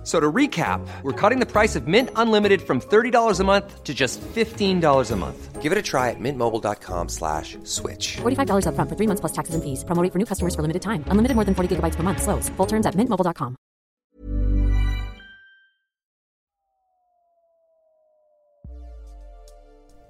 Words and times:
F- 0.00 0.06
So 0.06 0.18
to 0.18 0.32
recap, 0.32 0.80
we're 1.02 1.12
cutting 1.12 1.40
the 1.40 1.46
price 1.46 1.76
of 1.76 1.86
Mint 1.86 2.08
Unlimited 2.16 2.62
from 2.62 2.80
$30 2.80 3.38
a 3.38 3.44
month 3.44 3.84
to 3.84 3.92
just 3.92 4.18
$15 4.34 5.10
a 5.10 5.16
month. 5.16 5.60
Give 5.60 5.72
it 5.72 5.76
a 5.78 5.82
try 5.82 6.08
at 6.08 6.16
mintmobile.com 6.18 7.08
slash 7.10 7.58
switch. 7.64 8.16
$45 8.22 8.64
upfront 8.64 8.88
for 8.88 8.96
three 8.96 9.06
months 9.06 9.20
plus 9.20 9.32
taxes 9.32 9.54
and 9.54 9.62
fees. 9.62 9.84
Promo 9.84 10.02
rate 10.02 10.10
for 10.12 10.18
new 10.18 10.24
customers 10.24 10.54
for 10.54 10.62
limited 10.62 10.80
time. 10.80 11.04
Unlimited 11.10 11.34
more 11.36 11.44
than 11.44 11.54
40 11.54 11.76
gigabytes 11.76 11.96
per 11.96 12.02
month. 12.02 12.22
Slows. 12.22 12.48
Full 12.56 12.66
terms 12.66 12.86
at 12.86 12.94
mintmobile.com. 12.96 13.56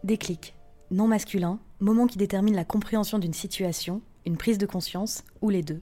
Déclic. 0.04 0.54
Non 0.90 1.06
masculin, 1.06 1.58
moment 1.80 2.06
qui 2.06 2.18
détermine 2.18 2.56
la 2.56 2.64
compréhension 2.64 3.18
d'une 3.18 3.32
situation, 3.34 4.02
une 4.26 4.36
prise 4.36 4.58
de 4.58 4.66
conscience 4.66 5.22
ou 5.40 5.50
les 5.50 5.62
deux. 5.62 5.80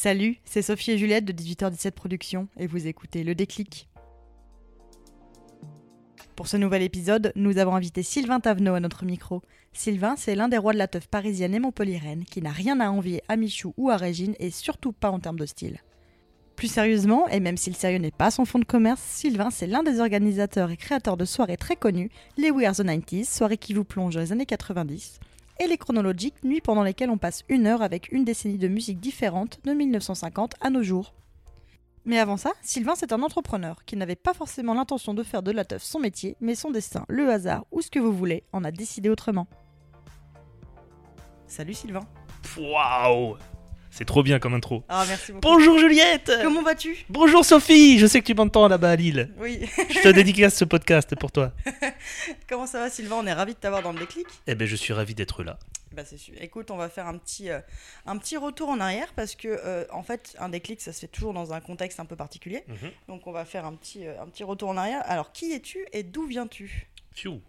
Salut, 0.00 0.36
c'est 0.44 0.62
Sophie 0.62 0.92
et 0.92 0.98
Juliette 0.98 1.24
de 1.24 1.32
18h17 1.32 1.90
Productions 1.90 2.46
et 2.56 2.68
vous 2.68 2.86
écoutez 2.86 3.24
Le 3.24 3.34
Déclic. 3.34 3.88
Pour 6.36 6.46
ce 6.46 6.56
nouvel 6.56 6.82
épisode, 6.82 7.32
nous 7.34 7.58
avons 7.58 7.74
invité 7.74 8.04
Sylvain 8.04 8.38
Tavenot 8.38 8.74
à 8.74 8.78
notre 8.78 9.04
micro. 9.04 9.42
Sylvain, 9.72 10.14
c'est 10.16 10.36
l'un 10.36 10.46
des 10.46 10.56
rois 10.56 10.72
de 10.72 10.78
la 10.78 10.86
teuf 10.86 11.08
parisienne 11.08 11.52
et 11.52 11.58
montpelliéraine 11.58 12.24
qui 12.24 12.40
n'a 12.40 12.52
rien 12.52 12.78
à 12.78 12.90
envier 12.90 13.24
à 13.26 13.34
Michou 13.34 13.74
ou 13.76 13.90
à 13.90 13.96
Régine 13.96 14.36
et 14.38 14.52
surtout 14.52 14.92
pas 14.92 15.10
en 15.10 15.18
termes 15.18 15.40
de 15.40 15.46
style. 15.46 15.82
Plus 16.54 16.68
sérieusement, 16.68 17.26
et 17.26 17.40
même 17.40 17.56
si 17.56 17.68
le 17.68 17.74
sérieux 17.74 17.98
n'est 17.98 18.12
pas 18.12 18.30
son 18.30 18.44
fond 18.44 18.60
de 18.60 18.64
commerce, 18.64 19.02
Sylvain, 19.02 19.50
c'est 19.50 19.66
l'un 19.66 19.82
des 19.82 19.98
organisateurs 19.98 20.70
et 20.70 20.76
créateurs 20.76 21.16
de 21.16 21.24
soirées 21.24 21.56
très 21.56 21.74
connues, 21.74 22.12
les 22.36 22.52
We 22.52 22.68
Are 22.68 22.76
the 22.76 22.84
90s, 22.84 23.24
soirées 23.24 23.58
qui 23.58 23.74
vous 23.74 23.82
plongent 23.82 24.14
dans 24.14 24.20
les 24.20 24.30
années 24.30 24.46
90, 24.46 25.18
et 25.60 25.66
les 25.66 25.78
chronologiques, 25.78 26.42
nuits 26.44 26.60
pendant 26.60 26.82
lesquelles 26.82 27.10
on 27.10 27.18
passe 27.18 27.44
une 27.48 27.66
heure 27.66 27.82
avec 27.82 28.10
une 28.12 28.24
décennie 28.24 28.58
de 28.58 28.68
musique 28.68 29.00
différente 29.00 29.60
de 29.64 29.72
1950 29.72 30.54
à 30.60 30.70
nos 30.70 30.82
jours. 30.82 31.14
Mais 32.04 32.18
avant 32.18 32.36
ça, 32.36 32.52
Sylvain 32.62 32.94
c'est 32.96 33.12
un 33.12 33.22
entrepreneur 33.22 33.84
qui 33.84 33.96
n'avait 33.96 34.16
pas 34.16 34.34
forcément 34.34 34.74
l'intention 34.74 35.14
de 35.14 35.22
faire 35.22 35.42
de 35.42 35.50
la 35.50 35.64
teuf 35.64 35.82
son 35.82 35.98
métier, 35.98 36.36
mais 36.40 36.54
son 36.54 36.70
destin, 36.70 37.04
le 37.08 37.30
hasard 37.30 37.66
ou 37.70 37.82
ce 37.82 37.90
que 37.90 37.98
vous 37.98 38.12
voulez, 38.12 38.44
en 38.52 38.64
a 38.64 38.70
décidé 38.70 39.10
autrement. 39.10 39.46
Salut 41.46 41.74
Sylvain. 41.74 42.06
Waouh 42.56 43.36
C'est 43.98 44.04
trop 44.04 44.22
bien 44.22 44.38
comme 44.38 44.54
intro. 44.54 44.84
Ah 44.88 45.04
merci 45.08 45.32
beaucoup. 45.32 45.48
Bonjour 45.48 45.76
Juliette 45.76 46.30
Comment 46.40 46.62
vas-tu? 46.62 47.04
Bonjour 47.08 47.44
Sophie 47.44 47.98
Je 47.98 48.06
sais 48.06 48.20
que 48.20 48.26
tu 48.26 48.32
m'entends 48.32 48.68
là-bas 48.68 48.90
à 48.90 48.94
Lille. 48.94 49.28
Oui. 49.38 49.68
Je 49.76 50.00
te 50.00 50.08
dédicace 50.10 50.54
ce 50.54 50.64
podcast 50.64 51.16
pour 51.16 51.32
toi. 51.32 51.50
Comment 52.48 52.68
ça 52.68 52.78
va 52.78 52.90
Sylvain? 52.90 53.16
On 53.16 53.26
est 53.26 53.32
ravis 53.32 53.54
de 53.54 53.58
t'avoir 53.58 53.82
dans 53.82 53.90
le 53.90 53.98
déclic? 53.98 54.28
Eh 54.46 54.54
ben 54.54 54.68
je 54.68 54.76
suis 54.76 54.92
ravi 54.92 55.16
d'être 55.16 55.42
là. 55.42 55.58
Bah 55.90 56.04
c'est 56.04 56.16
super. 56.16 56.40
Écoute, 56.40 56.70
on 56.70 56.76
va 56.76 56.88
faire 56.88 57.08
un 57.08 57.18
petit, 57.18 57.50
euh, 57.50 57.58
un 58.06 58.16
petit 58.18 58.36
retour 58.36 58.68
en 58.68 58.78
arrière 58.78 59.12
parce 59.16 59.34
que 59.34 59.48
euh, 59.48 59.84
en 59.90 60.04
fait, 60.04 60.36
un 60.38 60.48
déclic, 60.48 60.80
ça 60.80 60.92
se 60.92 61.00
fait 61.00 61.08
toujours 61.08 61.32
dans 61.32 61.52
un 61.52 61.60
contexte 61.60 61.98
un 61.98 62.04
peu 62.04 62.14
particulier. 62.14 62.62
Mhm. 62.68 62.92
Donc 63.08 63.26
on 63.26 63.32
va 63.32 63.44
faire 63.44 63.66
un 63.66 63.74
petit, 63.74 64.06
euh, 64.06 64.22
un 64.22 64.26
petit 64.26 64.44
retour 64.44 64.68
en 64.68 64.76
arrière. 64.76 65.02
Alors, 65.06 65.32
qui 65.32 65.50
es-tu 65.50 65.84
et 65.92 66.04
d'où 66.04 66.24
viens-tu? 66.24 66.86
Pfiou. 67.16 67.40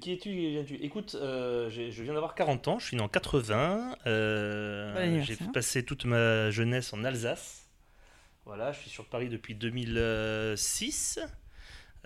Qui 0.00 0.12
es-tu 0.12 0.30
viens-tu? 0.30 0.74
Écoute, 0.76 1.16
euh, 1.18 1.70
je 1.70 2.02
viens 2.02 2.12
d'avoir 2.12 2.34
40 2.34 2.68
ans, 2.68 2.78
je 2.78 2.86
suis 2.86 2.96
né 2.96 3.02
en 3.02 3.08
80. 3.08 3.96
euh, 4.06 5.22
j'ai 5.22 5.36
passé 5.54 5.84
toute 5.84 6.04
ma 6.04 6.50
jeunesse 6.50 6.92
en 6.92 7.02
Alsace. 7.04 7.68
Voilà, 8.44 8.72
je 8.72 8.80
suis 8.80 8.90
sur 8.90 9.06
Paris 9.06 9.28
depuis 9.28 9.54
2006. 9.54 11.20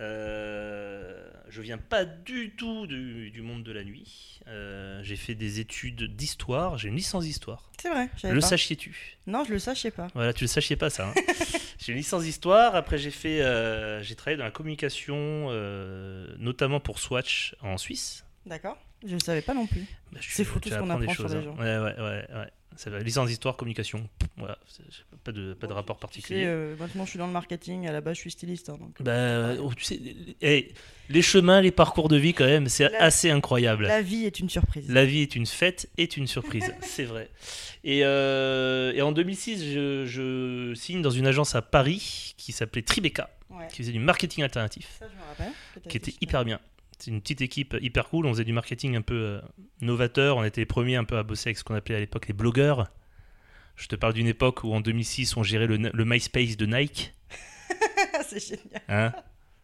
Euh, 0.00 1.28
je 1.48 1.62
viens 1.62 1.78
pas 1.78 2.04
du 2.04 2.54
tout 2.56 2.86
du, 2.86 3.30
du 3.30 3.42
monde 3.42 3.62
de 3.62 3.72
la 3.72 3.84
nuit. 3.84 4.40
Euh, 4.48 5.00
j'ai 5.02 5.16
fait 5.16 5.34
des 5.34 5.60
études 5.60 6.16
d'histoire, 6.16 6.78
j'ai 6.78 6.88
une 6.88 6.96
licence 6.96 7.24
d'histoire. 7.24 7.70
C'est 7.80 7.90
vrai. 7.90 8.08
Le 8.24 8.40
sachiez-tu? 8.40 9.16
Non, 9.26 9.44
je 9.44 9.52
le 9.52 9.58
sachais 9.58 9.90
pas. 9.90 10.08
Voilà, 10.14 10.32
tu 10.32 10.44
le 10.44 10.48
sachiez 10.48 10.76
pas 10.76 10.90
ça. 10.90 11.08
hein. 11.08 11.14
j'ai 11.78 11.92
une 11.92 11.98
licence 11.98 12.24
d'histoire. 12.24 12.74
Après, 12.74 12.98
j'ai 12.98 13.10
fait, 13.10 13.42
euh, 13.42 14.02
j'ai 14.02 14.14
travaillé 14.16 14.36
dans 14.36 14.44
la 14.44 14.50
communication, 14.50 15.50
notamment 16.38 16.80
pour 16.80 16.98
Swatch 16.98 17.54
en 17.60 17.78
Suisse. 17.78 18.24
D'accord. 18.46 18.76
Je 19.06 19.14
ne 19.14 19.20
savais 19.20 19.42
pas 19.42 19.54
non 19.54 19.66
plus. 19.66 19.84
Bah, 20.12 20.20
C'est 20.22 20.44
fou 20.44 20.60
tout 20.60 20.70
ce 20.70 20.74
qu'on 20.76 20.88
apprends 20.90 20.98
des 20.98 21.04
apprend 21.10 21.14
sur 21.14 21.28
les 21.28 21.34
hein. 21.36 21.42
gens. 21.42 21.56
Ouais, 21.56 21.78
ouais, 21.78 22.00
ouais, 22.00 22.26
ouais. 22.34 22.50
C'est 22.76 22.90
la 22.90 22.98
licence 23.00 23.28
d'histoire, 23.28 23.56
communication. 23.56 24.08
Voilà, 24.36 24.58
pas 25.22 25.32
de, 25.32 25.54
pas 25.54 25.66
de 25.66 25.72
rapport 25.72 25.96
Tu 25.96 26.00
particulier. 26.00 26.40
sais, 26.42 26.46
euh, 26.46 26.74
maintenant 26.78 27.04
je 27.04 27.10
suis 27.10 27.18
dans 27.18 27.26
le 27.26 27.32
marketing. 27.32 27.86
À 27.86 27.92
la 27.92 28.00
base, 28.00 28.16
je 28.16 28.20
suis 28.22 28.30
styliste. 28.32 28.68
hein, 28.68 28.76
donc. 28.80 29.00
Bah, 29.00 29.54
oh, 29.60 29.72
tu 29.74 29.84
sais, 29.84 30.00
les 31.10 31.22
chemins, 31.22 31.60
les 31.60 31.70
parcours 31.70 32.08
de 32.08 32.16
vie, 32.16 32.34
quand 32.34 32.46
même, 32.46 32.68
c'est 32.68 32.88
La- 32.90 33.02
assez 33.04 33.30
incroyable. 33.30 33.86
La 33.86 34.02
vie 34.02 34.24
est 34.24 34.40
une 34.40 34.48
surprise. 34.48 34.90
La 34.90 35.04
vie 35.04 35.20
est 35.20 35.36
une 35.36 35.46
fête, 35.46 35.88
est 35.98 36.16
une 36.16 36.26
surprise, 36.26 36.72
c'est 36.82 37.04
vrai. 37.04 37.30
Et, 37.84 38.00
euh, 38.04 38.92
et 38.94 39.02
en 39.02 39.12
2006, 39.12 39.72
je, 39.72 40.04
je 40.06 40.74
signe 40.74 41.02
dans 41.02 41.10
une 41.10 41.26
agence 41.26 41.54
à 41.54 41.62
Paris 41.62 42.34
qui 42.36 42.52
s'appelait 42.52 42.82
Tribeca, 42.82 43.30
Ouais. 43.50 43.68
qui 43.68 43.76
faisait 43.78 43.92
du 43.92 44.00
marketing 44.00 44.42
alternatif, 44.42 44.88
Ça, 44.98 45.06
je 45.08 45.14
me 45.16 45.22
rappelle. 45.22 45.52
qui 45.88 45.96
était 45.96 46.14
hyper 46.20 46.44
bien. 46.44 46.58
C'est 47.04 47.10
une 47.10 47.20
petite 47.20 47.42
équipe 47.42 47.76
hyper 47.82 48.08
cool. 48.08 48.24
On 48.24 48.32
faisait 48.32 48.44
du 48.44 48.54
marketing 48.54 48.96
un 48.96 49.02
peu 49.02 49.14
euh, 49.14 49.40
novateur. 49.82 50.38
On 50.38 50.44
était 50.44 50.62
les 50.62 50.66
premiers 50.66 50.96
un 50.96 51.04
peu 51.04 51.18
à 51.18 51.22
bosser 51.22 51.50
avec 51.50 51.58
ce 51.58 51.64
qu'on 51.64 51.74
appelait 51.74 51.96
à 51.96 52.00
l'époque 52.00 52.28
les 52.28 52.32
blogueurs. 52.32 52.90
Je 53.76 53.88
te 53.88 53.94
parle 53.94 54.14
d'une 54.14 54.26
époque 54.26 54.64
où 54.64 54.72
en 54.72 54.80
2006, 54.80 55.36
on 55.36 55.42
gérait 55.42 55.66
le, 55.66 55.76
le 55.76 56.04
MySpace 56.06 56.56
de 56.56 56.64
Nike. 56.64 57.12
c'est 58.26 58.40
génial. 58.40 58.82
Hein? 58.88 59.12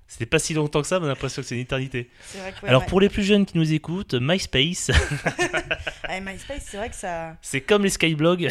C'était 0.06 0.26
pas 0.26 0.38
si 0.38 0.52
longtemps 0.52 0.82
que 0.82 0.86
ça, 0.86 0.98
mais 0.98 1.04
on 1.04 1.06
a 1.06 1.12
l'impression 1.12 1.40
que 1.40 1.48
c'est 1.48 1.54
une 1.54 1.62
éternité. 1.62 2.10
C'est 2.26 2.40
vrai 2.40 2.52
que, 2.52 2.60
ouais, 2.60 2.68
Alors 2.68 2.82
ouais. 2.82 2.88
pour 2.88 3.00
les 3.00 3.08
plus 3.08 3.22
jeunes 3.22 3.46
qui 3.46 3.56
nous 3.56 3.72
écoutent, 3.72 4.12
MySpace, 4.12 4.90
Ah, 6.12 6.20
MySpace, 6.20 6.66
c'est 6.68 6.76
vrai 6.76 6.88
que 6.90 6.96
ça. 6.96 7.36
c'est 7.42 7.60
comme 7.60 7.82
les 7.84 7.90
Skyblogs. 7.90 8.48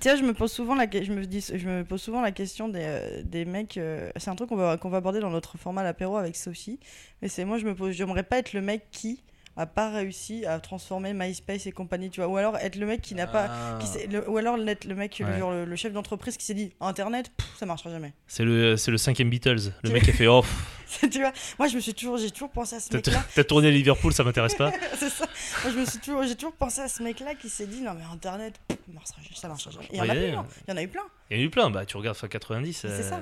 Tiens, 0.00 0.16
je 0.16 0.22
me 0.22 0.34
pose 0.34 0.50
souvent 0.50 0.74
la, 0.74 0.86
je 0.90 1.12
me 1.12 1.24
dis, 1.24 1.40
je 1.54 1.68
me 1.68 1.84
pose 1.84 2.02
souvent 2.02 2.20
la 2.20 2.32
question 2.32 2.68
des, 2.68 2.80
euh, 2.82 3.22
des 3.24 3.44
mecs. 3.44 3.76
euh, 3.76 4.10
c'est 4.16 4.30
un 4.30 4.34
truc 4.34 4.48
qu'on 4.48 4.56
va, 4.56 4.76
qu'on 4.76 4.88
va 4.90 4.96
aborder 4.98 5.20
dans 5.20 5.30
notre 5.30 5.58
format 5.58 5.82
l'apéro 5.84 6.16
avec 6.16 6.34
Sophie. 6.34 6.80
Mais 7.22 7.28
c'est 7.28 7.44
moi, 7.44 7.58
je 7.58 7.64
me 7.66 7.74
pose, 7.74 7.92
j'aimerais 7.94 8.24
pas 8.24 8.38
être 8.38 8.52
le 8.52 8.60
mec 8.62 8.88
qui 8.90 9.22
a 9.56 9.66
pas 9.66 9.90
réussi 9.90 10.46
à 10.46 10.60
transformer 10.60 11.12
MySpace 11.14 11.66
et 11.66 11.72
compagnie, 11.72 12.10
tu 12.10 12.20
vois. 12.20 12.28
Ou 12.28 12.36
alors 12.36 12.56
être 12.58 12.76
le 12.76 12.86
mec 12.86 13.00
qui 13.00 13.14
n'a 13.16 13.26
pas. 13.26 13.76
Qui 13.80 13.86
s'est- 13.88 14.06
le- 14.06 14.28
ou 14.30 14.36
alors 14.38 14.56
être 14.68 14.84
le 14.84 14.94
mec, 14.94 15.18
le, 15.18 15.26
Ouais. 15.26 15.38
genre, 15.38 15.50
le, 15.50 15.64
le 15.64 15.76
chef 15.76 15.92
d'entreprise 15.92 16.36
qui 16.36 16.44
s'est 16.46 16.54
dit 16.54 16.72
Internet, 16.80 17.30
pff, 17.36 17.46
ça 17.58 17.66
marchera 17.66 17.90
jamais. 17.90 18.12
C'est 18.28 18.44
le, 18.44 18.76
c'est 18.76 18.90
le 18.92 18.98
cinquième 18.98 19.30
Beatles. 19.30 19.72
Le 19.82 19.90
mec 19.90 20.08
a 20.08 20.12
fait 20.12 20.26
Oh, 20.28 20.44
tu 21.10 21.20
vois, 21.20 21.32
moi, 21.58 21.68
je 21.68 21.76
me 21.76 21.80
suis 21.80 21.94
toujours, 21.94 22.16
j'ai 22.18 22.30
toujours 22.30 22.50
pensé 22.50 22.76
à 22.76 22.80
ce 22.80 22.88
t'as, 22.88 22.96
mec-là. 22.98 23.22
t'as 23.34 23.44
tourné 23.44 23.68
à 23.68 23.70
Liverpool, 23.70 24.12
ça 24.12 24.24
m'intéresse 24.24 24.54
pas. 24.54 24.72
c'est 24.98 25.10
ça. 25.10 25.26
Moi, 25.64 25.72
je 25.72 25.78
me 25.80 25.84
suis 25.84 25.98
toujours, 25.98 26.22
j'ai 26.24 26.34
toujours 26.34 26.54
pensé 26.54 26.80
à 26.80 26.88
ce 26.88 27.02
mec-là 27.02 27.34
qui 27.34 27.48
s'est 27.48 27.66
dit 27.66 27.80
non 27.80 27.94
mais 27.94 28.04
Internet, 28.04 28.54
pff, 28.68 28.78
ça 29.04 29.14
ça 29.34 29.48
marchera 29.48 29.70
jamais. 29.70 29.88
Il 29.92 29.96
y 29.96 30.00
en 30.00 30.04
a 30.04 30.06
Ouais. 30.14 30.30
plein. 30.30 30.46
Il 30.66 30.70
y 30.70 30.72
en 30.72 30.76
a 30.76 30.82
eu 30.82 30.88
plein. 30.88 31.02
Il 31.30 31.36
y 31.36 31.40
en 31.40 31.42
a 31.42 31.46
eu 31.46 31.50
plein. 31.50 31.70
Bah, 31.70 31.84
tu 31.86 31.96
regardes 31.96 32.16
fin 32.16 32.28
90. 32.28 32.72
C'est 32.72 33.02
ça. 33.02 33.16
euh, 33.16 33.20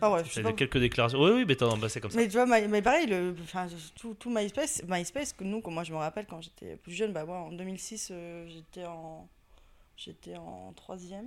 Ah 0.00 0.10
ouais, 0.12 0.22
pas. 0.42 0.52
quelques 0.52 0.78
déclarations. 0.78 1.20
Oui, 1.20 1.30
oui, 1.34 1.44
mais 1.46 1.54
attends, 1.54 1.76
bah, 1.76 1.88
c'est 1.88 2.00
comme 2.00 2.10
ça. 2.10 2.16
Mais 2.18 2.28
tu 2.28 2.32
vois, 2.38 2.46
mais 2.46 2.82
pareil, 2.82 3.06
le, 3.06 3.34
enfin, 3.42 3.66
tout, 4.00 4.14
tout 4.14 4.30
MySpace, 4.30 4.82
MySpace, 4.88 5.32
que 5.32 5.44
nous, 5.44 5.60
moi 5.66 5.84
je 5.84 5.92
me 5.92 5.98
rappelle 5.98 6.26
quand 6.26 6.40
j'étais 6.40 6.76
plus 6.76 6.92
jeune, 6.92 7.12
bah 7.12 7.24
moi 7.24 7.38
en 7.38 7.50
2006, 7.52 8.08
euh, 8.12 8.46
j'étais 8.48 8.84
en, 8.86 9.28
j'étais 9.96 10.36
en 10.36 10.72
troisième. 10.74 11.26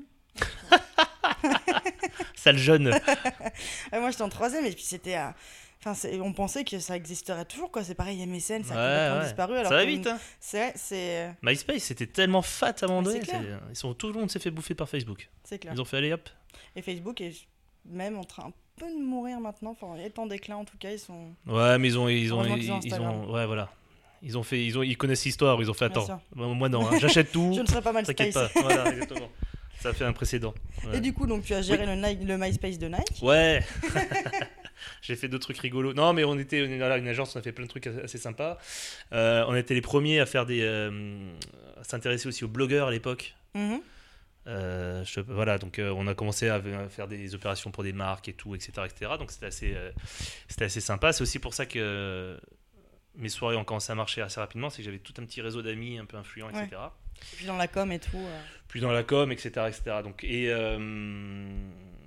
Sale 2.35 2.57
jeune. 2.57 2.88
Ouais, 2.88 4.00
moi 4.00 4.09
j'étais 4.11 4.23
en 4.23 4.29
troisième 4.29 4.65
et 4.65 4.71
puis 4.71 4.83
c'était, 4.83 5.17
euh, 5.17 5.27
enfin, 5.85 6.07
on 6.21 6.33
pensait 6.33 6.63
que 6.63 6.79
ça 6.79 6.95
existerait 6.95 7.45
toujours 7.45 7.71
quoi. 7.71 7.83
C'est 7.83 7.95
pareil, 7.95 8.25
MSN, 8.25 8.63
ça 8.63 8.73
a 8.73 8.77
Ouais, 8.77 8.94
complètement 8.94 9.17
ouais. 9.17 9.23
disparu. 9.25 9.57
Alors 9.57 9.71
ça 9.71 9.77
va 9.77 9.85
vite, 9.85 10.07
hein. 10.07 10.19
C'est, 10.39 10.73
c'est, 10.75 11.31
MySpace, 11.41 11.83
c'était 11.83 12.07
tellement 12.07 12.41
fat 12.41 12.73
à 12.81 12.85
un 12.91 13.03
Ils 13.03 13.75
sont, 13.75 13.94
tout 13.94 14.07
le 14.07 14.13
monde 14.19 14.31
s'est 14.31 14.39
fait 14.39 14.51
bouffer 14.51 14.75
par 14.75 14.89
Facebook. 14.89 15.29
c'est 15.44 15.59
clair. 15.59 15.74
Ils 15.75 15.81
ont 15.81 15.85
fait 15.85 15.97
allez 15.97 16.13
hop. 16.13 16.30
Et 16.75 16.81
Facebook 16.81 17.19
est 17.21 17.33
même 17.85 18.18
en 18.18 18.24
train 18.24 18.45
un 18.47 18.53
peu 18.77 18.88
de 18.88 19.03
mourir 19.03 19.39
maintenant. 19.39 19.71
Enfin, 19.80 19.95
est 19.97 20.18
en 20.19 20.25
déclin 20.25 20.56
en 20.57 20.65
tout 20.65 20.77
cas. 20.77 20.91
Ils 20.91 21.00
sont. 21.00 21.27
Ouais, 21.47 21.77
mais 21.77 21.88
ils 21.89 22.00
ont, 22.00 22.07
ils 22.09 22.33
ont, 22.33 22.44
ils, 22.44 22.51
ont 22.51 22.57
ils 22.57 22.71
Instagram. 22.88 23.15
ont, 23.15 23.31
ouais, 23.31 23.45
voilà. 23.45 23.69
Ils 24.21 24.38
ont 24.38 24.44
fait, 24.44 24.63
ils 24.65 24.77
ont, 24.77 24.83
ils 24.83 24.97
connaissent 24.97 25.25
l'histoire. 25.25 25.62
Ils 25.62 25.69
ont 25.69 25.74
fait 25.74 25.85
attends. 25.85 26.06
sûr. 26.06 26.19
Moi 26.35 26.69
non, 26.69 26.88
hein, 26.88 26.97
j'achète 27.00 27.31
tout. 27.31 27.51
Je 27.56 27.62
ne 27.62 27.68
serais 27.68 27.81
pas 27.81 27.91
mal 27.91 28.06
T'inquiète 28.06 28.33
pas. 28.33 28.50
Voilà, 28.56 28.89
exactement. 28.94 29.30
Ça 29.81 29.89
a 29.89 29.94
fait 29.94 30.06
un 30.06 30.13
précédent. 30.13 30.53
Ouais. 30.85 30.97
Et 30.97 31.01
du 31.01 31.12
coup, 31.13 31.27
donc 31.27 31.44
tu 31.44 31.53
as 31.53 31.62
géré 31.62 31.85
le, 31.85 31.95
Nike- 31.95 32.24
le 32.24 32.38
MySpace 32.38 32.80
de 32.80 32.88
Nike. 32.88 33.21
Ouais. 33.21 33.62
J'ai 35.01 35.15
fait 35.15 35.27
d'autres 35.27 35.44
trucs 35.45 35.57
rigolos. 35.59 35.94
Non, 35.94 36.13
mais 36.13 36.24
on 36.24 36.38
était 36.38 36.62
on 36.62 36.77
là, 36.80 36.97
une 36.97 37.07
agence, 37.07 37.35
on 37.35 37.39
a 37.39 37.41
fait 37.41 37.51
plein 37.51 37.65
de 37.65 37.69
trucs 37.69 37.88
assez 37.88 38.18
sympas. 38.18 38.57
Euh, 39.12 39.44
on 39.47 39.56
était 39.56 39.74
les 39.74 39.81
premiers 39.81 40.19
à 40.19 40.25
faire 40.25 40.45
des, 40.45 40.62
euh, 40.62 41.31
à 41.80 41.83
s'intéresser 41.83 42.27
aussi 42.27 42.44
aux 42.44 42.47
blogueurs 42.50 42.88
à 42.88 42.91
l'époque. 42.91 43.35
Mhm. 43.56 43.81
Euh, 44.45 45.06
je- 45.06 45.21
voilà, 45.21 45.57
donc 45.57 45.80
euh, 45.80 45.89
on 45.95 46.06
a 46.07 46.13
commencé 46.15 46.50
à, 46.50 46.56
à 46.56 46.89
faire 46.89 47.07
des 47.07 47.33
opérations 47.33 47.71
pour 47.71 47.83
des 47.83 47.94
marques 47.94 48.27
et 48.27 48.33
tout, 48.33 48.56
etc., 48.56 48.71
etc. 48.85 49.12
Donc 49.18 49.31
c'était 49.31 49.45
assez, 49.45 49.74
euh, 49.74 49.89
c'était 50.50 50.65
assez 50.65 50.81
sympa. 50.81 51.13
C'est 51.13 51.21
aussi 51.21 51.39
pour 51.39 51.53
ça 51.53 51.65
que 51.65 52.38
mes 53.15 53.30
soirées 53.30 53.56
ont 53.56 53.63
commencé 53.63 53.91
à 53.91 53.95
marcher 53.95 54.21
assez 54.21 54.39
rapidement, 54.41 54.69
c'est 54.69 54.80
que 54.80 54.83
j'avais 54.83 54.97
tout 55.00 55.13
un 55.18 55.24
petit 55.25 55.39
réseau 55.41 55.62
d'amis 55.62 55.97
un 55.97 56.03
peu 56.06 56.18
influents, 56.18 56.50
etc. 56.50 56.81
Et 57.21 57.35
puis 57.38 57.45
dans 57.45 57.56
la 57.56 57.68
com 57.69 57.89
et 57.94 58.00
tout. 58.00 58.18
Puis 58.68 58.81
dans 58.81 58.91
la 58.91 59.03
com, 59.03 59.31
etc. 59.31 59.50
etc. 59.69 59.81
Donc, 60.03 60.24
et, 60.25 60.51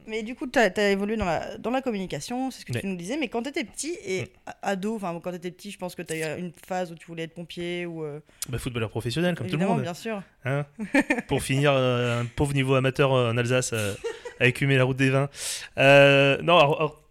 Mais 0.06 0.22
du 0.22 0.34
coup, 0.34 0.46
tu 0.46 0.58
as, 0.58 0.90
évolué 0.90 1.16
dans 1.16 1.24
la, 1.24 1.58
dans 1.58 1.70
la 1.70 1.82
communication, 1.82 2.50
c'est 2.50 2.60
ce 2.60 2.64
que 2.66 2.72
Ouais. 2.72 2.80
tu 2.80 2.86
nous 2.86 2.96
disais. 2.96 3.16
Mais 3.16 3.28
quand 3.28 3.42
tu 3.42 3.48
étais 3.48 3.64
petit 3.64 3.96
et 4.04 4.22
Mm. 4.22 4.50
ado, 4.62 4.94
enfin 4.96 5.18
quand 5.22 5.30
tu 5.30 5.36
étais 5.36 5.50
petit, 5.50 5.70
je 5.70 5.78
pense 5.78 5.94
que 5.94 6.02
tu 6.02 6.12
as 6.14 6.36
eu 6.36 6.40
une 6.40 6.52
phase 6.66 6.92
où 6.92 6.94
tu 6.94 7.06
voulais 7.06 7.24
être 7.24 7.34
pompier 7.34 7.86
ou. 7.86 8.04
euh, 8.04 8.20
bah, 8.48 8.58
footballeur 8.58 8.90
professionnel, 8.90 9.34
comme 9.34 9.48
tout 9.48 9.56
le 9.56 9.66
monde. 9.66 9.82
bien 9.82 9.94
sûr. 9.94 10.22
hein. 10.44 10.64
Pour 11.28 11.42
finir, 11.42 11.72
euh, 11.72 12.22
un 12.22 12.26
pauvre 12.26 12.54
niveau 12.54 12.74
amateur 12.74 13.12
euh, 13.12 13.32
en 13.32 13.36
Alsace, 13.36 13.72
euh, 13.72 13.94
à 14.40 14.46
écumer 14.46 14.76
la 14.76 14.84
route 14.84 14.96
des 14.96 15.10
vins. 15.10 15.28
Non, 15.76 16.58
alors, 16.58 16.76
alors, 16.76 17.02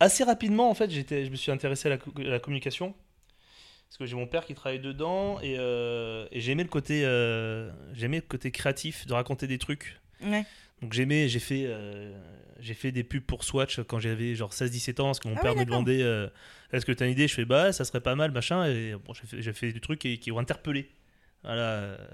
assez 0.00 0.24
rapidement, 0.24 0.68
en 0.70 0.74
fait, 0.74 0.90
j'étais, 0.90 1.24
je 1.24 1.30
me 1.30 1.36
suis 1.36 1.50
intéressé 1.52 1.88
à 1.88 1.90
la, 1.90 1.98
co- 1.98 2.12
à 2.18 2.22
la 2.24 2.38
communication. 2.40 2.94
Parce 3.88 3.98
que 3.98 4.06
j'ai 4.06 4.16
mon 4.16 4.26
père 4.26 4.44
qui 4.44 4.54
travaille 4.54 4.80
dedans 4.80 5.38
et, 5.40 5.54
euh, 5.56 6.26
et 6.32 6.40
j'aimais 6.40 6.64
le 6.64 6.68
côté 6.68 7.02
euh, 7.04 7.70
j'aimais 7.92 8.16
le 8.16 8.22
côté 8.26 8.50
créatif 8.50 9.06
de 9.06 9.12
raconter 9.14 9.46
des 9.46 9.58
trucs 9.58 10.00
Ouais. 10.20 10.44
Donc 10.82 10.92
j'aimais 10.92 11.28
j'ai 11.28 11.38
fait 11.40 11.64
euh, 11.66 12.12
j'ai 12.60 12.74
fait 12.74 12.92
des 12.92 13.04
pubs 13.04 13.22
pour 13.22 13.44
Swatch 13.44 13.80
quand 13.82 13.98
j'avais 14.00 14.34
genre 14.34 14.52
16 14.52 14.70
17 14.70 15.00
ans 15.00 15.04
parce 15.06 15.20
que 15.20 15.28
mon 15.28 15.36
Ah 15.36 15.40
père 15.40 15.52
oui, 15.54 15.60
me 15.60 15.64
demandait 15.64 16.02
euh, 16.02 16.28
est-ce 16.72 16.84
que 16.86 16.92
tu 16.92 17.02
as 17.02 17.06
une 17.06 17.12
idée? 17.12 17.28
Je 17.28 17.34
fais 17.34 17.44
bah 17.44 17.72
ça 17.72 17.84
serait 17.84 18.00
pas 18.00 18.14
mal 18.14 18.30
machin 18.32 18.66
et 18.66 18.94
bon 18.94 19.12
j'ai 19.14 19.42
fait, 19.42 19.52
fait 19.52 19.72
des 19.72 19.80
trucs 19.80 19.98
qui, 20.00 20.18
qui 20.18 20.30
ont 20.32 20.38
interpellé 20.38 20.90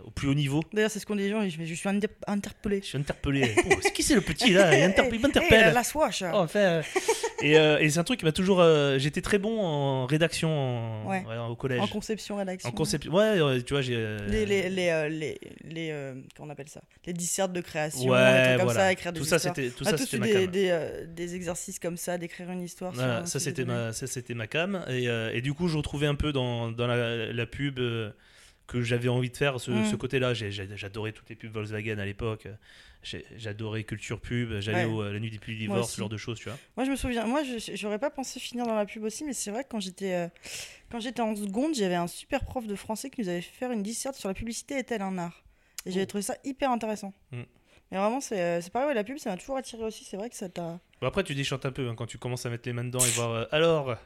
au 0.04 0.10
plus 0.10 0.28
haut 0.28 0.34
niveau 0.34 0.62
D'ailleurs, 0.72 0.90
c'est 0.90 0.98
ce 0.98 1.06
qu'on 1.06 1.16
dit 1.16 1.22
les 1.22 1.30
gens, 1.30 1.48
je, 1.48 1.64
je 1.64 1.74
suis 1.74 1.88
inter- 1.88 2.08
interpellé. 2.26 2.80
je 2.82 2.86
suis 2.86 2.98
interpellé 2.98 3.54
oh, 3.70 3.74
c'est 3.80 3.92
qui 3.92 4.02
c'est 4.02 4.14
le 4.14 4.20
petit 4.20 4.52
là? 4.52 4.76
Il, 4.76 4.82
inter- 4.82 5.02
il 5.08 5.14
Hey, 5.14 5.20
m'interpelle 5.20 5.60
la, 5.60 5.72
la 5.72 5.84
Swatch 5.84 6.22
Oh, 6.22 6.36
enfin, 6.38 6.58
euh, 6.60 6.82
et 7.42 7.56
euh, 7.58 7.78
et 7.78 7.88
c'est 7.90 7.98
un 7.98 8.04
truc 8.04 8.18
qui 8.18 8.24
m'a 8.24 8.32
toujours 8.32 8.60
euh, 8.60 8.98
j'étais 8.98 9.20
très 9.22 9.38
bon 9.38 9.60
en 9.60 10.06
rédaction 10.06 10.50
en- 10.50 11.08
Ouais. 11.08 11.24
ouais, 11.28 11.36
au 11.48 11.54
collège 11.56 11.80
En 11.80 11.86
conception, 11.86 12.36
rédaction. 12.36 12.68
en 12.68 12.72
conception 12.72 13.12
ouais 13.14 13.62
tu 13.62 13.72
vois 13.74 13.82
j'ai 13.82 14.16
Les, 14.28 14.46
les, 14.46 14.68
les, 14.68 15.08
les, 15.10 15.38
les, 15.64 16.14
comment 16.36 16.48
on 16.48 16.50
appelle 16.52 16.68
ça? 16.68 16.80
Les 17.06 17.12
dissertes 17.12 17.52
de 17.52 17.60
création, 17.60 18.10
Ouais, 18.10 18.18
des 18.18 18.42
trucs 18.44 18.56
comme 18.56 18.64
voilà. 18.64 18.80
ça, 18.80 18.92
écrire 18.92 19.12
des 19.12 19.20
tout 19.20 19.26
ça 19.26 19.38
c'était 19.38 19.70
tout 19.70 19.84
On 19.84 19.86
a 19.86 19.90
ça 19.90 19.98
c'était 19.98 20.18
ma 20.18 20.26
des, 20.26 20.32
cam. 20.32 20.46
des, 20.50 21.06
des 21.08 21.34
exercices 21.34 21.78
comme 21.78 21.96
ça, 21.96 22.18
d'écrire 22.18 22.50
une 22.50 22.62
histoire. 22.62 22.92
sur 22.92 23.00
Voilà, 23.02 23.20
un 23.20 23.26
ça 23.26 23.38
c'était 23.40 23.64
ma, 23.64 23.92
ça 23.92 24.06
c'était 24.06 24.34
ma 24.34 24.46
cam 24.46 24.84
et, 24.88 25.04
et 25.06 25.40
du 25.40 25.54
coup 25.54 25.68
je 25.68 25.76
retrouvais 25.76 26.06
un 26.06 26.14
peu 26.16 26.32
dans, 26.32 26.70
dans 26.72 26.86
la, 26.86 27.32
la 27.32 27.46
pub 27.46 27.78
que 28.70 28.82
j'avais 28.82 29.08
envie 29.08 29.30
de 29.30 29.36
faire 29.36 29.60
ce, 29.60 29.70
Mm. 29.70 29.84
ce 29.86 29.96
côté-là. 29.96 30.32
J'adorais 30.34 31.12
toutes 31.12 31.28
les 31.28 31.36
pubs 31.36 31.52
Volkswagen 31.52 31.98
à 31.98 32.04
l'époque. 32.06 32.46
J'adorais 33.36 33.84
Culture 33.84 34.20
Pub. 34.20 34.60
J'allais 34.60 34.84
Ouais. 34.84 34.92
au- 34.92 35.00
à 35.00 35.12
la 35.12 35.18
nuit 35.18 35.30
des 35.30 35.38
Moi 35.38 35.56
divorce, 35.56 35.92
ce 35.92 35.96
genre 35.98 36.08
de 36.08 36.16
choses, 36.16 36.38
tu 36.38 36.48
vois. 36.48 36.58
Moi, 36.76 36.84
je 36.84 36.90
me 36.90 36.96
souviens, 36.96 37.26
moi, 37.26 37.42
j'aurais 37.74 37.98
pas 37.98 38.10
pensé 38.10 38.38
finir 38.38 38.66
dans 38.66 38.74
la 38.74 38.84
pub 38.86 39.02
aussi, 39.04 39.24
mais 39.24 39.32
c'est 39.32 39.50
vrai 39.50 39.64
que 39.64 39.68
quand 39.70 39.80
j'étais 39.80 40.12
euh, 40.14 40.28
quand 40.90 41.00
j'étais 41.00 41.22
en 41.22 41.34
seconde, 41.34 41.74
j'avais 41.74 41.94
un 41.94 42.06
super 42.06 42.44
prof 42.44 42.66
de 42.66 42.74
français 42.76 43.10
qui 43.10 43.20
nous 43.22 43.28
avait 43.28 43.40
fait 43.40 43.52
faire 43.58 43.72
une 43.72 43.82
disserte 43.82 44.16
sur 44.16 44.28
la 44.28 44.34
publicité 44.34 44.74
est-elle 44.74 45.02
un 45.02 45.16
art 45.18 45.42
Et 45.86 45.90
j'avais 45.92 46.02
Oh. 46.04 46.06
trouvé 46.06 46.22
ça 46.22 46.36
hyper 46.44 46.70
intéressant. 46.70 47.12
Mm. 47.32 47.42
Mais 47.90 47.98
vraiment, 47.98 48.20
c'est 48.20 48.40
euh, 48.40 48.60
c'est 48.60 48.70
pareil, 48.72 48.88
ouais, 48.88 48.94
la 48.94 49.02
pub, 49.02 49.18
ça 49.18 49.30
m'a 49.30 49.36
toujours 49.36 49.56
attiré 49.56 49.82
aussi. 49.82 50.04
C'est 50.04 50.16
vrai 50.16 50.28
que 50.30 50.36
ça 50.36 50.48
t'a. 50.48 50.78
Bon, 51.00 51.06
après, 51.08 51.24
tu 51.24 51.34
déchantes 51.34 51.64
un 51.66 51.72
peu 51.72 51.88
hein, 51.88 51.94
quand 51.96 52.06
tu 52.06 52.18
commences 52.18 52.44
à 52.46 52.50
mettre 52.50 52.68
les 52.68 52.72
mains 52.74 52.84
dedans 52.84 53.00
et 53.04 53.10
voir. 53.10 53.30
euh, 53.32 53.44
alors, 53.50 53.96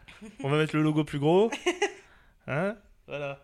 on 0.42 0.48
va 0.48 0.56
mettre 0.56 0.74
le 0.76 0.82
logo 0.82 1.04
plus 1.04 1.18
gros? 1.18 1.50
Hein? 2.46 2.76
Voilà. 3.06 3.42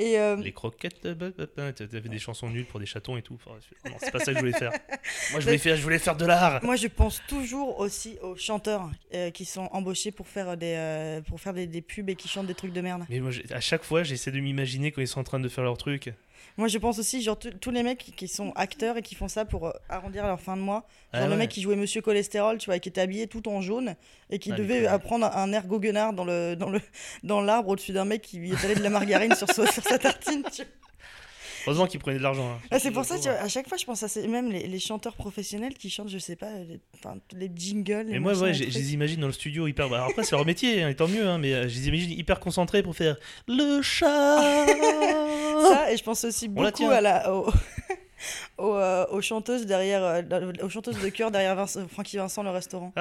Et 0.00 0.18
euh, 0.18 0.36
Les 0.36 0.52
croquettes. 0.52 1.04
euh, 1.04 1.14
bah, 1.14 1.26
bah, 1.36 1.44
bah, 1.54 1.72
T'avais 1.74 2.00
des 2.08 2.18
chansons 2.18 2.48
nulles 2.48 2.64
pour 2.64 2.80
des 2.80 2.86
chatons 2.86 3.18
et 3.18 3.22
tout. 3.22 3.34
Enfin, 3.34 3.56
non, 3.84 3.96
c'est 4.00 4.10
pas 4.10 4.18
ça 4.18 4.32
que 4.32 4.34
je 4.34 4.38
voulais 4.38 4.58
faire. 4.58 4.70
Moi, 5.32 5.40
je 5.40 5.44
voulais 5.44 5.58
faire, 5.58 5.76
je 5.76 5.82
voulais 5.82 5.98
faire 5.98 6.16
de 6.16 6.24
l'art. 6.24 6.64
moi, 6.64 6.76
je 6.76 6.86
pense 6.86 7.20
toujours 7.28 7.78
aussi 7.78 8.16
aux 8.22 8.34
chanteurs 8.34 8.88
euh, 9.14 9.30
qui 9.30 9.44
sont 9.44 9.68
embauchés 9.72 10.10
pour 10.10 10.26
faire 10.26 10.56
des 10.56 10.74
euh, 10.76 11.20
pour 11.20 11.38
faire 11.40 11.52
des, 11.52 11.66
des 11.66 11.82
pubs 11.82 12.08
et 12.08 12.14
qui 12.16 12.28
chantent 12.28 12.46
des 12.46 12.54
trucs 12.54 12.72
de 12.72 12.80
merde. 12.80 13.04
Mais 13.10 13.20
moi, 13.20 13.30
à 13.50 13.60
chaque 13.60 13.84
fois, 13.84 14.02
j'essaie 14.02 14.30
de 14.32 14.40
m'imaginer 14.40 14.90
quand 14.90 15.02
ils 15.02 15.08
sont 15.08 15.20
en 15.20 15.24
train 15.24 15.40
de 15.40 15.48
faire 15.48 15.64
leur 15.64 15.76
truc. 15.76 16.12
Moi, 16.56 16.68
je 16.68 16.78
pense 16.78 16.98
aussi, 16.98 17.22
genre, 17.22 17.38
tous- 17.38 17.70
les 17.70 17.82
mecs 17.82 18.12
qui- 18.16 18.28
sont 18.28 18.52
acteurs 18.54 18.96
et 18.96 19.02
qui 19.02 19.14
font 19.14 19.28
ça 19.28 19.44
pour 19.44 19.66
euh, 19.68 19.72
arrondir 19.88 20.26
leur 20.26 20.40
fin 20.40 20.56
de 20.56 20.62
mois. 20.62 20.86
Genre, 21.12 21.22
Ah 21.22 21.24
le 21.26 21.30
ouais. 21.32 21.36
mec 21.38 21.50
qui 21.50 21.62
jouait 21.62 21.76
Monsieur 21.76 22.02
Cholestérol, 22.02 22.58
tu 22.58 22.66
vois, 22.66 22.76
et 22.76 22.80
qui 22.80 22.88
était 22.88 23.00
habillé 23.00 23.26
tout 23.26 23.48
en 23.48 23.60
jaune 23.60 23.94
et 24.30 24.38
qui 24.38 24.52
Ah, 24.52 24.56
devait 24.56 24.86
apprendre 24.86 25.26
un 25.26 25.52
air 25.52 25.66
goguenard 25.66 26.12
dans 26.12 26.24
le 26.24 26.54
dans 26.56 26.68
le 26.70 26.80
dans 27.22 27.40
l'arbre 27.40 27.70
au-dessus 27.70 27.92
d'un 27.92 28.04
mec 28.04 28.22
qui 28.22 28.38
lui 28.38 28.52
étalait 28.52 28.74
de 28.74 28.82
la 28.82 28.90
margarine 28.90 29.34
sur, 29.34 29.48
sa- 29.50 29.66
sur 29.72 29.82
sa 29.82 29.98
tartine. 29.98 30.42
tu 30.52 30.62
vois. 30.62 30.89
Heureusement 31.66 31.86
qu'ils 31.86 32.00
prenaient 32.00 32.18
de 32.18 32.22
l'argent. 32.22 32.48
hein. 32.52 32.58
Ah, 32.70 32.78
c'est 32.78 32.90
pour 32.90 33.04
ça, 33.04 33.16
tu 33.18 33.24
vois, 33.28 33.38
à 33.38 33.48
chaque 33.48 33.68
fois, 33.68 33.76
je 33.78 33.84
pense 33.84 34.02
à 34.02 34.08
ces, 34.08 34.26
même 34.28 34.50
les, 34.50 34.66
les 34.66 34.78
chanteurs 34.78 35.14
professionnels 35.14 35.74
qui 35.74 35.90
chantent, 35.90 36.08
je 36.08 36.18
sais 36.18 36.36
pas, 36.36 36.50
les, 36.68 36.80
enfin, 36.94 37.16
les 37.32 37.50
jingles. 37.54 38.06
les 38.06 38.12
Mais 38.12 38.18
moi, 38.18 38.34
ouais, 38.38 38.54
je 38.54 38.64
les 38.64 38.92
imagine 38.94 39.20
dans 39.20 39.26
le 39.26 39.32
studio 39.32 39.66
hyper. 39.66 39.88
bah, 39.88 40.06
après, 40.08 40.24
c'est 40.24 40.36
leur 40.36 40.44
métier, 40.46 40.82
hein, 40.82 40.88
et 40.88 40.96
tant 40.96 41.08
mieux, 41.08 41.26
hein, 41.28 41.38
mais 41.38 41.52
euh, 41.54 41.68
je 41.68 41.74
les 41.78 41.88
imagine 41.88 42.10
hyper 42.12 42.40
concentrés 42.40 42.82
pour 42.82 42.94
faire 42.96 43.16
le 43.48 43.82
chat. 43.82 44.06
ça 45.70 45.92
et 45.92 45.96
je 45.96 46.02
pense 46.02 46.24
aussi 46.24 46.48
la 46.48 46.52
beaucoup 46.70 46.90
à 46.90 47.00
la 47.00 47.32
aux, 47.32 47.46
aux, 48.58 48.74
euh, 48.74 49.06
aux 49.10 49.20
chanteuses 49.20 49.66
derrière 49.66 50.02
euh, 50.02 50.52
aux 50.62 50.68
chanteuses 50.70 50.98
de 51.00 51.08
chœur 51.10 51.30
derrière 51.30 51.54
Vincent- 51.54 51.86
Francky 51.88 52.16
Vincent 52.16 52.42
le 52.42 52.50
restaurant 52.50 52.92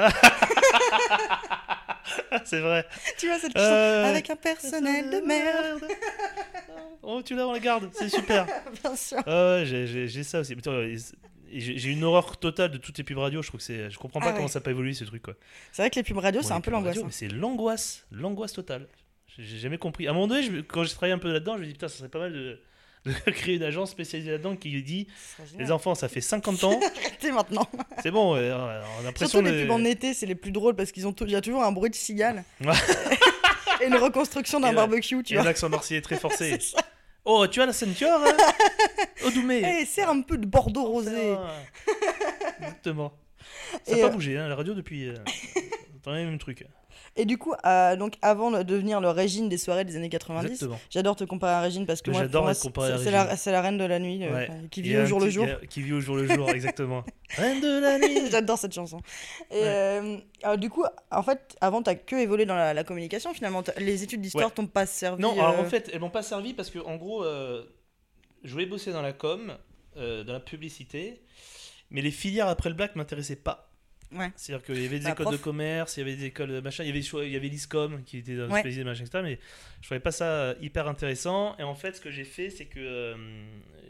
c'est 2.45 2.59
vrai. 2.59 2.85
tu 3.17 3.27
vois 3.27 3.39
cette 3.39 3.53
chanson 3.53 3.65
Euh, 3.65 4.05
avec 4.05 4.29
un 4.29 4.35
personnel 4.35 5.09
de 5.09 5.19
merde 5.25 5.83
Oh, 7.01 7.21
tu 7.23 7.35
l'as, 7.35 7.47
on 7.47 7.53
la 7.53 7.59
garde, 7.59 7.89
c'est 7.93 8.09
super. 8.09 8.45
bien 8.83 8.95
sûr 8.95 9.21
j'ai- 9.25 9.87
j'ai 9.87 10.07
j'ai 10.07 10.23
ça 10.23 10.39
aussi. 10.41 10.55
J'ai 11.51 11.89
une 11.89 12.03
horreur 12.03 12.37
totale 12.37 12.69
de 12.71 12.77
toutes 12.77 12.97
les 12.99 13.03
pubs 13.03 13.17
radio. 13.17 13.41
Je 13.41 13.47
trouve 13.47 13.59
que 13.59 13.65
c'est. 13.65 13.89
Je 13.89 13.97
comprends 13.97 14.19
pas 14.19 14.27
Ah 14.29 14.33
comment 14.33 14.47
ça 14.47 14.59
n'a 14.59 14.63
pas 14.63 14.69
évolué 14.71 14.93
ce 14.93 15.03
truc 15.05 15.23
quoi. 15.23 15.33
c'est 15.71 15.81
vrai 15.81 15.89
que 15.89 15.95
les 15.95 16.03
pubs 16.03 16.17
radio 16.17 16.41
c'est 16.43 16.53
un 16.53 16.61
peu 16.61 16.69
l'angoisse 16.71 16.97
hein. 16.97 17.01
Mais 17.05 17.11
c'est 17.11 17.27
l'angoisse, 17.29 18.05
l'angoisse 18.11 18.53
totale. 18.53 18.87
J'ai 19.37 19.57
jamais 19.57 19.77
compris. 19.77 20.05
À 20.07 20.11
un 20.11 20.13
moment 20.13 20.27
donné, 20.27 20.43
je- 20.43 20.59
quand 20.61 20.83
j'ai 20.83 20.89
travaillé 20.93 21.13
un 21.13 21.17
peu 21.17 21.31
là-dedans, 21.31 21.55
je 21.55 21.61
me 21.61 21.65
dis 21.65 21.71
putain, 21.73 21.87
ça 21.87 21.97
serait 21.97 22.09
pas 22.09 22.19
mal 22.19 22.33
de 22.33 22.59
créer 23.27 23.55
une 23.55 23.63
agence 23.63 23.91
spécialisée 23.91 24.31
là-dedans 24.31 24.55
qui 24.55 24.81
dit 24.81 25.07
les 25.57 25.71
enfants, 25.71 25.95
ça 25.95 26.07
fait 26.09 26.21
50 26.21 26.63
ans, 26.65 26.79
arrêtez 27.05 27.31
maintenant 27.31 27.67
c'est 28.03 28.11
bon. 28.11 28.35
euh, 28.35 28.53
on 28.55 29.01
a 29.01 29.03
l'impression 29.03 29.39
surtout 29.39 29.45
les 29.53 29.63
pubs 29.63 29.71
en 29.71 29.83
été 29.83 30.13
c'est 30.13 30.25
les 30.25 30.35
plus 30.35 30.51
drôles 30.51 30.75
parce 30.75 30.91
qu'ils 30.91 31.07
ont 31.07 31.15
il 31.21 31.31
y 31.31 31.35
a 31.35 31.41
toujours 31.41 31.63
un 31.63 31.71
bruit 31.71 31.89
de 31.89 31.95
cigale 31.95 32.43
et 33.81 33.85
une 33.85 33.95
reconstruction 33.95 34.59
d'un 34.59 34.71
Et 34.71 34.75
barbecue 34.75 35.23
tu 35.23 35.33
Et 35.33 35.37
un 35.37 35.41
vois 35.41 35.51
accent 35.51 35.69
marseillais 35.69 36.01
très 36.01 36.17
forcé. 36.17 36.57
Oh, 37.25 37.45
tu 37.47 37.61
as 37.61 37.65
la 37.67 37.73
ceinture 37.73 38.09
hein 38.11 38.35
Oh, 39.25 39.29
Doumé 39.29 39.61
Eh, 39.81 39.85
sert 39.85 40.09
un 40.09 40.21
peu 40.21 40.37
de 40.37 40.45
bordeaux 40.47 40.85
rosé 40.85 41.35
Ah. 41.37 41.53
Exactement. 42.59 43.13
Ça 43.85 43.91
n'a 43.91 43.97
Et, 43.97 44.01
pas 44.01 44.07
euh, 44.07 44.11
bougé, 44.11 44.37
hein, 44.37 44.47
la 44.47 44.55
radio 44.55 44.73
depuis. 44.73 45.09
Euh, 45.09 45.15
dans 46.03 46.13
les 46.13 46.25
mêmes 46.25 46.39
trucs. 46.39 46.65
Et 47.19 47.25
du 47.25 47.37
coup 47.37 47.53
euh, 47.65 47.95
donc 47.95 48.15
avant 48.21 48.49
de 48.51 48.63
devenir 48.63 49.01
le 49.01 49.09
Régine 49.09 49.49
des 49.49 49.57
soirées 49.57 49.85
des 49.85 49.95
années 49.95 50.09
90 50.09 50.45
Exactement. 50.47 50.79
J'adore 50.89 51.15
te 51.15 51.23
comparer 51.25 51.53
à 51.53 51.61
Régine 51.61 51.85
parce 51.85 52.01
que 52.01 52.09
moi, 52.11 52.21
moi, 52.31 52.53
c'est- 52.53 53.11
la, 53.11 53.35
la 53.51 53.61
reine 53.61 53.77
de 53.77 53.83
la 53.83 53.99
nuit 53.99 54.23
euh, 54.23 54.33
Ouais. 54.33 54.49
qui 54.71 54.81
vit 54.81 54.97
au 54.97 55.05
jour 55.05 55.19
le 55.19 55.29
jour. 55.29 55.45
Qui 55.69 55.81
vit 55.81 55.93
au 55.93 55.99
jour 55.99 56.15
le 56.15 56.27
jour, 56.27 56.49
exactement. 56.49 57.03
Reine 57.35 57.61
de 57.61 57.79
la 57.79 57.99
nuit. 57.99 58.21
J'adore 58.31 58.57
cette 58.57 58.73
chanson. 58.73 58.99
Et 59.51 59.55
Ouais. 59.55 59.61
euh, 59.65 60.17
alors, 60.43 60.57
du 60.57 60.69
coup, 60.69 60.83
en 61.11 61.21
fait, 61.23 61.55
avant, 61.61 61.81
t'as 61.83 61.95
que 61.95 62.15
évolué 62.15 62.45
dans 62.45 62.55
la, 62.55 62.73
la 62.73 62.83
communication 62.83 63.33
finalement. 63.33 63.63
Les 63.77 64.01
études 64.03 64.21
d'histoire 64.21 64.47
Ouais. 64.47 64.53
t'ont 64.53 64.67
pas 64.67 64.85
servi. 64.85 65.21
Non, 65.21 65.33
alors 65.33 65.59
en 65.59 65.65
fait, 65.65 65.89
elles 65.93 65.99
m'ont 65.99 66.09
pas 66.09 66.23
servi 66.23 66.53
parce 66.53 66.69
que 66.69 66.79
en 66.79 66.95
gros, 66.95 67.23
je 68.43 68.51
voulais 68.51 68.65
bosser 68.65 68.91
dans 68.91 69.01
la 69.01 69.13
com, 69.13 69.53
dans 69.95 70.33
la 70.33 70.39
publicité, 70.39 71.21
mais 71.91 72.01
les 72.01 72.11
filières 72.11 72.47
après 72.47 72.69
le 72.69 72.75
bac 72.75 72.95
m'intéressaient 72.95 73.35
pas. 73.35 73.68
Ouais. 74.11 74.31
C'est-à-dire 74.35 74.65
qu'il 74.65 74.81
y 74.81 74.85
avait 74.85 74.97
des 74.99 75.05
Bah, 75.05 75.11
écoles 75.11 75.25
prof. 75.27 75.37
de 75.37 75.41
commerce, 75.43 75.97
il 75.97 75.99
y 75.99 76.03
avait 76.03 76.15
des 76.15 76.25
écoles 76.25 76.49
de 76.49 76.59
machin, 76.61 76.83
il 76.83 76.87
y 76.87 76.89
avait, 76.89 76.99
il 77.27 77.31
y 77.31 77.35
avait 77.35 77.47
l'ISCOM 77.47 78.03
qui 78.03 78.17
était 78.17 78.35
dans 78.35 78.43
Ouais. 78.49 78.61
spécialisé 78.61 78.83
machin, 78.83 79.03
etc. 79.05 79.19
Mais 79.23 79.39
je 79.81 79.85
trouvais 79.87 79.99
pas 79.99 80.11
ça 80.11 80.25
euh, 80.25 80.55
hyper 80.61 80.87
intéressant. 80.87 81.55
Et 81.59 81.63
en 81.63 81.75
fait, 81.75 81.95
ce 81.97 82.01
que 82.01 82.09
j'ai 82.09 82.23
fait, 82.23 82.49
c'est 82.49 82.65
que 82.65 82.79
euh, 82.79 83.15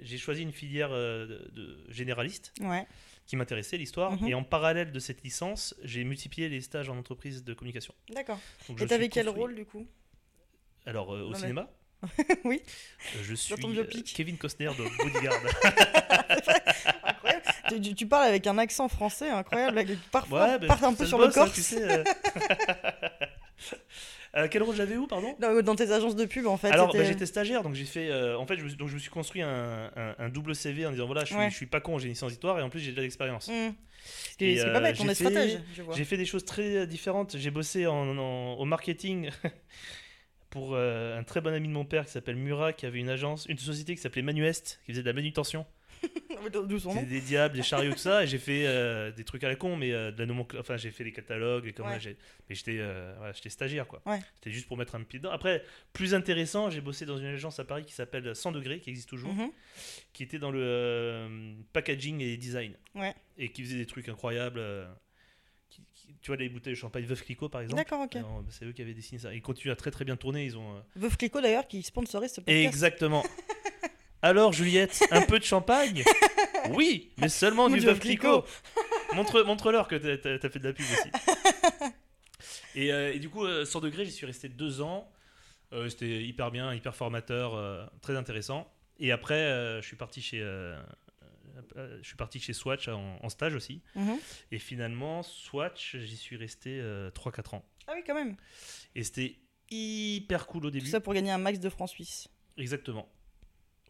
j'ai 0.01 0.17
choisi 0.17 0.41
une 0.41 0.51
filière 0.51 0.89
euh, 0.91 1.25
de, 1.25 1.51
de 1.61 1.77
généraliste 1.89 2.53
Ouais. 2.59 2.85
qui 3.25 3.37
m'intéressait, 3.37 3.77
l'histoire. 3.77 4.11
Mhm. 4.21 4.27
Et 4.27 4.33
en 4.33 4.43
parallèle 4.43 4.91
de 4.91 4.99
cette 4.99 5.23
licence, 5.23 5.73
j'ai 5.83 6.03
multiplié 6.03 6.49
les 6.49 6.59
stages 6.61 6.89
en 6.89 6.97
entreprise 6.97 7.43
de 7.45 7.53
communication. 7.53 7.93
D'accord. 8.13 8.39
Et 8.77 8.85
t'avais 8.87 9.07
quel 9.09 9.29
rôle 9.29 9.55
du 9.55 9.65
coup? 9.65 9.87
Alors, 10.85 11.13
euh, 11.15 11.21
au 11.21 11.25
Non, 11.25 11.29
mais- 11.31 11.37
cinéma 11.39 11.69
Oui. 12.45 12.61
Je 13.23 13.35
suis. 13.35 13.55
Kevin 14.15 14.37
Costner 14.37 14.67
de 14.77 14.83
Bodyguard. 15.03 15.41
Tu, 17.95 18.05
parles 18.07 18.27
avec 18.27 18.47
un 18.47 18.57
accent 18.57 18.87
français 18.87 19.29
incroyable, 19.29 19.85
parfois 20.11 20.43
Ouais, 20.45 20.59
bah, 20.59 20.67
part 20.67 20.83
un 20.83 20.93
peu 20.93 21.05
sur 21.05 21.17
le 21.19 21.25
hein, 21.27 21.31
corps. 21.31 21.51
tu 21.51 21.61
sais, 21.61 21.83
euh. 21.83 22.03
Euh, 24.37 24.47
quel 24.49 24.61
rôle 24.61 24.75
j'avais 24.75 24.95
où, 24.95 25.07
pardon? 25.07 25.35
Dans, 25.39 25.59
dans 25.63 25.75
tes 25.75 25.91
agences 25.91 26.15
de 26.15 26.23
pub, 26.25 26.45
en 26.45 26.55
fait. 26.55 26.69
Alors, 26.69 26.85
bah, 26.87 26.91
c'était- 26.93 27.05
j'étais 27.05 27.25
stagiaire, 27.25 27.63
donc 27.63 27.73
j'ai 27.73 27.85
fait. 27.85 28.11
euh, 28.11 28.37
en 28.37 28.45
fait, 28.45 28.57
je 28.57 28.63
me, 28.63 28.69
donc, 28.75 28.87
je 28.87 28.93
me 28.93 28.99
suis 28.99 29.09
construit 29.09 29.41
un, 29.41 29.89
un- 29.95 30.15
un 30.19 30.29
double 30.29 30.53
CV 30.53 30.85
en 30.85 30.91
disant 30.91 31.07
voilà, 31.07 31.21
je 31.21 31.27
suis, 31.27 31.35
Ouais. 31.35 31.49
je 31.49 31.55
suis 31.55 31.65
pas 31.65 31.81
con, 31.81 31.97
j'ai 31.97 32.05
une 32.05 32.11
licence 32.11 32.29
d'histoire 32.29 32.59
et 32.59 32.61
en 32.61 32.69
plus 32.69 32.79
j'ai 32.79 32.91
de 32.91 33.01
l'expérience. 33.01 33.47
Hmm. 33.47 33.71
Ce 34.03 34.37
qui 34.37 34.45
Et, 34.45 34.53
est- 34.53 34.57
ce 34.57 34.61
qui 34.61 34.67
est 34.67 34.69
euh, 34.69 34.73
pas 34.73 34.81
bête, 34.81 34.97
on 34.99 35.09
est 35.09 35.15
stratège. 35.15 35.57
J'ai 35.95 36.05
fait 36.05 36.15
des 36.17 36.25
choses 36.25 36.45
très 36.45 36.75
euh, 36.77 36.85
différentes. 36.85 37.37
J'ai 37.37 37.49
bossé 37.49 37.87
en, 37.87 38.17
en- 38.19 38.53
au 38.53 38.65
marketing 38.65 39.31
pour 40.51 40.75
euh, 40.75 41.17
un 41.19 41.23
très 41.23 41.41
bon 41.41 41.51
ami 41.51 41.67
de 41.67 41.73
mon 41.73 41.85
père 41.85 42.05
qui 42.05 42.11
s'appelle 42.11 42.35
Murat, 42.35 42.73
qui 42.73 42.85
avait 42.85 42.99
une 42.99 43.09
agence, 43.09 43.47
une 43.47 43.57
société 43.57 43.95
qui 43.95 44.01
s'appelait 44.01 44.21
Manuest, 44.21 44.79
qui 44.85 44.91
faisait 44.91 45.01
de 45.01 45.07
la 45.07 45.13
manutention. 45.13 45.65
D'où 46.51 46.79
son 46.79 46.91
C'était 46.91 47.03
nom. 47.03 47.09
des 47.09 47.21
diables, 47.21 47.55
des 47.55 47.63
chariots, 47.63 47.91
tout 47.93 47.97
ça. 47.97 48.23
Et 48.23 48.27
j'ai 48.27 48.37
fait 48.37 48.63
euh, 48.67 49.11
des 49.11 49.23
trucs 49.23 49.43
à 49.43 49.47
la 49.49 49.55
con, 49.55 49.75
mais 49.75 49.91
euh, 49.91 50.11
de 50.11 50.19
la 50.19 50.25
nomenclature. 50.25 50.61
Enfin, 50.61 50.77
j'ai 50.77 50.91
fait 50.91 51.03
les 51.03 51.11
catalogues. 51.11 51.65
Et 51.67 51.73
comme 51.73 51.87
Ouais. 51.87 51.99
là, 51.99 52.11
mais 52.49 52.55
j'étais 52.55 52.77
euh, 52.79 53.13
voilà, 53.17 53.33
j'étais 53.33 53.49
stagiaire, 53.49 53.87
quoi. 53.87 54.01
Ouais. 54.05 54.19
C'était 54.35 54.51
juste 54.51 54.67
pour 54.67 54.77
mettre 54.77 54.95
un 54.95 55.03
pied 55.03 55.19
dedans. 55.19 55.31
Après, 55.31 55.63
plus 55.93 56.13
intéressant, 56.13 56.69
j'ai 56.69 56.81
bossé 56.81 57.05
dans 57.05 57.17
une 57.17 57.25
agence 57.25 57.59
à 57.59 57.65
Paris 57.65 57.83
qui 57.85 57.93
s'appelle 57.93 58.35
100 58.35 58.51
degrés, 58.51 58.79
qui 58.79 58.89
existe 58.89 59.09
toujours, 59.09 59.33
Mhm. 59.33 59.51
qui 60.13 60.23
était 60.23 60.39
dans 60.39 60.51
le 60.51 61.27
packaging 61.73 62.21
et 62.21 62.37
design. 62.37 62.73
Ouais. 62.95 63.13
Et 63.37 63.49
qui 63.51 63.63
faisait 63.63 63.77
des 63.77 63.85
trucs 63.85 64.07
incroyables. 64.09 64.61
qui- 65.69 65.83
qui- 65.93 66.15
tu 66.19 66.27
vois, 66.31 66.35
les 66.37 66.49
bouteilles 66.49 66.73
de 66.73 66.77
champagne 66.79 67.05
Veuve 67.05 67.21
Clicquot, 67.23 67.47
par 67.47 67.61
exemple. 67.61 67.77
D'accord, 67.77 68.01
ok. 68.01 68.17
C'est 68.49 68.65
eux 68.65 68.71
qui 68.71 68.81
avaient 68.81 68.95
dessiné 68.95 69.19
ça. 69.19 69.31
Ils 69.35 69.41
continuent 69.43 69.71
à 69.71 69.75
très 69.75 69.91
très 69.91 70.03
bien 70.03 70.15
tourner. 70.17 70.43
Ils 70.43 70.57
ont. 70.57 70.83
Veuve 70.95 71.15
Clicquot 71.15 71.41
d'ailleurs 71.41 71.67
qui 71.67 71.83
sponsorise 71.83 72.31
ce 72.31 72.41
podcast. 72.41 72.65
Exactement. 72.65 73.23
Alors, 74.21 74.51
Juliette, 74.53 75.03
un 75.11 75.21
peu 75.21 75.39
de 75.39 75.43
champagne? 75.43 76.03
Oui, 76.71 77.11
mais 77.17 77.29
seulement 77.29 77.69
du 77.69 77.79
Veuve 77.79 77.99
Clicquot. 77.99 78.43
Montre, 79.15 79.41
montre-leur 79.43 79.87
que 79.87 79.95
t'as- 79.95 80.49
fait 80.49 80.59
de 80.59 80.67
la 80.67 80.73
pub 80.73 80.85
aussi. 80.85 81.09
Et, 82.75 82.91
euh, 82.93 83.11
et 83.13 83.17
du 83.19 83.29
coup, 83.29 83.45
euh, 83.45 83.65
100 83.65 83.79
degrés, 83.81 84.05
j'y 84.05 84.11
suis 84.11 84.25
resté 84.27 84.47
deux 84.49 84.81
ans. 84.81 85.09
Euh, 85.73 85.89
C'était 85.89 86.23
hyper 86.23 86.51
bien, 86.51 86.73
hyper 86.73 86.95
formateur, 86.95 87.55
euh, 87.55 87.85
très 88.01 88.15
intéressant. 88.15 88.71
Et 88.99 89.11
après, 89.11 89.79
je 89.81 89.87
suis 89.87 89.95
parti 89.95 90.21
chez, 90.21 90.39
je 90.41 92.07
suis 92.07 92.15
parti 92.17 92.39
chez 92.39 92.53
Swatch 92.53 92.87
en, 92.89 93.17
en 93.21 93.29
stage 93.29 93.55
aussi. 93.55 93.81
Mhm. 93.95 94.17
Et 94.51 94.59
finalement, 94.59 95.23
Swatch, 95.23 95.95
j'y 95.97 96.17
suis 96.17 96.35
resté 96.35 96.79
euh, 96.81 97.09
3-4 97.11 97.55
ans. 97.55 97.65
Ah 97.87 97.93
oui, 97.95 98.03
quand 98.05 98.13
même. 98.15 98.35
Et 98.95 99.03
c'était 99.03 99.37
hyper 99.71 100.45
cool 100.45 100.65
au 100.65 100.69
Tout 100.69 100.73
début. 100.73 100.87
ça 100.89 100.99
pour 100.99 101.13
gagner 101.13 101.31
un 101.31 101.37
max 101.39 101.59
de 101.59 101.69
francs 101.69 101.89
suisses. 101.89 102.27
Exactement. 102.57 103.07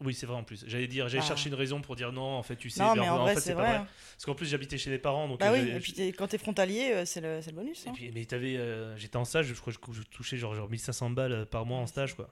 Oui, 0.02 0.14
c'est 0.14 0.24
vrai 0.26 0.36
en 0.36 0.44
plus. 0.44 0.64
J'allais 0.66 0.86
dire, 0.86 1.08
j'allais 1.08 1.22
Ah. 1.22 1.28
chercher 1.28 1.48
une 1.50 1.54
raison 1.54 1.80
pour 1.82 1.94
dire 1.96 2.10
non, 2.12 2.22
en 2.22 2.42
fait, 2.42 2.56
tu 2.56 2.70
sais. 2.70 2.80
non, 2.80 2.94
mais 2.94 3.08
en 3.08 3.18
vrai, 3.18 3.34
fait, 3.34 3.40
c'est 3.40 3.54
pas 3.54 3.60
vrai. 3.60 3.70
hein. 3.76 3.86
Parce 4.16 4.24
qu'en 4.24 4.34
plus, 4.34 4.46
j'habitais 4.46 4.78
chez 4.78 4.88
les 4.90 4.98
parents. 4.98 5.28
Donc, 5.28 5.40
Bah 5.40 5.50
euh, 5.50 5.52
oui, 5.62 5.66
j'ai- 5.70 5.76
et 5.76 5.80
puis 6.10 6.12
quand 6.16 6.26
t'es 6.26 6.38
frontalier, 6.38 6.90
euh, 6.94 7.04
c'est 7.04 7.20
le, 7.20 7.40
c'est 7.42 7.50
le 7.50 7.56
bonus. 7.56 7.84
et 7.84 7.90
hein. 7.90 7.92
puis, 7.94 8.10
mais 8.14 8.24
t'avais, 8.24 8.56
euh, 8.56 8.96
j'étais 8.96 9.16
en 9.16 9.24
stage, 9.26 9.46
je 9.46 9.54
crois 9.60 9.72
que 9.72 9.92
je, 9.92 10.02
touchais 10.02 10.36
genre, 10.38 10.54
genre 10.54 10.70
1500 10.70 11.10
balles 11.10 11.32
euh, 11.32 11.44
par 11.44 11.66
mois 11.66 11.78
en 11.78 11.86
stage, 11.86 12.14
quoi. 12.14 12.30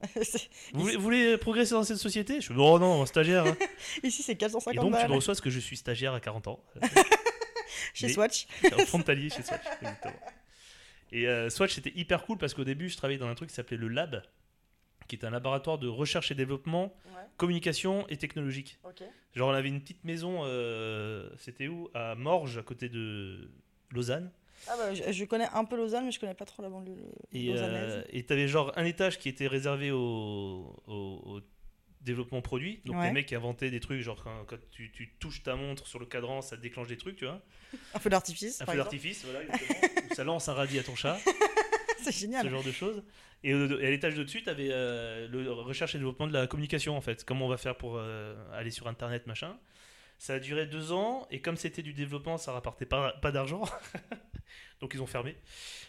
Vous 0.72 0.80
voulez, 0.80 0.96
vous 0.96 1.02
voulez 1.02 1.36
progresser 1.36 1.72
dans 1.74 1.82
cette 1.82 1.98
société? 1.98 2.40
Je 2.40 2.46
fais, 2.46 2.54
oh 2.56 2.78
non, 2.78 3.04
stagiaire. 3.04 3.44
hein. 3.44 3.56
Ici, 4.02 4.22
c'est 4.22 4.32
Et 4.32 4.36
450 4.36 4.82
donc, 4.82 4.92
tu 4.94 4.98
balles 4.98 5.10
me 5.10 5.14
reçois 5.16 5.34
ce 5.34 5.42
que 5.42 5.50
je 5.50 5.58
suis 5.60 5.76
stagiaire 5.76 6.14
à 6.14 6.20
40 6.20 6.48
ans. 6.48 6.64
chez 7.92 8.06
mais- 8.06 8.12
Swatch. 8.14 8.46
frontalier 8.86 9.28
chez 9.28 9.42
Swatch. 9.42 9.60
exactement. 9.82 10.14
Et 11.12 11.26
euh, 11.28 11.50
Swatch, 11.50 11.74
c'était 11.74 11.92
hyper 11.94 12.24
cool 12.24 12.38
parce 12.38 12.54
qu'au 12.54 12.64
début, 12.64 12.88
je 12.88 12.96
travaillais 12.96 13.18
dans 13.18 13.28
un 13.28 13.34
truc 13.34 13.50
qui 13.50 13.54
s'appelait 13.54 13.76
le 13.76 13.88
Lab, 13.88 14.22
qui 15.10 15.16
est 15.16 15.24
un 15.26 15.30
laboratoire 15.30 15.78
de 15.78 15.88
recherche 15.88 16.30
et 16.30 16.34
développement, 16.34 16.94
Ouais. 17.06 17.22
communication 17.36 18.06
et 18.08 18.16
technologique. 18.16 18.78
Genre, 19.34 19.48
on 19.48 19.52
avait 19.52 19.68
une 19.68 19.80
petite 19.80 20.04
maison, 20.04 20.40
euh, 20.44 21.28
c'était 21.36 21.68
où? 21.68 21.88
À 21.94 22.14
Morges, 22.14 22.58
à 22.58 22.62
côté 22.62 22.88
de 22.88 23.50
Lausanne. 23.90 24.30
Ah 24.68 24.74
bah, 24.76 24.94
je, 24.94 25.10
je 25.12 25.24
connais 25.24 25.46
un 25.54 25.64
peu 25.64 25.76
Lausanne, 25.76 26.04
mais 26.04 26.12
je 26.12 26.20
connais 26.20 26.34
pas 26.34 26.44
trop 26.44 26.62
la 26.62 26.68
banlieue 26.68 26.96
Et 27.32 27.44
lausannaise. 27.52 27.92
euh, 27.94 28.02
et 28.10 28.24
t'avais 28.24 28.46
genre 28.46 28.72
un 28.76 28.84
étage 28.84 29.18
qui 29.18 29.28
était 29.28 29.46
réservé 29.46 29.90
au, 29.90 30.76
au- 30.86 31.20
au 31.24 31.40
développement 32.02 32.40
produit. 32.42 32.80
Donc, 32.84 32.96
Ouais. 32.96 33.06
les 33.06 33.12
mecs 33.12 33.26
qui 33.26 33.34
inventaient 33.34 33.70
des 33.70 33.80
trucs, 33.80 34.00
genre 34.02 34.22
quand, 34.22 34.44
quand 34.46 34.56
tu, 34.70 34.90
tu 34.92 35.14
touches 35.18 35.42
ta 35.42 35.54
montre 35.56 35.86
sur 35.86 35.98
le 35.98 36.06
cadran, 36.06 36.42
ça 36.42 36.56
déclenche 36.56 36.88
des 36.88 36.96
trucs, 36.98 37.16
tu 37.16 37.24
vois. 37.24 37.40
Un 37.94 37.98
feu 37.98 38.10
d'artifice, 38.10 38.60
Un 38.60 38.66
feu 38.66 38.76
d'artifice, 38.76 39.24
voilà, 39.24 39.42
exactement. 39.44 40.14
Ça 40.14 40.24
lance 40.24 40.48
un 40.48 40.54
radis 40.54 40.78
à 40.78 40.82
ton 40.82 40.94
chat. 40.94 41.18
C'est 42.02 42.12
ce 42.12 42.18
génial. 42.20 42.48
genre 42.48 42.64
de 42.64 42.72
choses. 42.72 43.02
Et, 43.42 43.52
à 43.52 43.56
l'étage 43.90 44.14
de 44.14 44.22
dessus, 44.22 44.42
tu 44.42 44.50
avais 44.50 44.68
le 44.68 45.50
recherche 45.50 45.94
et 45.94 45.98
développement 45.98 46.26
de 46.26 46.32
la 46.32 46.46
communication, 46.46 46.96
en 46.96 47.00
fait. 47.00 47.24
Comment 47.24 47.46
on 47.46 47.48
va 47.48 47.56
faire 47.56 47.76
pour 47.76 47.96
euh, 47.96 48.34
aller 48.52 48.70
sur 48.70 48.86
Internet, 48.88 49.26
machin. 49.26 49.58
Ça 50.18 50.34
a 50.34 50.38
duré 50.38 50.66
deux 50.66 50.92
ans, 50.92 51.26
et 51.30 51.40
comme 51.40 51.56
c'était 51.56 51.82
du 51.82 51.94
développement, 51.94 52.36
ça 52.36 52.52
rapportait 52.52 52.84
pas, 52.84 53.12
pas 53.22 53.32
d'argent. 53.32 53.62
Donc 54.80 54.92
ils 54.94 55.00
ont 55.02 55.06
fermé. 55.06 55.36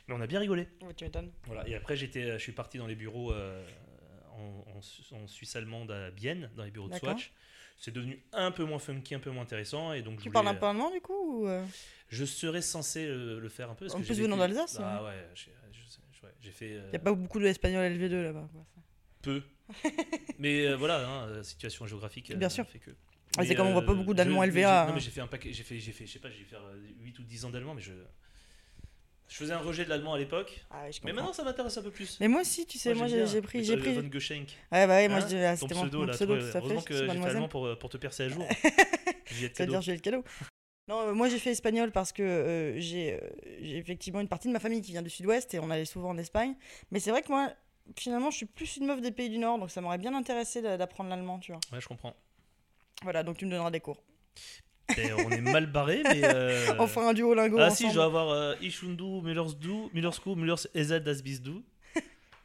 Mais 0.08 0.14
on 0.16 0.22
a 0.22 0.28
bien 0.28 0.40
rigolé. 0.40 0.68
Ouais, 0.82 0.94
tu 0.94 1.04
m'étonnes. 1.04 1.32
Voilà. 1.46 1.68
Et 1.68 1.76
après, 1.76 1.96
j'étais, 1.98 2.32
je 2.34 2.38
suis 2.38 2.52
parti 2.54 2.78
dans 2.78 2.88
les 2.88 2.96
bureaux 2.96 3.34
euh, 3.34 3.62
en, 4.34 4.64
en 4.78 4.82
Su- 4.82 5.14
en 5.14 5.28
Suisse 5.28 5.56
allemande 5.56 5.92
à 5.92 6.12
Bienne, 6.12 6.50
dans 6.56 6.64
les 6.64 6.72
bureaux 6.72 6.88
de. 6.90 6.96
Swatch. 6.96 7.32
C'est 7.78 7.92
devenu 7.92 8.22
un 8.32 8.52
peu 8.52 8.64
moins 8.64 8.78
funky, 8.80 9.16
un 9.16 9.20
peu 9.20 9.32
moins 9.32 9.44
intéressant. 9.44 9.92
Et 9.94 10.02
donc 10.02 10.14
je 10.20 10.24
Tu 10.24 10.30
voulais- 10.30 10.34
parles 10.34 10.48
un 10.50 10.56
peu 10.56 10.66
allemand 10.68 10.92
du 10.92 11.02
coup 11.02 11.42
ou, 11.42 11.48
euh, 11.48 11.64
Je 12.10 12.24
serais 12.26 12.62
censé 12.62 13.06
euh, 13.08 13.40
le 13.40 13.50
faire 13.50 13.70
un 13.72 13.76
peu. 13.76 13.86
Parce 13.88 13.96
En 13.96 14.02
que 14.02 14.06
plus, 14.06 14.20
venant 14.22 14.38
d'Alsace, 14.38 14.78
Ah 14.82 15.04
ouais, 15.04 15.28
j'ai 16.42 16.52
fait. 16.52 16.72
euh, 16.74 16.90
Y 16.94 16.96
a 16.96 17.00
pas 17.00 17.14
beaucoup 17.14 17.40
de 17.40 17.46
espagnol 17.46 17.84
LV2 17.92 18.22
là-bas. 18.24 18.50
peu. 19.22 19.42
Mais 20.40 20.66
euh, 20.68 20.76
voilà, 20.76 21.08
hein, 21.08 21.28
euh, 21.28 21.44
situation 21.44 21.86
géographique. 21.88 22.32
euh, 22.32 22.36
Bien 22.36 22.50
sûr. 22.50 22.66
Fait 22.68 22.80
que. 22.80 22.92
Ah, 23.38 23.46
c'est 23.46 23.56
comme 23.56 23.68
on 23.68 23.72
voit 23.74 23.86
pas 23.86 23.94
beaucoup 23.94 24.14
d'Allemands 24.14 24.44
LVA, 24.44 24.84
hein. 24.84 24.88
Non, 24.88 24.94
mais 24.94 25.00
j'ai 25.00 25.10
fait 25.10 25.22
un 25.22 25.28
paquet. 25.28 25.54
J'ai 25.54 25.64
fait, 25.64 25.80
j'ai 25.80 25.94
fait, 25.94 26.06
je 26.06 26.12
sais 26.12 26.20
pas, 26.20 26.30
j'ai 26.30 26.44
fait 26.44 26.58
euh, 26.58 26.76
8 27.00 27.18
ou 27.20 27.24
10 27.24 27.46
ans 27.46 27.50
d'allemand, 27.50 27.74
mais 27.74 27.82
je. 27.82 27.94
Je 29.30 29.38
faisais 29.38 29.54
un 29.54 29.60
rejet 29.60 29.86
de 29.86 29.90
l'allemand 29.90 30.14
à 30.16 30.20
l'époque. 30.20 30.66
Ah, 30.70 30.88
Mais 31.06 31.14
maintenant, 31.14 31.32
ça 31.32 31.46
m'intéresse 31.46 31.78
un 31.78 31.82
peu 31.84 31.92
plus. 31.92 32.20
Mais 32.20 32.28
moi 32.28 32.42
aussi, 32.42 32.66
tu 32.66 32.78
sais, 32.78 32.94
moi 32.94 33.08
j'aime 33.08 33.26
j'ai 33.26 33.42
pris. 33.42 33.64
J'ai 33.64 33.78
pris... 33.78 33.94
Von 33.94 34.04
Goschenk. 34.10 34.50
Ouais, 34.74 34.86
bah 34.86 34.96
ouais, 34.96 35.08
moi 35.08 35.20
Hein, 35.20 35.44
ah, 35.46 35.56
c'était 35.56 35.74
mon, 35.74 35.84
pseudo, 35.84 36.00
mon 36.00 36.06
là, 36.08 36.14
pseudo, 36.14 36.34
toi, 36.38 36.42
tout 36.42 36.50
à 36.50 36.52
fait. 36.52 36.58
heureusement 36.58 36.82
que 36.82 36.94
j'ai 36.94 37.08
fait 37.08 37.26
allemand 37.26 37.48
pour, 37.48 37.80
pour 37.80 37.90
te 37.90 37.96
percer 37.96 38.24
à 38.24 38.28
jour. 38.30 38.46
J'ai 39.28 39.48
le 39.48 40.00
cadeau. 40.00 40.24
Non, 40.92 41.08
euh, 41.08 41.14
moi 41.14 41.30
j'ai 41.30 41.40
fait 41.40 41.52
espagnol 41.52 41.92
parce 41.92 42.12
que 42.12 42.22
euh, 42.22 42.80
j'ai 42.80 43.14
euh, 43.14 43.20
j'ai 43.62 43.78
effectivement 43.78 44.20
une 44.20 44.28
partie 44.28 44.50
de 44.50 44.54
ma 44.54 44.60
famille 44.60 44.82
qui 44.82 44.92
vient 44.92 45.02
du 45.02 45.10
sud-ouest 45.10 45.54
et 45.54 45.60
on 45.60 45.70
allait 45.72 45.86
souvent 45.86 46.10
en 46.10 46.18
Espagne. 46.18 46.54
Mais 46.92 47.00
c'est 47.00 47.12
vrai 47.12 47.22
que 47.22 47.30
moi, 47.30 47.50
finalement, 47.98 48.30
je 48.30 48.36
suis 48.38 48.46
plus 48.46 48.76
une 48.76 48.88
meuf 48.88 49.00
des 49.02 49.12
pays 49.12 49.30
du 49.30 49.38
Nord, 49.38 49.58
donc 49.58 49.72
ça 49.72 49.80
m'aurait 49.80 49.98
bien 49.98 50.14
intéressé 50.14 50.62
d'a- 50.62 50.76
d'apprendre 50.78 51.10
l'allemand, 51.10 51.40
tu 51.40 51.54
vois. 51.54 51.62
Ouais, 51.72 51.80
je 51.80 51.88
comprends. 51.88 52.14
Voilà, 53.04 53.24
donc 53.24 53.38
tu 53.38 53.46
me 53.46 53.52
donneras 53.52 53.72
des 53.72 53.80
cours. 53.80 54.04
Et 54.98 55.14
on 55.14 55.30
est 55.32 55.40
mal 55.40 55.66
barré, 55.72 56.04
mais. 56.12 56.22
euh, 56.26 56.76
On 56.78 56.88
fera 56.88 57.10
un 57.10 57.14
duo 57.14 57.34
lingo 57.34 57.58
Ah 57.58 57.68
ensemble. 57.68 57.78
si, 57.78 57.88
je 57.90 57.94
dois 57.94 58.06
avoir 58.06 58.30
euh, 58.30 58.56
Ichundu, 58.62 59.22
Müllersdu, 59.24 59.90
Müllersku, 59.94 60.36
Müllers 60.36 60.68
Ezad 60.76 61.06
das 61.06 61.22
Bisdu. 61.24 61.64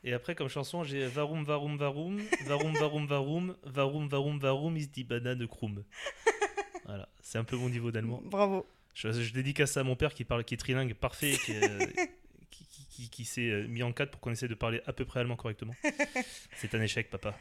Et 0.05 0.13
après, 0.13 0.37
comme 0.37 0.49
chanson, 0.49 0.85
j'ai 0.85 1.05
Varum, 1.09 1.43
Varum, 1.43 1.77
Varum, 1.77 2.19
Varum, 2.47 2.73
Varum, 2.75 3.07
Varum, 3.09 3.57
Varum, 3.65 4.09
Varum, 4.09 4.39
Varum, 4.39 4.77
is 4.77 4.87
die 4.87 5.03
Banane 5.03 5.49
Krum. 5.49 5.83
Voilà, 6.87 7.09
c'est 7.21 7.39
un 7.39 7.45
peu 7.45 7.57
mon 7.57 7.69
niveau 7.69 7.91
d'allemand. 7.91 8.21
Bravo. 8.25 8.65
Je, 8.95 9.11
je 9.13 9.33
dédicace 9.35 9.73
ça 9.73 9.81
à 9.81 9.83
mon 9.85 9.97
père 9.97 10.15
qui 10.15 10.25
parle, 10.25 10.45
qui 10.45 10.55
est 10.55 10.57
trilingue 10.57 10.95
parfait, 10.95 11.33
qui, 11.45 11.53
est, 11.53 11.63
euh, 11.71 11.87
qui, 12.51 12.65
qui- 12.67 12.87
qui- 12.89 13.11
qui 13.11 13.25
s'est 13.25 13.51
euh, 13.51 13.67
mis 13.67 13.83
en 13.83 13.93
cadre 13.93 14.11
pour 14.11 14.21
qu'on 14.21 14.31
essaie 14.33 14.49
de 14.49 14.55
parler 14.55 14.81
à 14.87 14.93
peu 14.93 15.05
près 15.05 15.21
allemand 15.21 15.37
correctement. 15.37 15.75
C'est 16.57 16.75
un 16.75 16.81
échec, 16.81 17.11
papa. 17.11 17.39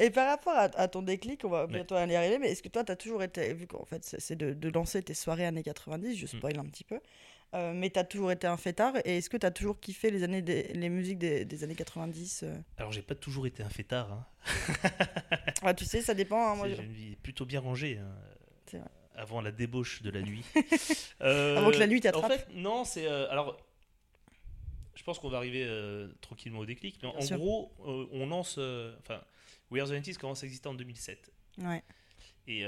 Et 0.00 0.10
par 0.10 0.26
rapport 0.28 0.54
à, 0.54 0.62
à 0.62 0.88
ton 0.88 1.02
déclic, 1.02 1.44
on 1.44 1.48
va 1.50 1.66
Ouais. 1.66 1.72
bientôt 1.72 1.94
y 1.94 1.98
arriver, 2.16 2.38
mais 2.38 2.50
est-ce 2.50 2.62
que 2.62 2.68
toi, 2.68 2.82
tu 2.82 2.90
as 2.90 2.96
toujours 2.96 3.22
été, 3.22 3.54
vu 3.54 3.68
qu'en 3.68 3.84
fait, 3.84 4.02
c'est 4.18 4.34
de, 4.34 4.52
de 4.52 4.68
lancer 4.70 5.00
tes 5.02 5.14
soirées 5.14 5.46
années 5.46 5.62
90, 5.62 6.16
je 6.16 6.24
Mm. 6.24 6.28
spoil 6.28 6.58
un 6.58 6.64
petit 6.64 6.82
peu, 6.82 6.98
euh, 7.54 7.72
mais 7.72 7.90
tu 7.90 7.98
as 8.00 8.04
toujours 8.04 8.32
été 8.32 8.48
un 8.48 8.56
fêtard, 8.56 8.94
et 9.04 9.18
est-ce 9.18 9.30
que 9.30 9.36
tu 9.36 9.46
as 9.46 9.52
toujours 9.52 9.78
kiffé 9.78 10.10
les, 10.10 10.24
années 10.24 10.42
des, 10.42 10.64
les 10.72 10.88
musiques 10.88 11.18
des, 11.18 11.44
des 11.44 11.62
années 11.62 11.76
90 11.76 12.40
euh? 12.42 12.56
Alors, 12.78 12.90
j'ai 12.90 13.02
pas 13.02 13.14
toujours 13.14 13.46
été 13.46 13.62
un 13.62 13.68
fêtard. 13.70 14.10
Hein. 14.12 14.26
Ah, 15.62 15.72
Tu 15.74 15.84
sais, 15.84 16.02
ça 16.02 16.14
dépend. 16.14 16.50
hein, 16.50 16.54
moi, 16.56 16.68
J'ai 16.68 16.82
une 16.82 16.92
vie 16.92 17.14
plutôt 17.22 17.44
bien 17.46 17.60
rangée. 17.60 17.98
hein. 17.98 18.12
Avant 19.14 19.40
la 19.40 19.50
débauche 19.52 20.02
de 20.02 20.10
la 20.10 20.20
nuit. 20.22 20.44
Euh, 21.22 21.56
Avant 21.56 21.70
que 21.70 21.78
la 21.78 21.86
nuit 21.86 21.98
En 21.98 22.02
t'attrape. 22.02 22.32
fait, 22.32 22.46
non, 22.54 22.84
c'est. 22.84 23.06
euh, 23.06 23.30
alors, 23.30 23.56
je 24.94 25.02
pense 25.02 25.18
qu'on 25.18 25.30
va 25.30 25.38
arriver 25.38 25.64
euh, 25.64 26.08
tranquillement 26.20 26.58
au 26.58 26.66
déclic. 26.66 26.98
Mais 27.02 27.08
en, 27.08 27.12
Bien 27.12 27.20
en 27.20 27.26
sûr. 27.26 27.38
gros, 27.38 27.72
on 28.12 28.26
lance. 28.26 28.58
Enfin, 29.00 29.22
We 29.70 29.80
Are 29.82 29.88
the 29.88 29.92
90s 29.92 30.18
commence 30.18 30.42
à 30.42 30.46
exister 30.46 30.68
en 30.68 30.74
2007. 30.74 31.32
Ouais. 31.58 31.82
Et 32.46 32.64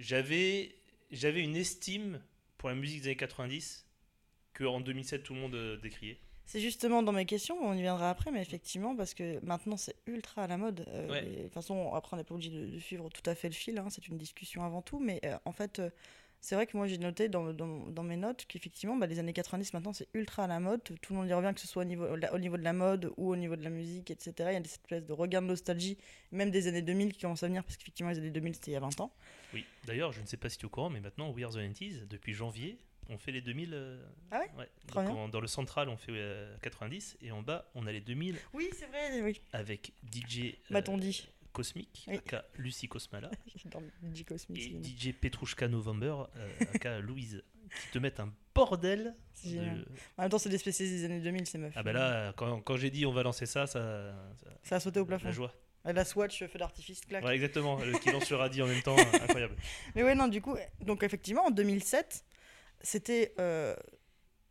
j'avais 0.00 0.74
j'avais 1.10 1.40
une 1.42 1.56
estime 1.56 2.20
pour 2.58 2.68
la 2.68 2.74
musique 2.74 3.00
des 3.02 3.08
années 3.08 3.16
90 3.16 3.86
que 4.52 4.64
en 4.64 4.80
2007 4.80 5.22
tout 5.22 5.34
le 5.34 5.40
monde 5.40 5.80
décriait. 5.82 6.18
C'est 6.50 6.58
justement 6.58 7.04
dans 7.04 7.12
mes 7.12 7.26
questions, 7.26 7.56
on 7.62 7.74
y 7.74 7.80
viendra 7.80 8.10
après, 8.10 8.32
mais 8.32 8.42
effectivement, 8.42 8.96
parce 8.96 9.14
que 9.14 9.38
maintenant 9.44 9.76
c'est 9.76 9.94
ultra 10.06 10.42
à 10.42 10.46
la 10.48 10.56
mode. 10.56 10.84
euh, 10.88 11.08
Ouais. 11.08 11.24
et 11.24 11.36
De 11.36 11.42
toute 11.44 11.52
façon, 11.52 11.94
après 11.94 12.14
on 12.14 12.18
n'est 12.18 12.24
pas 12.24 12.34
obligé 12.34 12.50
de, 12.50 12.66
de 12.66 12.78
suivre 12.80 13.08
tout 13.08 13.22
à 13.30 13.36
fait 13.36 13.46
le 13.48 13.54
fil, 13.54 13.78
hein, 13.78 13.86
c'est 13.88 14.08
une 14.08 14.18
discussion 14.18 14.64
avant 14.64 14.82
tout, 14.82 14.98
mais 14.98 15.20
euh, 15.24 15.38
en 15.44 15.52
fait, 15.52 15.78
euh, 15.78 15.90
c'est 16.40 16.56
vrai 16.56 16.66
que 16.66 16.76
moi 16.76 16.88
j'ai 16.88 16.98
noté 16.98 17.28
dans, 17.28 17.52
dans, 17.52 17.86
dans 17.90 18.02
mes 18.02 18.16
notes 18.16 18.46
qu'effectivement, 18.48 18.96
bah, 18.96 19.06
les 19.06 19.20
années 19.20 19.32
90 19.32 19.74
maintenant 19.74 19.92
c'est 19.92 20.08
ultra 20.12 20.42
à 20.42 20.46
la 20.48 20.58
mode, 20.58 20.82
tout 20.82 21.12
le 21.12 21.20
monde 21.20 21.28
y 21.28 21.32
revient, 21.32 21.52
que 21.54 21.60
ce 21.60 21.68
soit 21.68 21.82
au 21.82 21.86
niveau, 21.86 22.06
au 22.08 22.38
niveau 22.40 22.56
de 22.56 22.64
la 22.64 22.72
mode 22.72 23.12
ou 23.16 23.30
au 23.30 23.36
niveau 23.36 23.54
de 23.54 23.62
la 23.62 23.70
musique, 23.70 24.10
etc. 24.10 24.32
Il 24.38 24.42
y 24.42 24.56
a 24.56 24.64
cette 24.64 24.66
espèce 24.82 25.04
de 25.06 25.12
regain 25.12 25.42
de 25.42 25.46
nostalgie, 25.46 25.98
même 26.32 26.50
des 26.50 26.66
années 26.66 26.82
2000 26.82 27.12
qui 27.12 27.20
commencent 27.20 27.44
à 27.44 27.46
venir, 27.46 27.62
parce 27.62 27.76
qu'effectivement 27.76 28.10
les 28.10 28.18
années 28.18 28.30
2000 28.30 28.54
c'était 28.56 28.72
il 28.72 28.74
y 28.74 28.76
a 28.76 28.80
20 28.80 29.00
ans. 29.02 29.12
Oui, 29.54 29.64
d'ailleurs, 29.84 30.10
je 30.10 30.20
ne 30.20 30.26
sais 30.26 30.36
pas 30.36 30.48
si 30.48 30.58
tu 30.58 30.62
es 30.62 30.66
au 30.66 30.70
courant, 30.70 30.90
mais 30.90 31.00
maintenant, 31.00 31.30
We 31.30 31.44
Are 31.44 31.52
the 31.52 31.58
90s, 31.58 32.08
depuis 32.08 32.32
janvier, 32.32 32.76
on 33.10 33.18
fait 33.18 33.32
les 33.32 33.40
2000. 33.42 33.70
euh, 33.74 34.02
Ah 34.30 34.40
ouais 34.40 34.68
Donc, 34.94 35.08
en- 35.10 35.28
dans 35.28 35.40
le 35.40 35.46
central, 35.46 35.88
on 35.88 35.96
fait 35.96 36.12
euh, 36.14 36.56
90 36.62 37.18
et 37.20 37.30
en 37.32 37.42
bas, 37.42 37.70
on 37.74 37.86
a 37.86 37.92
les 37.92 38.00
2000 38.00 38.36
Oui, 38.54 38.70
c'est 38.72 38.86
vrai, 38.86 39.20
oui. 39.22 39.40
avec 39.52 39.92
DJ 40.10 40.38
euh, 40.40 40.52
M'a-t-on 40.70 40.96
dit 40.96 41.28
Cosmic, 41.52 42.04
Oui. 42.08 42.16
aka 42.16 42.44
Lucie 42.56 42.86
Cosmala, 42.88 43.28
DJ 44.14 44.24
Cosmic, 44.24 44.72
et. 44.72 44.82
DJ 44.84 45.12
Petrushka 45.12 45.66
November, 45.68 46.14
euh, 46.36 46.48
aka 46.74 46.98
Louise, 47.00 47.42
qui 47.82 47.90
te 47.92 47.98
mettent 47.98 48.20
un 48.20 48.32
bordel. 48.54 49.14
De-. 49.44 49.84
En 50.16 50.22
même 50.22 50.30
temps, 50.30 50.38
c'est 50.38 50.48
des 50.48 50.58
spécialistes 50.58 50.96
des 50.98 51.04
années 51.06 51.20
2000, 51.20 51.46
ces 51.46 51.58
meufs. 51.58 51.72
Ah 51.76 51.82
bah 51.82 51.92
là, 51.92 52.32
quand, 52.36 52.60
quand 52.60 52.76
j'ai 52.76 52.90
dit 52.90 53.04
on 53.04 53.12
va 53.12 53.22
lancer 53.24 53.46
ça, 53.46 53.66
ça, 53.66 54.14
ça- 54.36 54.50
Ça 54.62 54.76
a 54.76 54.80
sauté 54.80 55.00
au 55.00 55.02
la 55.02 55.18
plafond. 55.18 55.32
joie. 55.32 55.52
Et 55.88 55.92
La 55.94 56.04
Swatch, 56.04 56.44
feu 56.46 56.58
d'artifice, 56.58 57.00
clac. 57.00 57.24
Ouais, 57.24 57.34
exactement, 57.34 57.78
qui 58.02 58.12
lance 58.12 58.28
le 58.30 58.36
radis 58.36 58.60
en 58.60 58.66
même 58.66 58.82
temps, 58.82 58.94
incroyable. 59.14 59.56
Mais 59.94 60.02
ouais, 60.04 60.14
non, 60.14 60.28
du 60.28 60.42
coup, 60.42 60.54
donc 60.82 61.02
effectivement, 61.02 61.46
en 61.46 61.50
2007, 61.50 62.22
c'était 62.82 63.34
euh, 63.38 63.74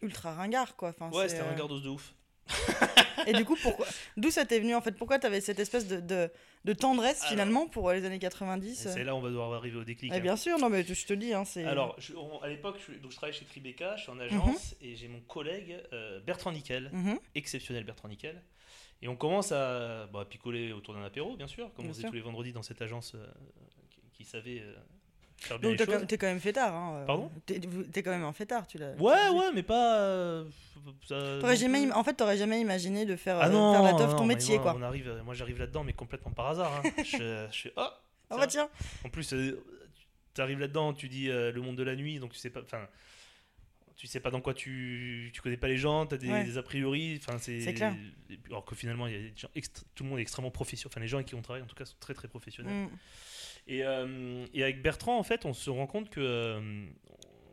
ultra 0.02 0.34
ringard, 0.34 0.76
quoi. 0.76 0.90
Enfin, 0.90 1.10
Ouais, 1.12 1.30
c'était 1.30 1.42
euh, 1.42 1.52
un 1.52 1.56
gardos 1.56 1.80
de 1.80 1.90
ouf. 1.90 2.14
Et 3.28 3.34
du 3.34 3.46
coup, 3.46 3.56
pourquoi 3.62 3.86
D'où 4.18 4.32
ça 4.32 4.46
t'est 4.46 4.60
venu, 4.60 4.74
en 4.74 4.82
fait? 4.82 4.94
Pourquoi 4.94 5.20
t'avais 5.20 5.42
cette 5.42 5.60
espèce 5.60 5.88
de, 5.88 6.00
de, 6.00 6.32
de 6.66 6.74
tendresse, 6.74 7.20
Alors- 7.22 7.30
finalement, 7.32 7.68
pour 7.68 7.92
les 7.92 8.04
années 8.06 8.18
90 8.18 8.86
Et 8.86 8.90
C'est 8.90 9.04
là 9.04 9.14
où 9.14 9.18
on 9.18 9.22
va 9.22 9.30
devoir 9.30 9.54
arriver 9.54 9.78
au 9.78 9.84
déclic. 9.84 10.12
Eh 10.14 10.18
hein. 10.18 10.20
bien 10.20 10.36
sûr, 10.36 10.58
non, 10.58 10.70
mais 10.70 10.84
je 10.84 11.06
te 11.06 11.14
dis, 11.14 11.34
hein. 11.34 11.44
Alors, 11.66 11.96
je- 12.00 12.16
on- 12.16 12.42
à 12.42 12.48
l'époque, 12.48 12.78
je, 12.88 12.94
donc, 12.98 13.12
je 13.12 13.18
travaillais 13.18 13.38
chez 13.38 13.46
Tribeca, 13.46 13.96
je 13.98 14.04
suis 14.04 14.12
en 14.12 14.20
agence, 14.20 14.76
et 14.82 14.96
j'ai 14.96 15.08
mon 15.08 15.20
collègue 15.22 15.78
euh, 15.94 16.20
Bertrand 16.22 16.52
Nickel, 16.52 16.90
Mhm. 16.94 17.20
exceptionnel 17.36 17.84
Bertrand 17.84 18.08
Nickel. 18.08 18.42
Et 19.02 19.08
on 19.08 19.16
commence 19.16 19.52
à, 19.52 20.08
bon, 20.08 20.20
à 20.20 20.26
picoler 20.26 20.72
autour 20.74 20.94
d'un 20.94 21.04
apéro, 21.04 21.36
bien 21.38 21.48
sûr, 21.48 21.72
comme 21.74 21.86
Bien 21.86 21.92
on 21.92 21.94
faisait 21.94 22.02
sûr. 22.02 22.10
tous 22.10 22.16
les 22.16 22.22
vendredis 22.22 22.52
dans 22.52 22.64
cette 22.64 22.82
agence 22.82 23.14
euh, 23.16 23.26
qui, 23.90 24.02
qui 24.12 24.24
savait 24.26 24.60
euh, 24.62 24.76
faire 25.42 25.60
bien 25.60 25.70
Donc 25.70 25.78
t'es 25.78 25.86
quand, 25.86 26.06
t'es 26.06 26.18
quand 26.18 26.28
même 26.28 26.40
fêtard, 26.40 26.74
hein. 26.76 26.96
euh, 27.02 27.06
Pardon? 27.06 27.32
T'es 27.46 28.04
quand 28.04 28.12
même 28.12 28.24
un 28.24 28.34
fêtard, 28.34 28.68
tu 28.68 28.78
l'as... 28.78 28.94
tu 28.94 29.02
Ouais, 29.02 29.14
l'as 29.16 29.30
dit. 29.32 29.36
ouais, 29.38 29.52
mais 29.56 29.64
pas. 29.64 30.00
euh, 30.00 30.46
ça- 31.08 31.38
T'aurais 31.40 31.56
jamais, 31.58 31.86
im- 31.86 31.92
en 31.96 32.04
fait, 32.04 32.14
t'aurais 32.14 32.38
jamais 32.38 32.60
imaginé 32.62 33.06
de 33.06 33.16
faire, 33.16 33.38
Ah 33.40 33.48
euh, 33.48 33.50
non, 33.50 33.74
faire 33.74 33.84
la 33.84 33.94
teuf 33.94 34.12
non, 34.12 34.18
ton 34.18 34.26
mais 34.26 34.36
métier, 34.36 34.56
moi, 34.56 34.64
quoi. 34.72 34.76
On 34.78 34.82
arrive, 34.84 35.08
euh, 35.10 35.24
moi, 35.24 35.34
j'arrive 35.34 35.60
là-dedans, 35.60 35.84
mais 35.84 35.94
complètement 35.94 36.32
par 36.32 36.48
hasard. 36.48 36.82
hein. 36.86 36.90
je, 37.04 37.48
je 37.52 37.60
fais, 37.62 37.74
oh 37.78 37.88
Ah 38.30 38.38
bah 38.38 38.48
tiens 38.48 38.70
En 39.06 39.10
plus, 39.10 39.28
tu 39.30 40.42
arrives 40.42 40.60
là-dedans, 40.60 40.94
tu 40.94 41.10
dis 41.10 41.30
euh, 41.30 41.52
le 41.52 41.62
monde 41.62 41.76
de 41.76 41.84
la 41.84 41.96
nuit, 41.96 42.20
donc 42.20 42.32
tu 42.34 42.40
sais 42.40 42.50
pas. 42.50 42.62
Enfin, 42.62 42.88
tu 43.98 44.08
sais 44.08 44.22
pas 44.22 44.32
dans 44.32 44.40
quoi 44.40 44.54
tu, 44.54 45.30
tu 45.34 45.42
connais 45.42 45.58
pas 45.58 45.68
les 45.68 45.76
gens, 45.78 46.06
tu 46.06 46.16
as 46.16 46.18
des, 46.18 46.30
Ouais. 46.32 46.44
des 46.46 46.58
a 46.58 46.64
priori. 46.64 47.20
Enfin, 47.22 47.38
c'est. 47.38 47.60
C'est 47.60 47.74
clair. 47.74 47.94
Alors 48.48 48.64
que 48.64 48.74
finalement, 48.74 49.08
il 49.08 49.14
y 49.14 49.16
a 49.18 49.20
des 49.20 49.34
gens 49.36 49.50
extra- 49.56 49.84
tout 49.96 50.04
le 50.06 50.10
monde 50.10 50.20
est 50.20 50.22
extrêmement 50.22 50.52
professionnel. 50.52 50.92
Enfin, 50.94 51.02
les 51.02 51.08
gens 51.10 51.18
avec 51.18 51.28
qui 51.28 51.36
on 51.36 51.42
travaille, 51.42 51.64
en 51.64 51.66
tout 51.68 51.76
cas, 51.76 51.84
sont 51.86 51.98
très 52.00 52.14
très 52.14 52.30
professionnels. 52.30 52.74
Mm. 52.86 52.90
Et, 53.70 53.84
euh, 53.86 54.46
et 54.54 54.64
avec 54.64 54.82
Bertrand, 54.82 55.18
en 55.20 55.24
fait, 55.24 55.46
on 55.46 55.54
se 55.54 55.70
rend 55.70 55.88
compte 55.88 56.10
que. 56.10 56.20
euh, 56.20 56.86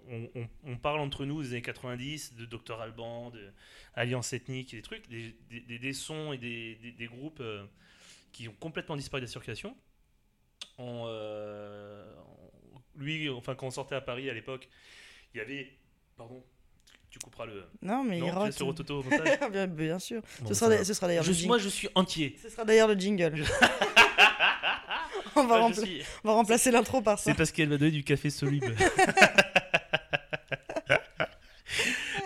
on, 0.08 0.28
on- 0.36 0.48
on 0.64 0.76
parle 0.76 1.00
entre 1.00 1.24
nous 1.24 1.42
des 1.42 1.50
années 1.50 1.62
90, 1.62 2.34
de 2.36 2.46
Dr 2.46 2.80
Alban, 2.80 3.30
de 3.30 3.50
Alliance 3.94 4.32
Ethnique, 4.32 4.72
et 4.72 4.76
des 4.76 4.82
trucs, 4.82 5.08
des, 5.08 5.34
des- 5.50 5.60
des- 5.60 5.78
des 5.78 5.92
sons 5.92 6.32
et 6.32 6.38
des, 6.38 6.78
groupes 7.08 7.40
euh, 7.40 7.64
qui 8.32 8.48
ont 8.48 8.54
complètement 8.60 8.96
disparu 8.96 9.20
de 9.20 9.26
la 9.26 9.30
circulation. 9.30 9.76
On, 10.78 11.06
on- 11.06 13.00
lui, 13.00 13.28
enfin, 13.28 13.54
quand 13.54 13.66
on 13.66 13.70
sortait 13.70 13.94
à 13.96 14.00
Paris 14.00 14.30
à 14.30 14.34
l'époque, 14.34 14.68
il 15.34 15.38
y 15.38 15.40
avait. 15.40 15.70
Pardon, 16.16 16.42
tu 17.10 17.18
couperas 17.18 17.44
le. 17.46 17.64
Non, 17.82 18.02
mais 18.04 18.18
non, 18.20 18.26
il 18.26 18.30
rote. 18.32 18.46
laisses 18.46 18.58
le 18.60 18.64
rototo 18.64 19.00
au 19.00 19.02
montage 19.10 19.50
bien, 19.50 19.66
bien 19.66 19.98
sûr. 19.98 20.22
Bon, 20.40 20.48
ce, 20.48 20.54
ça 20.54 20.66
sera 20.70 20.84
ce 20.84 20.94
sera 20.94 21.06
d'ailleurs. 21.08 21.24
Moi, 21.46 21.58
je 21.58 21.68
suis 21.68 21.88
entier. 21.94 22.36
Ce 22.40 22.48
sera 22.48 22.64
d'ailleurs 22.64 22.88
le 22.88 22.94
jingle. 22.94 23.44
on, 25.36 25.46
va 25.46 25.58
Moi, 25.58 25.70
je 25.72 25.80
rempla- 25.80 25.84
suis- 25.84 26.02
on 26.24 26.28
va 26.28 26.34
remplacer 26.34 26.70
l'intro 26.70 27.00
par 27.02 27.18
ça. 27.18 27.30
C'est 27.30 27.36
parce 27.36 27.50
qu'elle 27.52 27.68
m'a 27.68 27.76
donné 27.78 27.90
du 27.90 28.04
café 28.04 28.30
soluble. 28.30 28.74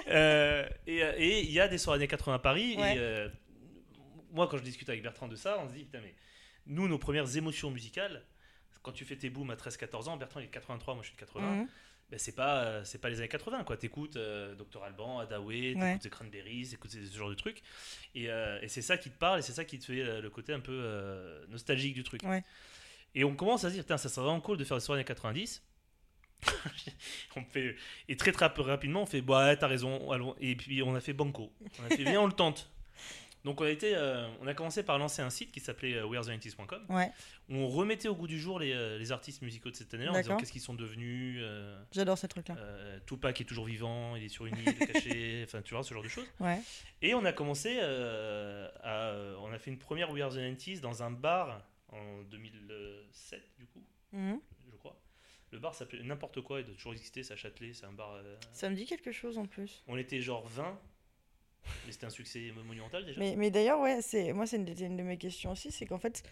Euh, 0.09 0.69
et 0.89 1.03
euh, 1.05 1.13
et 1.17 1.41
il 1.43 1.51
y 1.53 1.61
a 1.61 1.69
des 1.69 1.79
soirées 1.79 1.99
années 1.99 2.09
80 2.09 2.35
à 2.35 2.39
Paris. 2.41 2.75
Ouais. 2.77 2.97
Et 2.97 2.99
euh, 2.99 3.29
moi, 4.33 4.49
quand 4.49 4.57
je 4.59 4.63
discute 4.63 4.89
avec 4.89 5.03
Bertrand 5.03 5.29
de 5.29 5.37
ça, 5.37 5.59
on 5.61 5.69
se 5.69 5.75
dit 5.75 5.85
putain, 5.85 6.01
mais 6.03 6.15
nous, 6.67 6.89
nos 6.89 6.99
premières 6.99 7.37
émotions 7.37 7.71
musicales, 7.71 8.23
quand 8.83 8.93
tu 8.93 9.05
fais 9.05 9.17
tes 9.17 9.31
booms 9.31 9.51
à 9.51 9.55
13-14 9.55 10.09
ans, 10.09 10.17
Bertrand 10.17 10.41
il 10.41 10.45
est 10.45 10.47
de 10.49 10.53
83, 10.53 10.95
moi 10.95 11.03
je 11.05 11.09
suis 11.09 11.17
de 11.17 11.21
80. 11.21 11.49
Mhm. 11.55 11.69
Ben, 12.11 12.19
c'est 12.19 12.35
pas 12.35 12.85
c'est 12.85 12.99
pas 13.01 13.09
les 13.09 13.19
années 13.21 13.29
80 13.29 13.63
quoi 13.63 13.77
t'écoutes 13.77 14.17
euh, 14.17 14.57
Dr 14.57 14.83
Alban 14.83 15.21
Adaway 15.21 15.75
t'écoutes 15.75 15.81
Ouais. 15.83 15.99
The 16.01 16.09
Cranberries 16.11 16.67
t'écoutes 16.71 16.91
ce 16.91 17.17
genre 17.17 17.29
de 17.29 17.35
trucs 17.37 17.63
et, 18.17 18.29
euh, 18.29 18.59
et 18.63 18.67
c'est 18.67 18.83
ça 18.83 18.97
qui 18.99 19.11
te 19.11 19.17
parle 19.17 19.39
et 19.39 19.43
c'est 19.43 19.53
ça 19.53 19.65
qui 19.65 19.79
te 19.79 19.85
fait 19.85 20.01
euh, 20.01 20.21
le 20.21 20.29
côté 20.29 20.53
un 20.53 20.59
peu 20.59 20.73
euh, 20.73 21.47
nostalgique 21.51 21.95
du 21.95 22.03
truc 22.03 22.21
Ouais. 22.25 22.43
Et 23.15 23.25
on 23.25 23.35
commence 23.35 23.65
à 23.65 23.71
se 23.71 23.75
dire 23.75 23.85
ça 23.87 23.99
serait 23.99 24.23
vraiment 24.27 24.41
cool 24.41 24.57
de 24.57 24.65
faire 24.65 24.77
des 24.77 24.83
soirées 24.83 25.01
années 25.01 25.05
90 25.07 25.63
on 27.37 27.45
fait 27.45 27.77
et 28.09 28.17
très 28.17 28.33
très 28.33 28.47
rapidement 28.47 29.03
on 29.03 29.07
fait 29.07 29.21
bah 29.21 29.47
ouais, 29.47 29.57
t'as 29.57 29.67
raison 29.67 30.11
allons. 30.11 30.35
et 30.41 30.57
puis 30.57 30.83
on 30.83 30.95
a 30.95 31.01
fait 31.01 31.13
banco 31.13 31.53
on 31.81 31.85
a 31.85 31.89
fait 31.89 32.03
viens 32.03 32.23
on 32.23 32.27
le 32.27 32.33
tente 32.33 32.71
donc 33.45 33.61
on 33.61 33.65
a 33.65 33.71
été 33.71 33.95
euh, 33.95 34.27
on 34.43 34.47
a 34.47 34.55
commencé 34.55 34.83
par 34.83 34.99
lancer 34.99 35.23
un 35.23 35.31
site 35.31 35.51
qui 35.51 35.61
s'appelait 35.61 35.95
euh, 35.95 36.05
wearethe90.com 36.07 36.85
Ouais, 36.91 37.11
où 37.49 37.57
on 37.57 37.69
remettait 37.69 38.09
au 38.09 38.15
goût 38.15 38.27
du 38.27 38.39
jour 38.39 38.59
les, 38.59 38.73
euh, 38.73 38.99
les 38.99 39.13
artistes 39.13 39.41
musicaux 39.41 39.71
de 39.71 39.77
cette 39.77 39.93
année 39.95 40.09
en 40.09 40.13
disant 40.13 40.37
qu'est-ce 40.37 40.53
qu'ils 40.53 40.61
sont 40.61 40.75
devenus 40.75 41.39
euh, 41.41 41.83
j'adore 41.93 42.19
ces 42.19 42.29
trucs-là. 42.29 42.57
Tupac 43.07 43.41
est 43.41 43.45
toujours 43.45 43.65
vivant, 43.65 44.15
il 44.17 44.25
est 44.25 44.29
sur 44.29 44.45
une 44.45 44.57
île 44.59 44.79
cachée, 44.79 45.43
enfin 45.47 45.63
tu 45.63 45.75
vois 45.75 45.83
ce 45.83 45.95
genre 45.95 46.03
de 46.03 46.09
choses. 46.09 46.27
Ouais. 46.39 46.61
Et 47.01 47.15
on 47.15 47.25
a 47.25 47.33
commencé 47.33 47.81
à, 47.81 49.15
on 49.41 49.51
a 49.53 49.59
fait 49.59 49.71
une 49.71 49.79
première 49.79 50.11
We 50.11 50.23
Are 50.23 50.31
the 50.31 50.37
90s 50.37 50.81
dans 50.81 51.03
un 51.03 51.11
bar 51.11 51.63
en 51.93 52.23
2007 52.31 53.43
du 53.59 53.67
coup, 53.67 53.83
Mhm. 54.13 54.41
je 54.71 54.77
crois. 54.77 54.97
Le 55.53 55.59
bar 55.59 55.75
s'appelait 55.75 56.03
n'importe 56.05 56.41
quoi, 56.43 56.61
il 56.61 56.67
doit 56.67 56.75
toujours 56.75 56.93
exister, 56.93 57.23
c'est 57.23 57.33
à 57.33 57.37
Châtelet, 57.37 57.73
c'est 57.73 57.87
un 57.87 57.93
bar. 57.93 58.13
euh, 58.15 58.37
Ça 58.53 58.71
me 58.71 58.75
dit 58.77 58.87
quelque 58.87 59.11
chose 59.13 59.37
en 59.39 59.47
plus. 59.47 59.83
on 59.89 59.97
était 59.97 60.21
genre 60.21 60.47
20, 60.49 60.79
mais 61.87 61.93
c'était 61.93 62.07
un 62.07 62.11
succès 62.11 62.53
monumental 62.65 63.05
déjà. 63.05 63.19
Mais, 63.19 63.35
mais 63.37 63.51
d'ailleurs, 63.51 63.81
ouais, 63.81 64.01
c'est 64.03 64.33
moi, 64.33 64.47
c'est 64.47 64.57
une, 64.57 64.65
de- 64.65 64.85
une 64.85 64.97
de 64.97 65.03
mes 65.03 65.17
questions 65.19 65.51
aussi, 65.53 65.71
c'est 65.73 65.87
qu'en 65.87 65.99
fait, 65.99 66.23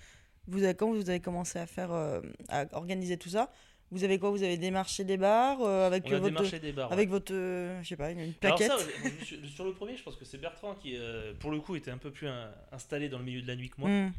vous 0.47 0.63
avez, 0.63 0.75
quand 0.75 0.91
vous 0.93 1.11
avez 1.11 1.21
commencé 1.21 1.59
à 1.59 1.67
faire, 1.67 1.93
euh, 1.93 2.21
à 2.49 2.65
organiser 2.77 3.17
tout 3.19 3.29
ça, 3.29 3.53
vous 3.91 4.05
avez 4.05 4.19
quoi? 4.19 4.31
Vous 4.31 4.43
avez 4.43 4.57
démarché 4.59 5.03
des 5.03 5.17
bars 5.17 5.61
euh, 5.63 5.87
avec 5.87 6.05
on 6.07 6.09
a 6.13 6.19
votre, 6.19 6.25
démarché 6.27 6.59
des 6.61 6.73
bars. 6.73 6.93
avec 6.93 7.09
ouais. 7.09 7.11
votre, 7.11 7.33
euh, 7.35 7.83
je 7.83 7.89
sais 7.89 7.97
pas, 7.97 8.11
une, 8.13 8.21
une 8.21 8.35
Alors 8.43 8.57
plaquette. 8.59 8.79
ça, 8.79 9.47
sur 9.47 9.65
le 9.65 9.73
premier, 9.73 9.97
je 9.97 10.03
pense 10.03 10.15
que 10.17 10.25
c'est 10.27 10.39
Bertrand 10.39 10.75
qui, 10.77 10.97
euh, 10.97 11.33
pour 11.41 11.51
le 11.51 11.59
coup, 11.61 11.75
était 11.75 11.91
un 11.91 11.99
peu 11.99 12.11
plus 12.13 12.29
installé 12.71 13.09
dans 13.09 13.19
le 13.19 13.25
milieu 13.25 13.43
de 13.43 13.47
la 13.49 13.57
nuit 13.57 13.71
que 13.71 13.81
moi. 13.81 13.89
Mhm. 13.91 14.13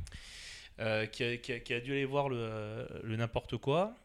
Euh, 0.79 1.05
qui, 1.05 1.23
a, 1.23 1.37
qui 1.37 1.53
a- 1.53 1.59
qui 1.59 1.73
a 1.73 1.79
dû 1.79 1.91
aller 1.91 2.05
voir 2.05 2.29
le, 2.29 2.87
le 3.03 3.15
n'importe 3.15 3.57
quoi. 3.57 3.95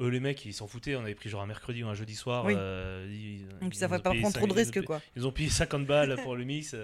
Eux, 0.00 0.08
les 0.08 0.20
mecs, 0.20 0.44
ils 0.44 0.52
s'en 0.52 0.66
foutaient. 0.68 0.94
On 0.96 1.00
avait 1.00 1.14
pris 1.14 1.28
genre 1.28 1.42
un 1.42 1.46
mercredi 1.46 1.82
ou 1.82 1.88
un 1.88 1.94
jeudi 1.94 2.14
soir. 2.14 2.44
Oui. 2.44 2.54
euh, 2.56 3.06
ils- 3.10 3.48
Donc 3.60 3.74
ils 3.74 3.78
ça 3.78 3.88
va 3.88 3.98
pas 3.98 4.10
prendre 4.14 4.32
trop 4.34 4.46
de 4.46 4.52
risques, 4.52 4.82
quoi. 4.84 5.00
Ils 5.16 5.26
ont 5.26 5.32
payé 5.32 5.48
50 5.48 5.86
balles 5.86 6.16
pour 6.22 6.36
le 6.36 6.44
mix. 6.44 6.76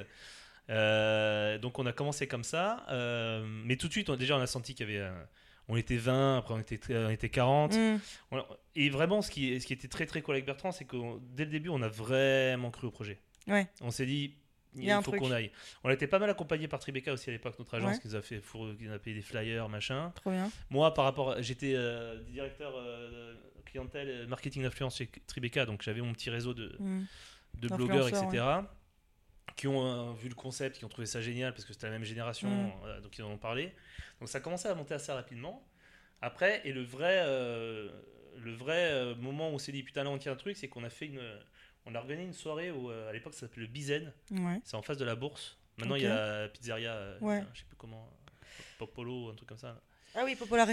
Euh, 0.71 1.59
donc 1.59 1.79
on 1.79 1.87
a 1.87 1.93
commencé 1.93 2.27
comme 2.27 2.45
ça. 2.45 2.85
mais 3.45 3.77
tout 3.77 3.89
de 3.89 3.93
suite, 3.93 4.11
on, 4.11 4.17
déjà, 4.17 4.37
on 4.37 4.41
a 4.41 4.47
senti 4.47 4.75
qu'il 4.75 4.91
y 4.91 4.97
avait. 4.97 5.11
on 5.69 5.77
était 5.77 5.97
20, 5.97 6.39
après 6.39 6.55
on 6.55 6.59
était, 6.59 6.81
on 6.97 7.11
était 7.11 7.29
40. 7.29 7.75
Mhm. 7.75 8.01
On- 8.33 8.45
et 8.77 8.91
vraiment, 8.91 9.23
ce 9.23 9.31
qui, 9.31 9.61
ce 9.61 9.67
qui 9.67 9.73
était 9.73 9.89
très 9.89 10.07
très 10.07 10.21
cool 10.23 10.35
avec 10.35 10.47
Bertrand, 10.47 10.73
c'est 10.73 10.85
que 10.85 10.97
dès 11.21 11.45
le 11.45 11.51
début, 11.51 11.69
on 11.69 11.81
a 11.83 11.89
vraiment 11.89 12.71
cru 12.71 12.87
au 12.89 12.91
projet. 12.91 13.19
Ouais. 13.47 13.67
On 13.81 13.91
s'est 13.91 14.07
dit, 14.07 14.35
Il 14.77 14.91
faut 15.03 15.13
qu'on 15.13 15.31
aille. 15.31 15.51
On 15.85 15.91
était 15.91 16.07
pas 16.07 16.19
mal 16.19 16.31
accompagné 16.31 16.69
par 16.69 16.81
Tribeca 16.81 17.13
aussi 17.13 17.31
à 17.31 17.33
l'époque, 17.33 17.59
notre 17.59 17.75
agence 17.75 17.95
Ouais. 17.97 18.01
qui 18.01 18.09
nous 18.09 18.17
a 18.17 18.23
fait 18.23 18.41
four- 18.41 18.77
qui 18.77 18.85
nous 18.85 18.93
a 18.93 18.99
payé 18.99 19.17
des 19.17 19.23
flyers, 19.23 19.69
machin. 19.69 20.13
Trop 20.17 20.31
bien. 20.31 20.51
Moi, 20.71 20.93
par 20.95 21.05
rapport, 21.05 21.33
à- 21.33 21.43
j'étais 21.43 21.75
euh, 21.77 22.21
directeur 22.25 22.73
euh, 22.77 23.35
clientèle, 23.67 24.09
euh, 24.09 24.27
marketing 24.27 24.63
d'influence 24.63 24.97
chez 24.99 25.09
Tribeca, 25.27 25.67
donc 25.67 25.83
j'avais 25.83 26.01
mon 26.01 26.13
petit 26.13 26.31
réseau 26.31 26.55
de, 26.55 26.77
Mhm. 26.79 27.07
de 27.61 27.69
blogueurs, 27.69 28.09
etc. 28.09 28.45
Qui 29.57 29.69
ont 29.69 29.85
euh, 29.87 30.13
vu 30.15 30.29
le 30.29 30.35
concept, 30.35 30.79
qui 30.79 30.85
ont 30.85 30.89
trouvé 30.89 31.07
ça 31.07 31.21
génial 31.21 31.53
parce 31.53 31.65
que 31.65 31.73
c'était 31.73 31.87
la 31.87 31.93
même 31.93 32.05
génération, 32.05 32.49
Mm. 32.51 33.03
donc 33.03 33.17
ils 33.19 33.23
en 33.23 33.31
ont 33.31 33.39
parlé. 33.39 33.73
Donc 34.19 34.29
ça 34.29 34.39
a 34.39 34.41
commencé 34.41 34.67
à 34.69 34.75
monter 34.75 34.95
assez 34.95 35.13
rapidement. 35.13 35.65
Après, 36.21 36.61
et 36.65 36.73
le 36.73 36.83
vrai, 36.83 37.23
le 37.27 38.53
vrai 38.53 39.15
moment 39.17 39.51
où 39.51 39.55
on 39.55 39.59
s'est 39.59 39.71
dit 39.73 39.83
putain 39.83 40.03
là 40.05 40.11
on 40.11 40.19
tient 40.19 40.33
un 40.33 40.37
truc, 40.37 40.57
c'est 40.57 40.67
qu'on 40.69 40.83
a 40.83 40.91
fait 40.91 41.07
une, 41.07 41.21
on 41.87 41.94
a 41.94 41.99
organisé 41.99 42.27
une 42.27 42.33
soirée 42.33 42.70
où 42.70 42.90
euh, 42.90 43.11
à 43.11 43.12
l'époque 43.12 43.35
ça 43.35 43.40
s'appelait 43.40 43.62
le 43.62 43.68
Bizen, 43.68 44.12
Ouais. 44.31 44.61
c'est 44.64 44.77
en 44.77 44.83
face 44.83 44.97
de 44.99 45.05
la 45.05 45.14
bourse. 45.16 45.59
Maintenant 45.79 45.97
il 45.97 46.03
y 46.03 46.07
a 46.07 46.42
la 46.42 46.49
pizzeria, 46.49 46.92
euh, 46.92 47.18
Ouais. 47.20 47.42
je 47.53 47.61
sais 47.61 47.66
plus 47.66 47.77
comment, 47.77 48.09
Popolo, 48.79 49.31
un 49.31 49.35
truc 49.35 49.49
comme 49.49 49.59
ça. 49.59 49.81
Ah 50.14 50.23
oui, 50.25 50.37
Popolare. 50.37 50.68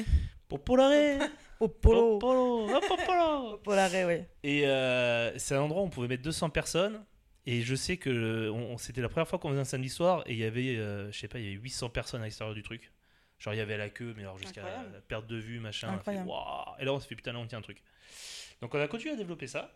Popolare, 0.48 1.30
Popolo. 1.60 2.20
Popolo, 2.20 2.68
oh, 2.76 2.80
Popolo. 2.88 3.52
Popolare, 3.58 4.06
ouais. 4.06 4.30
Et 4.44 4.68
euh, 4.68 5.36
c'est 5.40 5.56
un 5.56 5.62
endroit 5.62 5.82
où 5.82 5.86
on 5.86 5.90
pouvait 5.90 6.08
mettre 6.08 6.22
200 6.24 6.50
personnes. 6.52 7.04
Et 7.48 7.62
je 7.64 7.74
sais 7.74 7.98
que 7.98 8.50
on- 8.52 8.74
on- 8.74 8.78
c'était 8.78 9.02
la 9.02 9.10
première 9.10 9.28
fois 9.28 9.40
qu'on 9.40 9.50
faisait 9.50 9.62
un 9.62 9.66
samedi 9.66 9.90
soir 9.90 10.22
et 10.28 10.34
il 10.34 10.38
y 10.38 10.44
avait, 10.44 10.78
euh, 10.78 11.12
je 11.12 11.18
sais 11.18 11.28
pas, 11.28 11.40
il 11.40 11.46
y 11.46 11.48
avait 11.48 11.58
800 11.58 11.90
personnes 11.90 12.22
à 12.22 12.26
l'extérieur 12.26 12.54
du 12.54 12.62
truc. 12.62 12.92
Genre 13.40 13.56
il 13.56 13.58
y 13.58 13.62
avait 13.62 13.78
la 13.78 13.90
queue, 13.90 14.14
mais 14.16 14.22
alors 14.22 14.38
jusqu'à 14.38 14.62
la 14.62 15.02
perte 15.08 15.26
de 15.26 15.38
vue, 15.38 15.60
machin. 15.60 15.98
fait, 16.06 16.14
et 16.14 16.86
là 16.86 16.94
on 16.94 17.00
se 17.00 17.08
fait 17.08 17.16
putain 17.16 17.34
là 17.34 17.40
on 17.40 17.48
tient 17.48 17.58
un 17.58 17.64
truc. 17.64 17.82
Donc 18.62 18.76
on 18.76 18.80
a 18.80 18.88
continué 18.88 19.16
à 19.16 19.18
développer 19.18 19.48
ça 19.48 19.76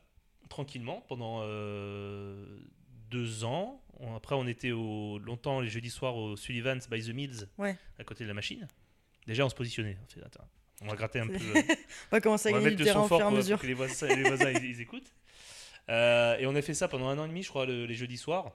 tranquillement 0.49 1.03
pendant 1.07 1.41
euh, 1.43 2.45
deux 3.09 3.43
ans. 3.43 3.81
On- 3.99 4.15
après 4.15 4.35
on 4.35 4.45
était 4.47 4.71
au, 4.71 5.19
longtemps 5.19 5.61
les 5.61 5.69
jeudis 5.69 5.89
soirs 5.89 6.15
au 6.17 6.35
Sullivan's 6.35 6.89
by 6.89 7.01
the 7.01 7.13
Mills 7.13 7.47
Ouais. 7.57 7.77
à 7.99 8.03
côté 8.03 8.23
de 8.23 8.27
la 8.29 8.33
machine. 8.33 8.67
Déjà 9.27 9.45
on 9.45 9.49
se 9.49 9.55
positionnait. 9.55 9.97
On, 10.03 10.07
fait, 10.13 10.23
attends, 10.25 10.47
on 10.81 10.87
va 10.87 10.95
gratter 10.95 11.19
un 11.19 11.27
peu. 11.27 11.33
Euh, 11.55 11.61
On 12.11 12.15
va 12.17 12.21
commencer 12.21 12.49
à 12.49 12.51
gagner 12.51 12.71
du 12.75 12.83
terrain 12.83 13.01
au 13.03 13.07
fur 13.07 13.17
et 13.17 13.21
à 13.21 13.25
pour, 13.25 13.31
mesure. 13.37 13.59
que 13.59 13.67
les 13.67 13.73
voisins, 13.73 14.07
les 14.07 14.23
voisins 14.23 14.51
ils, 14.51 14.65
ils 14.65 14.81
écoutent. 14.81 15.13
Euh, 15.89 16.37
et 16.37 16.45
on 16.47 16.55
a 16.55 16.61
fait 16.61 16.73
ça 16.73 16.87
pendant 16.87 17.07
un 17.09 17.17
an 17.19 17.25
et 17.25 17.29
demi, 17.29 17.43
je 17.43 17.49
crois, 17.49 17.65
le- 17.65 17.85
les 17.85 17.93
jeudis 17.95 18.17
soirs. 18.17 18.51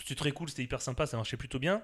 C'était 0.00 0.14
très 0.14 0.32
cool, 0.32 0.48
c'était 0.48 0.62
hyper 0.64 0.80
sympa, 0.82 1.06
ça 1.06 1.16
marchait 1.16 1.36
plutôt 1.36 1.58
bien. 1.58 1.82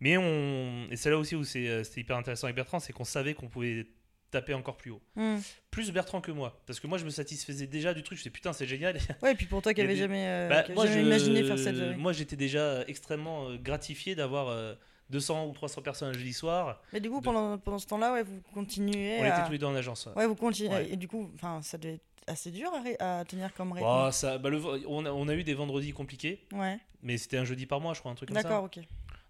Mais 0.00 0.16
on. 0.16 0.86
Et 0.90 0.96
c'est 0.96 1.10
là 1.10 1.16
aussi 1.18 1.34
où 1.36 1.44
c'est, 1.44 1.68
euh, 1.68 1.84
c'était 1.84 2.00
hyper 2.02 2.16
intéressant 2.16 2.46
avec 2.46 2.56
Bertrand, 2.56 2.80
c'est 2.80 2.92
qu'on 2.92 3.04
savait 3.04 3.34
qu'on 3.34 3.48
pouvait 3.48 3.86
taper 4.30 4.54
encore 4.54 4.76
plus 4.76 4.90
haut. 4.90 5.00
Mhm. 5.16 5.40
Plus 5.70 5.90
Bertrand 5.92 6.20
que 6.20 6.30
moi. 6.32 6.60
Parce 6.66 6.80
que 6.80 6.86
moi, 6.86 6.98
je 6.98 7.04
me 7.04 7.10
satisfaisais 7.10 7.66
déjà 7.66 7.94
du 7.94 8.02
truc, 8.02 8.16
je 8.18 8.20
me 8.20 8.24
disais 8.24 8.30
putain, 8.30 8.52
c'est 8.52 8.66
génial. 8.66 8.96
Ouais, 9.22 9.32
et 9.32 9.34
puis 9.34 9.46
pour 9.46 9.62
toi 9.62 9.74
qui 9.74 9.80
avait 9.80 9.94
des- 9.94 10.00
jamais, 10.00 10.26
euh, 10.26 10.48
Bah, 10.48 10.62
qui 10.62 10.72
avait 10.72 10.74
moi, 10.74 10.86
jamais 10.86 11.00
je- 11.00 11.06
imaginé 11.06 11.44
faire 11.44 11.58
cette. 11.58 11.96
moi, 11.98 12.12
j'étais 12.12 12.36
déjà 12.36 12.82
extrêmement 12.86 13.48
euh, 13.50 13.56
gratifié 13.56 14.14
d'avoir. 14.14 14.48
euh, 14.48 14.74
200 15.10 15.46
ou 15.48 15.52
300 15.52 15.82
personnes 15.82 16.10
un 16.10 16.12
jeudi 16.12 16.32
soir. 16.32 16.80
Mais 16.92 17.00
du 17.00 17.10
coup, 17.10 17.18
De- 17.18 17.24
pendant, 17.24 17.58
pendant 17.58 17.80
ce 17.80 17.86
temps-là, 17.88 18.12
ouais, 18.12 18.22
vous 18.22 18.40
continuez 18.54 19.16
On 19.18 19.24
à... 19.24 19.28
était 19.30 19.44
tous 19.44 19.50
les 19.50 19.58
deux 19.58 19.66
en 19.66 19.74
agence. 19.74 20.06
ouais. 20.06 20.12
Ouais, 20.14 20.26
vous 20.28 20.36
continuez. 20.36 20.70
Ouais. 20.72 20.88
Et 20.92 20.94
du 20.96 21.08
coup, 21.08 21.28
enfin, 21.34 21.60
ça 21.62 21.78
devait 21.78 21.94
être 21.94 22.04
assez 22.28 22.52
dur 22.52 22.70
à, 23.00 23.24
tenir 23.24 23.52
comme 23.54 23.72
rythme. 23.72 24.12
Ça, 24.12 24.38
bah, 24.38 24.50
le- 24.50 24.62
on, 24.86 25.04
a, 25.04 25.10
on 25.10 25.26
a 25.26 25.34
eu 25.34 25.42
des 25.42 25.54
vendredis 25.54 25.90
compliqués, 25.92 26.46
Ouais, 26.52 26.78
mais 27.02 27.18
c'était 27.18 27.38
un 27.38 27.44
jeudi 27.44 27.66
par 27.66 27.80
mois, 27.80 27.92
je 27.92 27.98
crois, 27.98 28.12
un 28.12 28.14
truc 28.14 28.28
comme 28.28 28.36
ça. 28.38 28.44
d'accord, 28.44 28.62
ok. 28.62 28.78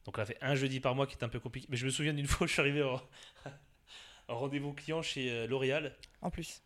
Donc 0.04 0.18
on 0.18 0.20
a 0.20 0.26
fait 0.26 0.36
un 0.42 0.54
jeudi 0.54 0.80
par 0.80 0.94
mois 0.94 1.06
qui 1.06 1.14
était 1.14 1.24
un 1.24 1.30
peu 1.30 1.40
compliqué. 1.40 1.66
Mais 1.70 1.78
je 1.78 1.86
me 1.86 1.90
souviens 1.90 2.12
d'une 2.12 2.26
fois 2.26 2.44
où 2.44 2.46
je 2.46 2.52
suis 2.52 2.60
arrivé 2.60 2.82
rendez-vous 4.34 4.72
client 4.72 5.02
chez 5.02 5.30
euh, 5.30 5.46
L'Oréal 5.46 5.96
En 6.22 6.30
plus. 6.30 6.62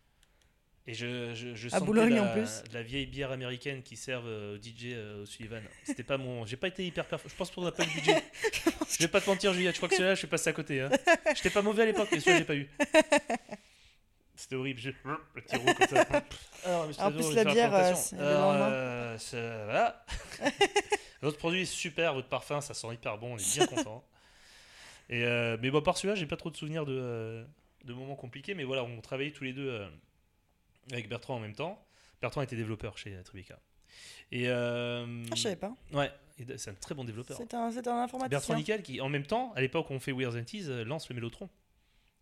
et 0.87 0.93
je, 0.93 1.33
je, 1.33 1.55
je 1.55 1.69
sentais 1.69 1.85
Boulogne, 1.85 2.15
la, 2.15 2.23
en 2.23 2.33
plus. 2.33 2.63
de 2.69 2.73
la 2.73 2.83
vieille 2.83 3.05
bière 3.05 3.31
américaine 3.31 3.83
qui 3.83 3.95
servent 3.95 4.27
euh, 4.27 4.55
au 4.55 4.61
DJ 4.61 4.93
euh, 4.93 5.23
au 5.23 5.25
Sullivan. 5.25 5.61
C'était 5.83 6.03
pas 6.03 6.17
mon. 6.17 6.45
J'ai 6.45 6.57
pas 6.57 6.67
été 6.67 6.85
hyper 6.85 7.05
performant. 7.05 7.31
Je 7.31 7.37
pense 7.37 7.51
qu'on 7.51 7.63
n'a 7.63 7.71
pas 7.71 7.83
eu 7.83 7.87
le 7.87 7.93
budget. 7.93 8.23
je 8.89 8.97
vais 8.99 9.07
pas 9.07 9.21
te 9.21 9.29
mentir, 9.29 9.53
Juliette. 9.53 9.75
Je 9.75 9.79
crois 9.79 9.89
que 9.89 9.95
celui-là, 9.95 10.15
je 10.15 10.19
suis 10.19 10.27
passé 10.27 10.49
à 10.49 10.53
côté. 10.53 10.81
Hein. 10.81 10.89
J'étais 11.35 11.49
pas 11.49 11.61
mauvais 11.61 11.83
à 11.83 11.85
l'époque, 11.85 12.09
mais 12.11 12.19
celui-là, 12.19 12.39
j'ai 12.39 12.45
pas 12.45 12.55
eu. 12.55 12.69
C'était 14.35 14.55
horrible. 14.55 14.79
Je... 14.79 14.89
Le 14.89 15.41
petit 15.41 15.55
roux 15.55 15.73
comme 15.73 15.87
ça. 15.87 16.05
Alors, 16.65 16.87
monsieur 16.87 17.03
En 17.03 17.11
plus, 17.11 17.33
la 17.33 17.45
bière, 17.45 17.73
euh, 17.73 17.93
c'est 19.17 19.37
euh, 19.37 19.63
voilà. 19.65 20.05
Votre 21.21 21.37
produit 21.37 21.61
est 21.61 21.65
super, 21.65 22.13
votre 22.13 22.27
parfum, 22.27 22.61
ça 22.61 22.73
sent 22.73 22.93
hyper 22.93 23.17
bon, 23.17 23.33
on 23.33 23.37
est 23.37 23.55
bien 23.55 23.65
content. 23.65 24.05
Et 25.09 25.23
euh, 25.23 25.57
mais 25.61 25.69
bon, 25.71 25.81
par 25.81 25.97
celui-là, 25.97 26.15
j'ai 26.15 26.25
pas 26.25 26.37
trop 26.37 26.49
de 26.49 26.57
souvenirs 26.57 26.85
de, 26.85 26.97
euh, 26.97 27.45
de 27.83 27.93
moments 27.93 28.15
compliqués, 28.15 28.53
mais 28.55 28.63
voilà, 28.63 28.83
on 28.83 29.01
travaillait 29.01 29.31
tous 29.31 29.43
les 29.43 29.53
deux 29.53 29.69
euh, 29.69 29.87
avec 30.91 31.07
Bertrand 31.09 31.35
en 31.35 31.39
même 31.39 31.53
temps. 31.55 31.83
Bertrand 32.21 32.41
était 32.41 32.55
développeur 32.55 32.97
chez 32.97 33.15
Tribeca. 33.23 33.59
Et 34.31 34.47
Ah, 34.49 35.05
je 35.35 35.41
savais 35.41 35.55
pas. 35.55 35.75
Ouais, 35.93 36.11
c'est 36.57 36.69
un 36.71 36.73
très 36.73 36.95
bon 36.95 37.03
développeur. 37.03 37.37
C'est 37.37 37.53
un, 37.53 37.65
un 37.65 37.67
informaticien. 38.03 38.27
Bertrand 38.29 38.55
Nickel, 38.55 38.81
qui 38.83 38.99
en 38.99 39.09
même 39.09 39.25
temps, 39.25 39.53
à 39.53 39.61
l'époque 39.61 39.89
où 39.89 39.93
on 39.93 39.99
fait 39.99 40.11
Weird 40.11 40.35
and 40.35 40.43
Tease, 40.45 40.69
lance 40.69 41.07
le 41.09 41.15
Mélotron. 41.15 41.49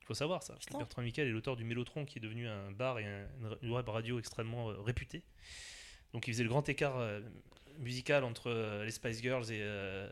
Il 0.01 0.05
faut 0.05 0.13
savoir 0.13 0.43
ça. 0.43 0.55
Putain. 0.55 0.79
Bertrand 0.79 1.01
Nickel 1.01 1.27
est 1.27 1.31
l'auteur 1.31 1.55
du 1.55 1.63
Mélotron 1.63 2.03
qui 2.05 2.17
est 2.19 2.21
devenu 2.21 2.47
un 2.49 2.71
bar 2.71 2.99
et 2.99 3.05
un- 3.05 3.27
une 3.61 3.71
web 3.71 3.87
radio 3.87 4.19
extrêmement 4.19 4.65
réputée. 4.83 5.23
Donc 6.11 6.27
il 6.27 6.33
faisait 6.33 6.43
le 6.43 6.49
grand 6.49 6.67
écart 6.67 6.99
euh, 7.77 7.83
musical 7.83 8.23
entre 8.23 8.49
euh, 8.49 8.83
les 8.85 8.91
Spice 8.91 9.21
Girls 9.21 9.51
et 9.51 9.59
euh, 9.61 10.07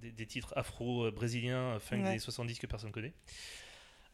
des, 0.00 0.10
des 0.12 0.26
titres 0.26 0.52
afro-brésiliens, 0.56 1.78
funk 1.80 2.02
Ouais. 2.02 2.12
des 2.14 2.18
70 2.18 2.58
que 2.58 2.66
personne 2.66 2.92
connaît. 2.92 3.12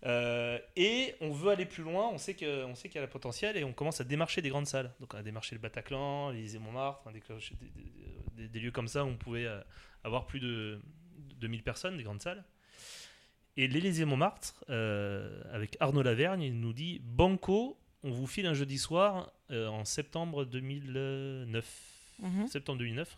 Euh, 0.07 0.59
et 0.77 1.15
on 1.21 1.31
veut 1.31 1.51
aller 1.51 1.67
plus 1.67 1.83
loin, 1.83 2.09
on 2.09 2.17
sait 2.17 2.35
qu'il 2.35 2.49
y 2.49 2.51
a 2.51 3.01
le 3.03 3.07
potentiel 3.09 3.57
et 3.59 3.65
on 3.65 3.73
commence 3.75 4.01
à 4.01 4.05
démarcher 4.05 4.41
des 4.41 4.49
grandes 4.49 4.67
salles. 4.67 4.91
Donc 5.01 5.13
on 5.13 5.19
a 5.19 5.23
démarché 5.23 5.55
le 5.55 5.61
Bataclan, 5.61 6.31
l'Élysée 6.31 6.59
Montmartre, 6.59 7.11
des, 7.13 7.21
cloches- 7.21 7.53
des- 7.61 7.69
des- 7.71 7.93
des- 8.45 8.49
des 8.49 8.61
lieux 8.61 8.71
comme 8.71 8.89
ça 8.89 9.05
où 9.05 9.09
on 9.09 9.17
pouvait 9.17 9.45
euh, 9.45 9.61
avoir 10.03 10.27
plus 10.27 10.41
de, 10.41 10.81
de 11.19 11.35
2000 11.35 11.63
personnes, 11.63 11.97
des 11.99 12.03
grandes 12.03 12.23
salles. 12.23 12.43
Et 13.59 13.69
l'Élysée 13.69 14.07
Montmartre, 14.07 14.65
euh, 14.71 15.43
avec 15.53 15.77
Arnaud 15.81 16.03
Lavergne, 16.03 16.41
il 16.43 16.59
nous 16.61 16.73
dit 16.73 17.01
Banco, 17.05 17.79
on 18.03 18.11
vous 18.11 18.27
file 18.27 18.47
un 18.47 18.55
jeudi 18.55 18.79
soir 18.79 19.31
euh, 19.51 19.67
en 19.67 19.85
septembre 19.85 20.47
2009. 20.47 21.90
Mhm. 22.21 22.47
Septembre 22.49 22.79
2009. 22.79 23.17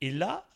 Et 0.00 0.10
là, 0.10 0.48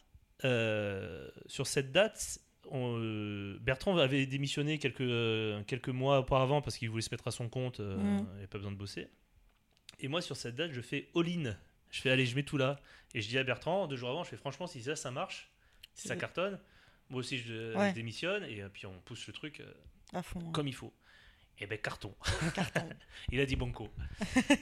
euh, 0.44 1.28
sur 1.46 1.66
cette 1.66 1.92
date, 1.92 2.38
on, 2.70 2.96
euh, 2.98 3.58
Bertrand 3.60 3.96
avait 3.98 4.26
démissionné 4.26 4.78
quelques, 4.78 5.00
euh, 5.00 5.62
quelques 5.64 5.88
mois 5.88 6.20
auparavant 6.20 6.62
parce 6.62 6.78
qu'il 6.78 6.90
voulait 6.90 7.02
se 7.02 7.10
mettre 7.10 7.28
à 7.28 7.32
son 7.32 7.48
compte, 7.48 7.80
Mhm. 7.80 8.26
il 8.30 8.34
n'avait 8.34 8.46
pas 8.46 8.58
besoin 8.58 8.72
de 8.72 8.76
bosser. 8.76 9.08
Et 10.00 10.08
moi, 10.08 10.22
sur 10.22 10.36
cette 10.36 10.54
date, 10.56 10.72
je 10.72 10.80
fais 10.80 11.08
all-in. 11.14 11.56
Je 11.90 12.00
fais, 12.00 12.10
allez, 12.10 12.24
je 12.26 12.34
mets 12.34 12.42
tout 12.44 12.56
là. 12.56 12.80
Et 13.14 13.20
je 13.20 13.28
dis 13.28 13.36
à 13.38 13.44
Bertrand, 13.44 13.86
deux 13.86 13.96
jours 13.96 14.10
avant, 14.10 14.24
je 14.24 14.30
fais, 14.30 14.36
franchement, 14.36 14.66
si 14.66 14.82
ça, 14.82 14.96
ça 14.96 15.10
marche, 15.10 15.50
si 15.94 16.08
ça 16.08 16.16
cartonne, 16.16 16.58
moi 17.10 17.20
aussi, 17.20 17.36
je, 17.38 17.76
Ouais. 17.76 17.90
je 17.90 17.94
démissionne. 17.94 18.44
Et 18.44 18.62
puis, 18.72 18.86
on 18.86 18.98
pousse 19.00 19.26
le 19.26 19.32
truc 19.34 19.62
À 20.14 20.22
fond. 20.22 20.40
hein. 20.40 20.50
comme 20.52 20.66
il 20.68 20.74
faut. 20.74 20.92
Et 21.58 21.66
ben 21.66 21.78
carton. 21.78 22.14
Carton. 22.54 22.88
Il 23.30 23.38
a 23.40 23.46
dit 23.46 23.54
banco. 23.56 23.88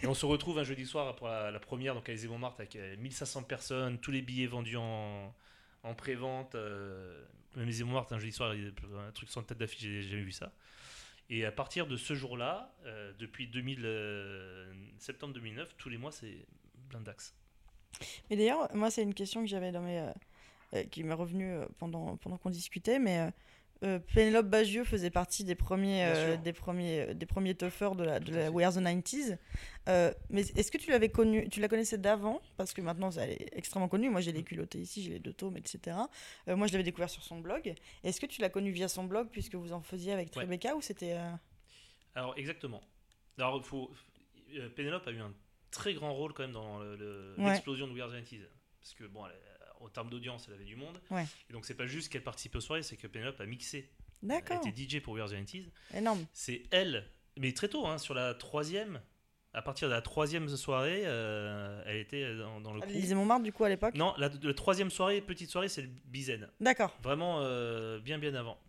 et 0.03 0.07
on 0.07 0.14
se 0.14 0.26
retrouve 0.26 0.59
un 0.59 0.64
jeudi 0.64 0.85
soir 0.85 1.14
pour 1.16 1.29
la, 1.29 1.50
la 1.50 1.61
première, 1.61 1.94
donc 1.94 2.09
à 2.09 2.12
Élysée 2.12 2.29
Montmartre, 2.29 2.61
avec 2.61 2.76
euh, 2.76 2.96
1500 2.98 3.44
personnes, 3.44 3.98
tous 3.98 4.11
les 4.11 4.20
billets 4.22 4.46
vendus 4.46 4.76
en, 4.76 5.35
en 5.83 5.94
pré-vente. 5.94 6.55
euh, 6.57 7.24
même 7.57 7.64
Élysée 7.64 7.85
Montmartre, 7.85 8.12
un 8.12 8.18
jeudi 8.18 8.33
soir, 8.33 8.53
un 8.53 9.12
truc 9.12 9.31
sans 9.31 9.42
tête 9.42 9.57
d'affiche, 9.59 9.81
j'ai 9.81 10.03
jamais 10.03 10.22
vu 10.22 10.33
ça. 10.33 10.53
Et 11.31 11.44
à 11.46 11.53
partir 11.53 11.87
de 11.87 11.96
ce 11.96 12.14
jour-là, 12.14 12.74
euh, 12.85 13.12
depuis 13.18 13.46
2000, 13.46 13.81
euh, 13.85 14.70
septembre 14.98 15.33
2009, 15.35 15.76
tous 15.79 15.88
les 15.88 15.96
mois, 15.96 16.12
c'est 16.12 16.44
blindax. 16.90 17.35
Mais 18.29 18.37
d'ailleurs, 18.37 18.68
moi, 18.74 18.90
c'est 18.90 19.03
une 19.03 19.14
question 19.14 19.40
que 19.42 19.48
j'avais 19.48 19.72
dans 19.72 19.81
mes. 19.81 20.00
euh, 20.00 20.11
euh, 20.74 20.85
qui 20.85 21.03
m'est 21.03 21.14
revenue 21.14 21.50
euh, 21.53 21.66
pendant, 21.79 22.16
pendant 22.18 22.37
qu'on 22.37 22.50
discutait, 22.50 22.98
mais. 22.98 23.31
Euh, 23.82 23.96
euh, 23.96 23.98
Pénélope 24.14 24.46
Bagieux 24.46 24.84
faisait 24.84 25.10
partie 25.10 25.44
des 25.44 25.54
premiers, 25.54 26.04
euh, 26.04 26.34
sûr. 26.34 26.42
des 26.42 26.52
premiers, 26.52 27.14
des 27.14 27.26
premiers 27.26 27.54
toughers 27.54 27.94
de 27.96 28.04
la, 28.04 28.20
de 28.20 28.32
la 28.34 28.50
the 28.50 28.54
90s. 28.54 29.38
Euh, 29.88 30.12
mais 30.28 30.42
est-ce 30.42 30.70
que 30.70 30.78
tu 30.78 30.90
l'avais 30.90 31.08
connue, 31.08 31.48
tu 31.48 31.60
la 31.60 31.68
connaissais 31.68 31.98
d'avant? 31.98 32.40
Parce 32.56 32.72
que 32.74 32.80
maintenant, 32.82 33.10
elle 33.12 33.30
est 33.30 33.48
extrêmement 33.52 33.88
connue. 33.88 34.10
Moi, 34.10 34.20
j'ai 34.20 34.32
les 34.32 34.42
culottés 34.42 34.78
ici, 34.78 35.02
j'ai 35.02 35.12
les 35.12 35.18
deux 35.18 35.32
tomes, 35.32 35.56
etc. 35.56 35.96
Euh, 36.48 36.56
moi, 36.56 36.66
je 36.66 36.72
l'avais 36.72 36.84
découvert 36.84 37.08
sur 37.10 37.22
son 37.22 37.40
blog. 37.40 37.74
Est-ce 38.04 38.20
que 38.20 38.26
tu 38.26 38.40
l'as 38.40 38.50
connue 38.50 38.70
via 38.70 38.88
son 38.88 39.04
blog, 39.04 39.28
puisque 39.30 39.54
vous 39.54 39.72
en 39.72 39.80
faisiez 39.80 40.12
avec 40.12 40.26
Ouais. 40.36 40.44
Tribeca, 40.44 40.76
ou 40.76 40.80
c'était. 40.82 41.12
euh, 41.14 41.30
Alors, 42.14 42.34
exactement. 42.36 42.82
Alors, 43.38 43.64
faut... 43.64 43.90
euh, 44.56 44.68
Pénélope 44.68 45.06
a 45.06 45.12
eu 45.12 45.20
un 45.20 45.32
très 45.70 45.94
grand 45.94 46.12
rôle 46.12 46.32
quand 46.34 46.42
même 46.42 46.52
dans 46.52 46.80
le- 46.80 46.96
le- 46.96 47.34
Ouais. 47.38 47.52
l'explosion 47.52 47.86
de 47.88 47.92
the 47.94 47.96
90s. 48.02 48.42
Parce 48.80 48.94
que, 48.94 49.04
bon, 49.04 49.24
elle- 49.26 49.32
en 49.80 49.88
termes 49.88 50.10
d'audience, 50.10 50.44
elle 50.48 50.54
avait 50.54 50.64
du 50.64 50.76
monde. 50.76 51.00
Ouais. 51.10 51.24
Et 51.48 51.52
donc, 51.52 51.64
c'est 51.66 51.74
pas 51.74 51.86
juste 51.86 52.10
qu'elle 52.12 52.22
participait 52.22 52.58
aux 52.58 52.60
soirées, 52.62 52.82
c'est 52.82 52.96
que 52.96 53.06
Pénélope 53.06 53.40
a 53.40 53.46
mixé. 53.46 53.90
Elle 54.22 54.28
D'accord, 54.28 54.60
était 54.66 54.82
DJ 54.98 55.00
pour 55.02 55.14
We 55.14 55.22
Are 55.22 55.28
the 55.30 55.32
90s. 55.34 55.64
énorme. 55.96 56.24
C'est 56.32 56.62
elle, 56.70 57.06
mais 57.38 57.52
très 57.52 57.68
tôt, 57.68 57.86
hein, 57.86 57.96
sur 57.98 58.12
la 58.14 58.34
troisième, 58.34 59.00
à 59.54 59.62
partir 59.62 59.88
de 59.88 59.94
la 59.94 60.02
troisième 60.02 60.48
soirée, 60.48 61.02
euh, 61.06 61.82
elle 61.86 61.96
était 61.96 62.36
dans, 62.36 62.60
dans 62.60 62.72
le 62.74 62.80
crew. 62.82 62.90
Lisez 62.90 63.14
Montmartre, 63.14 63.42
du 63.42 63.52
coup, 63.52 63.64
à 63.64 63.68
l'époque 63.70 63.94
Non, 63.94 64.14
la, 64.18 64.28
la 64.42 64.54
troisième 64.54 64.90
soirée, 64.90 65.20
petite 65.22 65.48
soirée, 65.50 65.68
c'est 65.68 65.82
le 65.82 65.88
Bizen. 66.04 66.48
D'accord. 66.60 66.94
Vraiment 67.02 67.38
euh, 67.40 67.98
bien 67.98 68.18
bien 68.18 68.34
avant. 68.34 68.60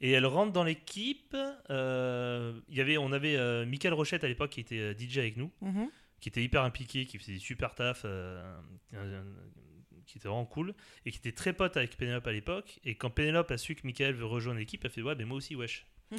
Et 0.00 0.12
elle 0.12 0.26
rentre 0.26 0.52
dans 0.52 0.62
l'équipe. 0.64 1.36
euh, 1.70 2.52
y 2.68 2.80
avait, 2.80 2.96
on 2.98 3.12
avait 3.12 3.36
euh, 3.36 3.66
Michael 3.66 3.94
Rochette 3.94 4.24
à 4.24 4.28
l'époque 4.28 4.50
qui 4.50 4.60
était 4.60 4.94
DJ 4.96 5.18
avec 5.18 5.36
nous, 5.36 5.50
Mhm. 5.62 5.90
qui 6.20 6.28
était 6.28 6.42
hyper 6.44 6.62
impliqué, 6.62 7.06
qui 7.06 7.18
faisait 7.18 7.32
des 7.32 7.38
super 7.38 7.74
taf, 7.74 8.04
qui 10.06 10.18
était 10.18 10.28
vraiment 10.28 10.46
cool, 10.46 10.74
et 11.04 11.10
qui 11.10 11.18
était 11.18 11.32
très 11.32 11.52
pote 11.52 11.76
avec 11.76 11.96
Pénélope 11.96 12.26
à 12.26 12.32
l'époque. 12.32 12.78
Et 12.84 12.94
quand 12.94 13.10
Pénélope 13.10 13.50
a 13.50 13.58
su 13.58 13.74
que 13.74 13.82
Michael 13.84 14.14
veut 14.14 14.26
rejoindre 14.26 14.58
l'équipe, 14.58 14.84
elle 14.84 14.90
fait 14.90 15.02
ouais, 15.02 15.14
mais 15.14 15.24
moi 15.24 15.36
aussi, 15.36 15.54
wesh. 15.54 15.86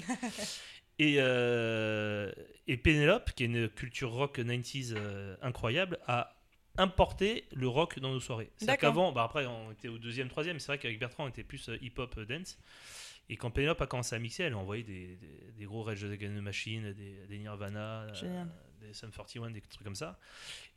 et, 1.00 1.15
euh, 1.17 2.32
et 2.67 2.78
Pénélope, 2.78 3.32
qui 3.34 3.43
a 3.43 3.45
une 3.45 3.69
culture 3.69 4.12
rock 4.12 4.39
90s 4.39 4.93
euh, 4.95 5.36
incroyable, 5.41 6.00
a 6.08 6.38
importé 6.78 7.45
le 7.54 7.67
rock 7.67 8.00
dans 8.00 8.12
nos 8.12 8.19
soirées. 8.19 8.52
C'est 8.58 8.78
qu'avant, 8.78 9.12
bah 9.12 9.23
après 9.23 9.45
on 9.45 9.71
était 9.71 9.88
au 9.88 9.97
deuxième, 9.97 10.30
troisième, 10.30 10.60
c'est 10.60 10.67
vrai 10.67 10.78
qu'avec 10.78 11.00
Bertrand 11.00 11.26
on 11.26 11.30
était 11.30 11.43
plus 11.43 11.69
euh, 11.69 11.78
hip-hop 11.82 12.15
euh, 12.17 12.26
dance. 12.26 12.60
Et 13.30 13.36
quand 13.36 13.52
Pénélope 13.52 13.82
a 13.82 13.88
commencé 13.88 14.15
à 14.15 14.19
mixer, 14.19 14.43
elle 14.43 14.54
a 14.54 14.58
envoyé 14.58 14.84
des, 14.84 15.17
des, 15.17 15.52
des 15.58 15.65
gros 15.65 15.84
Rage 15.84 16.04
Against 16.06 16.38
the 16.38 16.41
Machine, 16.41 16.93
des, 16.93 17.26
des 17.28 17.39
Nirvana, 17.39 18.08
euh, 18.23 18.45
des 18.80 18.93
Sum 18.93 19.12
41, 19.12 19.52
des 19.52 19.62
trucs 19.62 19.84
comme 19.84 19.95
ça. 19.95 20.17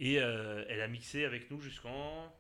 Et 0.01 0.19
euh, 0.19 0.65
elle 0.69 0.81
a 0.81 0.89
mixé 0.89 1.25
avec 1.25 1.51
nous 1.51 1.61
jusqu'en 1.61 2.35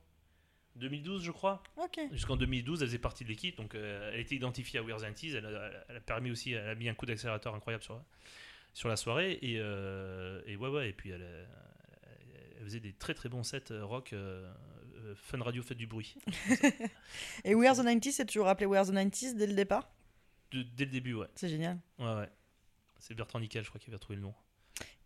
2012, 0.76 1.22
je 1.24 1.30
crois. 1.30 1.62
Ok. 1.76 2.00
Jusqu'en 2.12 2.36
2012, 2.36 2.82
elle 2.82 2.88
faisait 2.88 2.98
partie 2.98 3.24
de 3.24 3.28
l'équipe, 3.28 3.56
donc 3.56 3.74
euh, 3.74 4.10
elle 4.14 4.20
était 4.20 4.36
identifiée 4.36 4.78
à 4.78 4.82
Weird. 4.82 5.02
Elle 5.02 5.46
a, 5.46 5.70
elle 5.88 5.96
a 5.96 6.00
permis 6.00 6.30
aussi, 6.30 6.52
elle 6.52 6.68
a 6.68 6.74
mis 6.74 6.88
un 6.88 6.94
coup 6.94 7.06
d'accélérateur 7.06 7.54
incroyable 7.54 7.82
sur, 7.84 8.02
sur 8.72 8.88
la 8.88 8.96
soirée. 8.96 9.38
Et, 9.42 9.56
euh, 9.58 10.40
et 10.46 10.56
ouais, 10.56 10.68
ouais, 10.68 10.88
et 10.90 10.92
puis 10.92 11.10
elle, 11.10 11.22
euh, 11.22 11.44
elle 12.58 12.64
faisait 12.64 12.80
des 12.80 12.92
très 12.92 13.14
très 13.14 13.28
bons 13.28 13.42
sets 13.42 13.72
rock, 13.82 14.12
euh, 14.12 14.50
fun 15.16 15.42
radio, 15.42 15.62
faites 15.62 15.78
du 15.78 15.86
bruit. 15.86 16.14
Et 17.44 17.54
We 17.54 17.68
Are 17.68 17.74
the 17.76 17.80
90s, 17.80 18.12
c'est 18.12 18.26
toujours 18.26 18.48
appelé 18.48 18.66
We 18.66 18.78
Are 18.78 18.86
the 18.86 18.92
90s 18.92 19.34
dès 19.36 19.46
le 19.46 19.54
départ? 19.54 19.90
De- 20.52 20.62
dès 20.62 20.84
le 20.84 20.90
début, 20.90 21.14
ouais. 21.14 21.26
C'est 21.34 21.48
génial. 21.48 21.78
Ouais, 21.98 22.14
ouais. 22.14 22.28
C'est 22.98 23.14
Bertrand 23.14 23.40
Nickel, 23.40 23.64
je 23.64 23.68
crois, 23.70 23.80
qui 23.80 23.90
avait 23.90 23.98
trouvé 23.98 24.16
le 24.16 24.22
nom. 24.22 24.34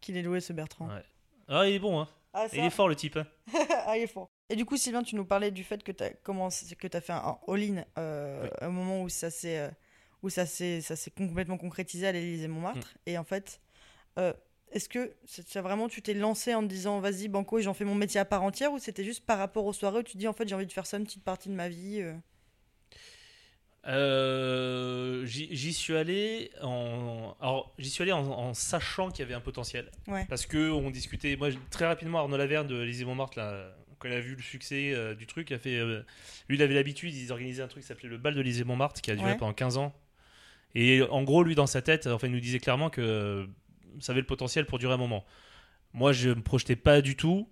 Qu'il 0.01 0.17
est 0.17 0.23
doué 0.23 0.41
ce 0.41 0.53
Bertrand. 0.53 0.89
Ouais. 0.89 1.05
Ah, 1.49 1.67
il 1.69 1.75
est 1.75 1.79
bon, 1.79 2.01
hein. 2.01 2.09
Ah, 2.33 2.49
ça 2.49 2.57
Il 2.57 2.65
est 2.65 2.71
fort, 2.71 2.89
le 2.89 2.97
type. 2.97 3.17
hein. 3.17 3.27
ah, 3.87 3.97
il 3.97 4.03
est 4.03 4.07
fort. 4.07 4.29
Et 4.51 4.57
du 4.57 4.65
coup, 4.65 4.77
Sylvain, 4.77 5.03
tu 5.03 5.15
nous 5.17 5.25
parlais 5.25 5.51
du 5.51 5.65
fait 5.65 5.83
que 5.83 5.93
tu 5.93 6.03
as, 6.05 6.11
commencé, 6.11 6.75
que 6.77 6.89
as 6.97 7.01
fait 7.01 7.13
un 7.13 7.39
all-in 7.49 7.85
euh, 7.99 8.43
Oui. 8.45 8.49
à 8.61 8.67
un 8.67 8.71
moment 8.71 9.03
où 9.03 9.09
ça 9.09 9.31
s'est 9.31 9.59
euh, 9.59 9.71
complètement 11.17 11.57
concrétisé 11.59 12.07
à 12.07 12.13
l'Élysée 12.13 12.49
Montmartre. 12.49 12.95
Mm. 12.95 13.11
Et 13.11 13.19
en 13.19 13.25
fait, 13.25 13.61
euh, 14.19 14.33
est-ce 14.73 14.89
que 14.89 15.15
c'est- 15.25 15.47
ça 15.49 15.63
vraiment 15.63 15.89
tu 15.89 16.03
t'es 16.03 16.15
lancé 16.15 16.55
en 16.55 16.63
te 16.63 16.67
disant 16.67 16.99
vas-y 17.01 17.29
banco 17.29 17.59
et 17.59 17.63
j'en 17.63 17.75
fais 17.75 17.85
mon 17.85 17.95
métier 17.95 18.21
à 18.21 18.25
part 18.25 18.43
entière 18.43 18.73
ou 18.73 18.79
c'était 18.79 19.05
juste 19.05 19.25
par 19.25 19.39
rapport 19.39 19.65
aux 19.67 19.73
soirées 19.73 20.01
où 20.01 20.03
tu 20.03 20.15
te 20.15 20.19
dis 20.19 20.27
en 20.29 20.33
fait 20.33 20.49
j'ai 20.49 20.55
envie 20.55 20.67
de 20.67 20.73
faire 20.73 20.87
ça 20.87 20.97
une 20.97 21.05
petite 21.05 21.23
partie 21.25 21.49
de 21.49 21.55
ma 21.55 21.69
vie 21.69 22.01
euh 22.01 22.15
Euh, 23.87 25.25
J'y 25.27 25.73
suis 25.73 25.97
allé 25.97 26.51
en, 26.63 27.35
alors 27.41 27.73
j'y 27.79 27.91
suis 27.91 28.03
allé 28.03 28.13
en, 28.13 28.21
en 28.27 28.55
sachant 28.55 29.11
qu'il 29.11 29.21
y 29.21 29.23
avait 29.23 29.35
un 29.35 29.41
potentiel. 29.41 29.91
Ouais. 30.07 30.27
Parce 30.29 30.47
que 30.47 30.71
on 30.71 30.91
discutait, 30.91 31.37
moi 31.37 31.49
très 31.71 31.87
rapidement 31.87 32.19
Arnaud 32.21 32.37
Laverne 32.37 32.67
de 32.67 32.81
Lizzie 32.81 33.05
Montmartre 33.05 33.39
là, 33.39 33.75
quand 33.99 34.09
il 34.09 34.15
a 34.15 34.21
vu 34.21 34.35
le 34.35 34.43
succès 34.43 34.93
euh, 34.95 35.15
du 35.15 35.27
truc, 35.27 35.51
il 35.51 35.55
a 35.55 35.59
fait. 35.59 35.77
euh, 35.79 36.03
lui, 36.49 36.57
il 36.57 36.63
avait 36.63 36.75
l'habitude, 36.75 37.15
ils 37.15 37.33
organisaient 37.33 37.63
un 37.63 37.69
truc 37.69 37.83
qui 37.83 37.89
s'appelait 37.89 38.09
le 38.09 38.19
bal 38.19 38.35
de 38.35 38.41
l'Élysée 38.41 38.65
Montmartre, 38.65 39.01
qui 39.01 39.11
a 39.11 39.17
duré 39.17 39.31
Ouais. 39.33 39.37
pendant 39.37 39.53
15 39.55 39.79
ans. 39.79 39.95
Et 40.75 41.03
en 41.03 41.23
gros, 41.23 41.43
lui, 41.45 41.55
dans 41.55 41.67
sa 41.69 41.81
tête, 41.83 42.07
enfin, 42.09 42.27
il 42.27 42.33
nous 42.33 42.41
disait 42.41 42.59
clairement 42.59 42.91
que 42.91 43.49
ça 44.01 44.13
avait 44.13 44.21
le 44.21 44.27
potentiel 44.27 44.67
pour 44.67 44.79
durer 44.79 44.95
un 44.95 44.99
moment. 44.99 45.25
Moi, 45.93 46.13
je 46.13 46.31
me 46.31 46.43
projetais 46.43 46.75
pas 46.77 47.01
du 47.01 47.17
tout. 47.17 47.49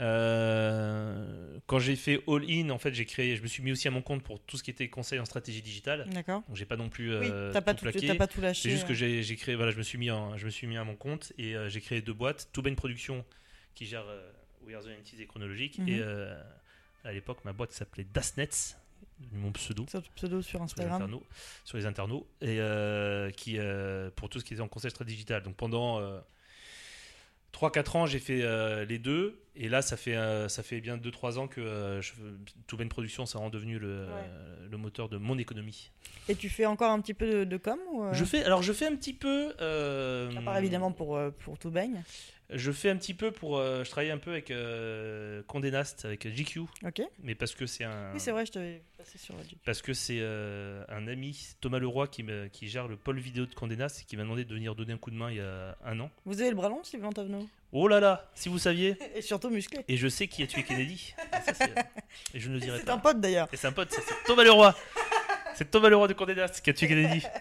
Euh, 0.00 1.58
quand 1.66 1.78
j'ai 1.78 1.96
fait 1.96 2.22
All 2.28 2.44
In, 2.48 2.70
en 2.70 2.78
fait, 2.78 2.94
j'ai 2.94 3.04
créé, 3.04 3.36
je 3.36 3.42
me 3.42 3.46
suis 3.48 3.62
mis 3.62 3.72
aussi 3.72 3.88
à 3.88 3.90
mon 3.90 4.02
compte 4.02 4.22
pour 4.22 4.40
tout 4.40 4.56
ce 4.56 4.62
qui 4.62 4.70
était 4.70 4.88
conseil 4.88 5.18
en 5.18 5.24
stratégie 5.24 5.62
digitale. 5.62 6.08
D'accord. 6.10 6.42
Donc, 6.46 6.56
j'ai 6.56 6.64
pas 6.64 6.76
non 6.76 6.88
plus 6.88 7.10
Oui, 7.16 7.28
euh, 7.30 7.52
t'as 7.52 7.60
pas, 7.60 7.74
tout 7.74 7.82
plaqué. 7.82 8.14
pas 8.14 8.26
tout 8.26 8.40
lâché. 8.40 8.62
C'est 8.62 8.70
juste 8.70 8.86
que 8.86 8.94
j'ai 8.94 9.36
créé, 9.36 9.54
voilà, 9.54 9.72
je 9.72 9.78
me 9.78 9.82
suis 9.82 9.98
mis, 9.98 10.10
en, 10.10 10.36
je 10.36 10.44
me 10.46 10.50
suis 10.50 10.66
mis 10.66 10.76
à 10.76 10.84
mon 10.84 10.96
compte 10.96 11.32
et 11.38 11.56
euh, 11.56 11.68
j'ai 11.68 11.80
créé 11.80 12.00
deux 12.00 12.12
boîtes. 12.12 12.48
Toubain 12.52 12.74
Production 12.74 13.24
qui 13.74 13.86
gère 13.86 14.04
euh, 14.08 14.30
We 14.66 14.74
Are 14.74 14.82
the 14.82 14.88
90s 14.88 15.20
et 15.20 15.26
Chronologique. 15.26 15.78
Mhm. 15.78 15.88
Et 15.88 15.98
euh, 16.00 16.40
à 17.04 17.12
l'époque, 17.12 17.44
ma 17.44 17.52
boîte 17.52 17.72
s'appelait 17.72 18.06
Dasnets, 18.12 18.76
mon 19.32 19.52
pseudo. 19.52 19.84
Pseudo 20.14 20.42
sur 20.42 20.50
Sur 20.50 20.58
les, 20.58 20.64
Instagram. 20.64 20.94
internautes, 20.94 21.26
sur 21.64 21.76
les 21.76 21.86
internautes 21.86 22.26
et 22.40 22.60
qui 23.36 23.58
pour 24.16 24.28
tout 24.28 24.38
ce 24.40 24.44
qui 24.44 24.54
est 24.54 24.60
en 24.60 24.68
conseil 24.68 24.92
très 24.92 25.04
digital. 25.04 25.42
Donc 25.42 25.56
pendant 25.56 26.00
3-4 27.60 27.96
ans, 27.96 28.06
j'ai 28.06 28.18
fait 28.20 28.42
euh, 28.42 28.84
les 28.84 28.98
deux 28.98 29.40
et 29.56 29.68
là 29.68 29.82
ça 29.82 29.96
fait 29.96 30.14
euh, 30.16 30.46
ça 30.48 30.62
fait 30.62 30.80
bien 30.80 30.96
2-3 30.96 31.38
ans 31.38 31.48
que 31.48 31.60
euh, 31.60 32.00
je, 32.00 32.12
Toubain 32.68 32.86
Production 32.86 33.26
ça 33.26 33.38
rend 33.40 33.50
devenu 33.50 33.78
le, 33.80 34.06
le 34.70 34.76
moteur 34.76 35.08
de 35.08 35.16
mon 35.16 35.36
économie. 35.38 35.90
Et 36.28 36.36
tu 36.36 36.48
fais 36.48 36.66
encore 36.66 36.92
un 36.92 37.00
petit 37.00 37.14
peu 37.14 37.26
de, 37.28 37.44
de 37.44 37.56
com 37.56 37.78
ou, 37.92 38.04
euh, 38.04 38.12
Je 38.12 38.24
fais 38.24 38.44
alors 38.44 38.62
je 38.62 38.72
fais 38.72 38.86
un 38.86 38.94
petit 38.94 39.12
peu 39.14 39.50
À 39.58 40.40
part 40.42 40.58
évidemment 40.58 40.92
pour, 40.92 41.18
pour 41.40 41.58
tout 41.58 41.70
baigne. 41.70 42.02
Je 42.50 42.72
fais 42.72 42.88
un 42.88 42.96
petit 42.96 43.12
peu 43.12 43.30
pour. 43.30 43.58
je 43.58 43.90
travaille 43.90 44.10
un 44.10 44.16
peu 44.18 44.30
avec 44.30 44.52
Condé 45.48 45.70
Nast, 45.70 46.04
avec 46.06 46.26
GQ, 46.26 46.60
Ok. 46.86 47.02
mais 47.22 47.34
parce 47.34 47.54
que 47.54 47.66
c'est 47.66 47.84
un. 47.84 48.12
Oui, 48.14 48.20
c'est 48.20 48.30
vrai, 48.30 48.46
je 48.46 48.52
t'avais 48.52 48.82
sur. 49.16 49.34
Parce 49.64 49.80
que 49.80 49.94
c'est 49.94 50.18
euh, 50.20 50.84
un 50.88 51.08
ami, 51.08 51.38
Thomas 51.60 51.78
Leroy, 51.78 52.08
qui, 52.08 52.22
me, 52.22 52.48
qui 52.48 52.68
gère 52.68 52.88
le 52.88 52.96
pôle 52.96 53.18
vidéo 53.18 53.46
de 53.46 53.54
Condé 53.54 53.76
Nast 53.76 54.02
et 54.02 54.04
qui 54.04 54.16
m'a 54.16 54.24
demandé 54.24 54.44
de 54.44 54.52
venir 54.52 54.74
donner 54.74 54.92
un 54.92 54.98
coup 54.98 55.10
de 55.10 55.16
main 55.16 55.30
il 55.30 55.36
y 55.38 55.40
a 55.40 55.78
un 55.84 55.98
an. 56.00 56.10
Vous 56.26 56.40
avez 56.40 56.50
le 56.50 56.56
bras 56.56 56.68
long, 56.68 56.82
Sylvain 56.84 57.10
Tavenot 57.10 57.48
Oh 57.72 57.86
là 57.86 58.00
là, 58.00 58.28
si 58.34 58.48
vous 58.48 58.58
saviez 58.58 58.96
Et 59.14 59.22
surtout 59.22 59.48
musclé. 59.50 59.84
Et 59.88 59.96
je 59.96 60.08
sais 60.08 60.26
qui 60.28 60.42
a 60.42 60.46
tué 60.46 60.62
Kennedy. 60.64 61.14
Et, 61.32 61.40
ça, 61.46 61.54
c'est- 61.54 61.74
et 62.34 62.40
je 62.40 62.48
ne 62.48 62.54
le 62.54 62.60
dirai 62.60 62.78
C'est 62.80 62.86
pas. 62.86 62.94
un 62.94 62.98
pote 62.98 63.20
d'ailleurs. 63.20 63.48
Et 63.52 63.56
c'est 63.56 63.66
un 63.68 63.72
pote, 63.72 63.88
c'est 63.92 64.00
c'est 64.02 64.14
Thomas 64.26 64.42
Leroy. 64.44 64.74
C'est 65.54 65.70
Thomas 65.70 65.88
Leroy 65.88 66.08
de 66.08 66.12
Condé 66.14 66.34
Nast 66.34 66.60
qui 66.62 66.70
a 66.70 66.72
tué 66.74 66.88
Kennedy. 66.88 67.22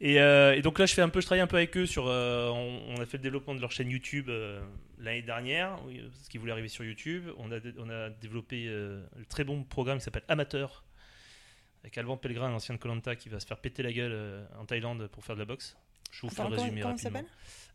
Et, 0.00 0.20
euh, 0.20 0.54
et 0.54 0.60
donc 0.62 0.78
là, 0.78 0.84
je 0.86 0.92
fais 0.94 1.00
un 1.02 1.08
peu, 1.08 1.20
je 1.20 1.26
travaille 1.26 1.40
un 1.40 1.46
peu 1.46 1.56
avec 1.56 1.74
eux 1.76 1.86
sur. 1.86 2.06
euh, 2.06 2.48
on, 2.50 2.80
on 2.96 3.00
a 3.00 3.06
fait 3.06 3.16
le 3.16 3.22
développement 3.22 3.54
de 3.54 3.60
leur 3.60 3.72
chaîne 3.72 3.88
YouTube 3.90 4.28
euh, 4.28 4.60
l'année 4.98 5.22
dernière, 5.22 5.78
oui, 5.86 6.02
parce 6.14 6.28
qu'ils 6.28 6.38
voulaient 6.40 6.52
arriver 6.52 6.68
sur 6.68 6.84
YouTube. 6.84 7.28
On 7.38 7.50
a, 7.50 7.56
on 7.78 7.88
a 7.88 8.10
développé 8.10 8.68
un 8.68 9.22
très 9.30 9.44
bon 9.44 9.64
programme 9.64 9.98
qui 9.98 10.04
s'appelle 10.04 10.24
Amateur, 10.28 10.84
avec 11.82 11.96
Alban 11.96 12.16
Pellegrin, 12.18 12.50
l'ancien 12.50 12.74
de 12.74 12.80
Colanta, 12.80 13.16
qui 13.16 13.28
va 13.30 13.40
se 13.40 13.46
faire 13.46 13.56
péter 13.58 13.82
la 13.82 13.92
gueule 13.92 14.46
en 14.58 14.66
Thaïlande 14.66 15.06
pour 15.08 15.24
faire 15.24 15.34
de 15.36 15.40
la 15.40 15.46
boxe. 15.46 15.76
Je 16.12 16.20
vous 16.22 16.28
fais 16.30 16.42
le 16.42 16.48
résumé 16.48 16.80
comment 16.82 16.94
rapidement. 16.94 17.18
s'appelle? 17.20 17.30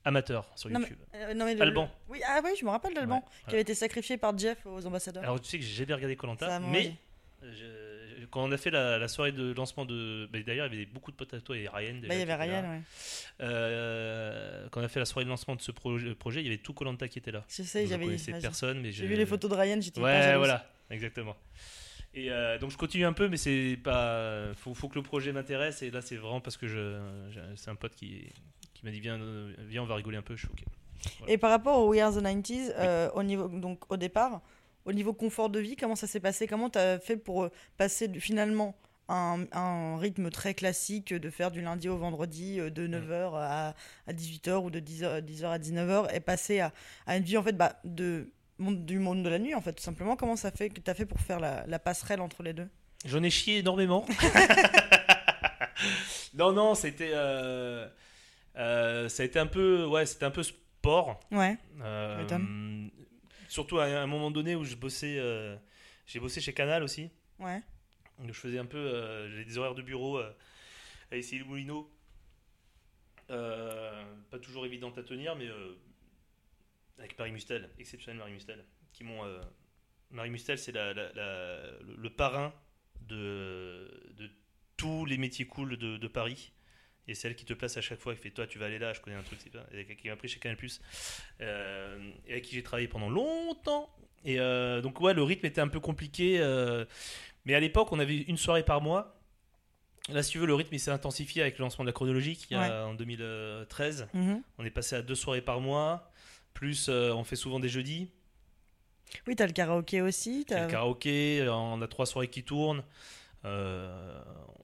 Amateur 0.06 0.48
sur 0.56 0.70
Non, 0.70 0.80
YouTube. 0.80 0.98
Non, 1.36 1.46
mais 1.46 1.56
le- 1.56 1.62
Alban. 1.62 1.84
le- 1.84 2.14
Oui, 2.14 2.22
ah 2.26 2.42
oui, 2.44 2.52
je 2.60 2.66
me 2.66 2.70
rappelle 2.72 2.94
d'Alban, 2.94 3.18
Ouais, 3.18 3.22
qui 3.46 3.50
avait 3.52 3.62
été 3.62 3.76
sacrifié 3.76 4.18
par 4.18 4.36
Jeff 4.38 4.66
aux 4.66 4.84
ambassadeurs. 4.86 5.24
Alors 5.24 5.40
tu 5.42 5.48
sais 5.50 5.58
que 5.60 5.64
j'ai 5.66 5.74
jamais 5.76 5.94
regardé 5.94 6.16
Colanta, 6.16 6.60
m'a 6.60 6.68
mais 6.68 6.94
je- 7.44 7.91
quand 8.30 8.44
on 8.44 8.52
a 8.52 8.58
fait 8.58 8.72
la, 8.72 8.98
la 8.98 9.08
soirée 9.08 9.32
de 9.32 9.54
lancement 9.54 9.86
de, 9.86 10.28
bah, 10.32 10.40
d'ailleurs 10.46 10.68
il 10.68 10.74
y 10.74 10.76
avait 10.78 10.86
beaucoup 10.86 11.12
de 11.12 11.16
potes 11.16 11.34
à 11.34 11.42
toi 11.42 11.58
et 11.58 11.68
Ryan. 11.68 11.96
déjà 11.96 12.08
Bah, 12.08 12.16
il 12.16 12.20
y 12.20 12.22
avait. 12.22 12.36
Ryan, 12.36 12.70
ouais. 12.70 12.82
Euh, 13.42 14.68
quand 14.70 14.82
on 14.82 14.84
a 14.84 14.88
fait 14.88 15.00
la 15.00 15.06
soirée 15.06 15.26
de 15.26 15.30
lancement 15.30 15.56
de 15.56 15.62
ce 15.62 15.72
projet, 15.72 16.14
projet, 16.16 16.42
il 16.42 16.46
y 16.46 16.50
avait 16.50 16.58
tout 16.58 16.74
Colanta 16.74 17.08
qui 17.08 17.20
était 17.20 17.32
là. 17.32 17.44
Je 17.48 17.64
sais, 17.64 17.88
j'avais 17.88 18.06
connaissais 18.06 18.34
personne, 18.40 18.82
mais 18.82 18.92
J'ai 18.92 19.08
vu 19.08 19.16
les 19.16 19.26
photos 19.26 19.50
de 19.50 19.56
Ryan, 19.56 19.80
j'étais 19.82 20.02
Ouais, 20.02 20.38
voilà, 20.38 20.70
exactement. 20.90 21.36
Et 22.14 22.30
euh, 22.30 22.58
donc 22.58 22.72
je 22.72 22.78
continue 22.78 23.06
un 23.06 23.14
peu, 23.14 23.30
mais 23.30 23.38
c'est 23.38 23.80
pas. 23.82 24.54
Faut, 24.56 24.74
faut 24.74 24.90
que 24.90 24.96
le 24.96 25.02
projet 25.02 25.32
m'intéresse. 25.32 25.82
Et 25.82 25.92
là, 25.92 26.02
c'est 26.02 26.18
vraiment 26.18 26.42
parce 26.42 26.58
que 26.58 26.68
je, 26.68 27.00
c'est 27.56 27.70
un 27.72 27.76
pote 27.76 27.96
qui, 27.96 28.28
qui 28.74 28.86
m'a 28.86 28.92
dit 28.92 29.00
viens, 29.00 29.20
viens, 29.68 29.84
on 29.84 29.86
va 29.86 29.96
rigoler 29.96 30.18
un 30.18 30.22
peu. 30.22 30.36
Je 30.36 30.42
suis 30.42 30.50
ok. 30.50 30.64
Et 31.28 31.38
par 31.38 31.50
rapport 31.50 31.80
au 31.80 31.90
We 31.90 32.02
Are 32.02 32.14
the 32.14 32.22
90s, 32.22 32.74
euh, 32.78 33.10
au 33.14 33.24
niveau, 33.24 33.48
donc 33.48 33.92
au 33.92 33.98
départ, 33.98 34.42
au 34.86 34.94
niveau 34.94 35.14
confort 35.14 35.50
de 35.50 35.60
vie, 35.60 35.76
comment 35.76 35.96
ça 35.96 36.08
s'est 36.08 36.20
passé? 36.20 36.48
Comment 36.48 36.70
tu 36.70 36.80
as 36.80 37.00
fait 37.00 37.18
pour 37.18 37.44
euh, 37.44 37.52
passer 37.78 38.10
finalement 38.20 38.76
un, 39.10 39.46
un 39.52 39.98
rythme 39.98 40.30
très 40.30 40.54
classique 40.54 41.14
de 41.14 41.30
faire 41.30 41.52
du 41.52 41.62
lundi 41.62 41.90
au 41.90 41.98
vendredi 41.98 42.60
euh, 42.60 42.70
de 42.70 42.88
9h 42.88 43.32
à, 43.36 43.76
à 44.08 44.14
18h 44.14 44.64
ou 44.64 44.70
de 44.70 44.80
10h, 44.80 45.22
10h 45.22 45.46
à 45.48 45.60
19h 45.60 46.16
et 46.16 46.20
passer 46.20 46.60
à, 46.62 46.72
à 47.06 47.18
une 47.18 47.24
vie 47.24 47.38
en 47.38 47.44
fait 47.44 47.58
bah, 47.58 47.80
de, 47.84 48.30
du 48.60 49.00
monde 49.00 49.24
de 49.24 49.30
la 49.30 49.40
nuit 49.40 49.56
en 49.56 49.62
fait 49.62 49.74
tout 49.74 49.84
simplement? 49.84 50.16
Comment 50.16 50.36
ça 50.36 50.52
fait 50.52 50.70
que 50.70 50.80
tu 50.80 50.90
as 50.90 50.94
fait 50.94 51.06
pour 51.06 51.20
faire 51.20 51.40
la, 51.40 51.66
la 51.68 51.80
passerelle 51.80 52.22
entre 52.22 52.44
les 52.44 52.54
deux? 52.54 52.70
J'en 53.06 53.24
ai 53.24 53.30
chié 53.32 53.58
énormément. 53.60 54.06
non, 56.36 56.52
non, 56.54 56.76
c'était. 56.76 57.12
euh, 57.14 57.88
euh, 58.58 59.10
ça 59.10 59.24
a 59.24 59.26
été 59.26 59.40
un 59.40 59.48
peu. 59.48 59.86
Ouais, 59.86 60.06
c'était 60.06 60.26
un 60.26 60.32
peu 60.32 60.44
sport. 60.44 61.20
Ouais, 61.32 61.58
Euh. 61.84 62.26
Surtout 63.52 63.80
à 63.80 63.86
un 63.86 64.08
moment 64.08 64.32
donné 64.32 64.56
où 64.56 64.64
je 64.64 64.76
bossais. 64.76 65.18
euh, 65.20 65.58
j'ai 66.08 66.20
bossé 66.20 66.40
chez 66.42 66.54
Canal 66.54 66.84
aussi. 66.84 67.10
ouais. 67.40 67.62
Donc 68.20 68.28
je 68.28 68.40
faisais 68.40 68.60
un 68.60 68.66
peu 68.66 68.78
euh, 68.78 69.30
j'ai 69.36 69.44
des 69.46 69.58
horaires 69.58 69.74
de 69.76 69.82
bureau 69.82 70.18
euh, 70.20 70.32
à 71.12 71.16
essayer 71.18 71.40
le 71.40 71.46
Moulineau. 71.46 71.90
Pas 73.28 74.40
toujours 74.42 74.66
évident 74.66 74.92
à 74.92 75.04
tenir, 75.04 75.36
mais 75.36 75.48
euh, 75.48 75.74
avec 76.98 77.18
Marie 77.18 77.32
Mustel, 77.32 77.70
exceptionnel 77.80 78.20
Marie 78.20 78.34
Mustel, 78.34 78.64
qui 78.94 79.04
m'ont. 79.04 79.24
Marie 80.12 80.30
Mustel, 80.30 80.58
c'est 80.58 80.72
la, 80.74 80.94
la- 80.94 81.12
la- 81.14 81.72
le, 81.82 81.96
le 81.98 82.10
parrain 82.10 82.54
de, 83.08 83.90
de 84.18 84.30
tous 84.78 85.06
les 85.06 85.18
métiers 85.18 85.46
cool 85.48 85.78
de, 85.78 85.98
de 85.98 86.08
Paris. 86.08 86.52
Et 87.12 87.16
c'est 87.16 87.28
elle 87.28 87.36
qui 87.36 87.46
te 87.46 87.54
place 87.54 87.76
à 87.78 87.82
chaque 87.82 88.00
fois, 88.00 88.16
qui 88.16 88.22
fait 88.22 88.32
Toi, 88.32 88.48
tu 88.48 88.58
vas 88.58 88.66
aller 88.68 88.80
là, 88.80 88.94
je 88.94 89.02
connais 89.02 89.16
un 89.18 89.22
truc, 89.24 89.40
c'est 89.44 89.96
qui 89.98 90.08
m'a 90.10 90.16
pris 90.16 90.28
chez 90.30 90.40
Canal 90.40 90.58
euh, 91.42 92.12
et 92.28 92.32
avec 92.32 92.46
qui 92.46 92.56
j'ai 92.56 92.64
travaillé 92.64 92.88
pendant 92.88 93.10
longtemps. 93.10 93.90
Et 94.24 94.40
euh, 94.40 94.82
donc, 94.82 95.00
ouais, 95.02 95.14
le 95.14 95.24
rythme 95.24 95.46
était 95.46 95.62
un 95.62 95.68
peu 95.68 95.80
compliqué. 95.80 96.38
euh, 96.40 96.86
mais 97.46 97.54
à 97.56 97.60
l'époque, 97.60 97.92
on 97.92 98.00
avait 98.00 98.18
une 98.18 98.38
soirée 98.38 98.64
par 98.64 98.82
mois. 98.82 99.18
Là, 100.10 100.24
si 100.24 100.32
tu 100.32 100.40
veux, 100.40 100.46
le 100.46 100.54
rythme 100.56 100.74
s'est 100.80 100.92
intensifié 100.92 101.42
avec 101.42 101.58
le 101.58 101.64
lancement 101.64 101.84
de 101.84 101.90
la 101.90 101.94
a- 102.64 102.86
en 102.88 102.94
2013. 102.94 104.08
Mhm. 104.14 104.42
On 104.58 104.66
est 104.66 104.70
passé 104.72 104.96
à 104.96 105.02
deux 105.02 105.16
soirées 105.16 105.42
par 105.42 105.60
mois. 105.60 106.12
Plus, 106.54 106.88
euh, 106.90 107.12
on 107.14 107.24
fait 107.24 107.36
souvent 107.36 107.60
des 107.60 107.70
jeudis. 107.70 108.10
Oui, 109.28 109.36
tu 109.36 109.44
as 109.44 109.48
le 109.48 109.54
karaoké 109.54 110.02
aussi. 110.02 110.32
Il 110.48 110.52
y 110.52 110.54
a 110.54 110.58
t'as- 110.58 110.66
le 110.66 110.72
karaoké, 110.72 111.46
on 111.50 111.82
a 111.82 111.88
trois 111.88 112.06
soirées 112.06 112.30
qui 112.30 112.44
tournent. 112.44 112.84
Euh, 113.46 114.22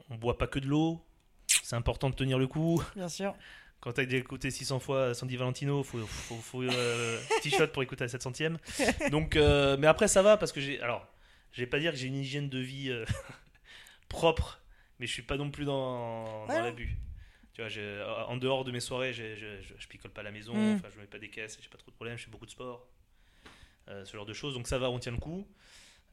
on 0.09 0.15
boit 0.15 0.37
pas 0.37 0.47
que 0.47 0.59
de 0.59 0.67
l'eau. 0.67 1.03
C'est 1.67 1.75
important 1.75 2.09
de 2.09 2.15
tenir 2.15 2.39
le 2.39 2.47
coup. 2.47 2.81
Bien 2.95 3.09
sûr. 3.09 3.35
Quand 3.81 3.91
tu 3.91 3.99
as 3.99 4.03
écouté 4.05 4.49
600 4.51 4.79
fois 4.79 5.13
Sandy 5.13 5.35
Valentino, 5.35 5.83
faut, 5.83 5.99
faut, 6.07 6.35
faut 6.37 6.61
euh, 6.63 7.19
petit 7.41 7.49
shot 7.51 7.67
pour 7.67 7.83
écouter 7.83 8.05
à 8.05 8.07
700ème. 8.07 8.55
Donc, 9.11 9.35
euh, 9.35 9.75
mais 9.77 9.87
après 9.87 10.07
ça 10.07 10.21
va 10.21 10.37
parce 10.37 10.53
que 10.53 10.61
j'ai, 10.61 10.79
alors, 10.81 11.05
je 11.51 11.59
vais 11.59 11.67
pas 11.67 11.77
dire 11.79 11.91
que 11.91 11.97
j'ai 11.97 12.07
une 12.07 12.15
hygiène 12.15 12.47
de 12.47 12.57
vie 12.59 12.89
euh, 12.89 13.03
propre, 14.07 14.61
mais 14.99 15.07
je 15.07 15.11
suis 15.11 15.21
pas 15.23 15.35
non 15.35 15.51
plus 15.51 15.65
dans, 15.65 16.45
dans 16.47 16.53
Ouais. 16.53 16.61
l'abus. 16.61 16.95
Tu 17.53 17.61
vois, 17.61 18.29
en 18.29 18.37
dehors 18.37 18.63
de 18.63 18.71
mes 18.71 18.79
soirées, 18.79 19.11
je, 19.11 19.35
je, 19.35 19.47
je 19.77 19.87
picole 19.89 20.11
pas 20.11 20.21
à 20.21 20.23
la 20.23 20.31
maison, 20.31 20.53
Mm. 20.55 20.75
enfin 20.75 20.87
je 20.95 20.99
mets 21.01 21.05
pas 21.07 21.19
des 21.19 21.29
caisses, 21.29 21.57
j'ai 21.61 21.67
pas 21.69 21.77
trop 21.77 21.91
de 21.91 21.95
problèmes, 21.95 22.17
je 22.17 22.23
fais 22.23 22.31
beaucoup 22.31 22.45
de 22.45 22.51
sport, 22.51 22.87
euh, 23.89 24.05
ce 24.05 24.15
genre 24.15 24.25
de 24.25 24.33
choses. 24.33 24.53
Donc 24.53 24.67
ça 24.67 24.77
va, 24.77 24.89
on 24.89 24.99
tient 24.99 25.11
le 25.11 25.17
coup. 25.17 25.45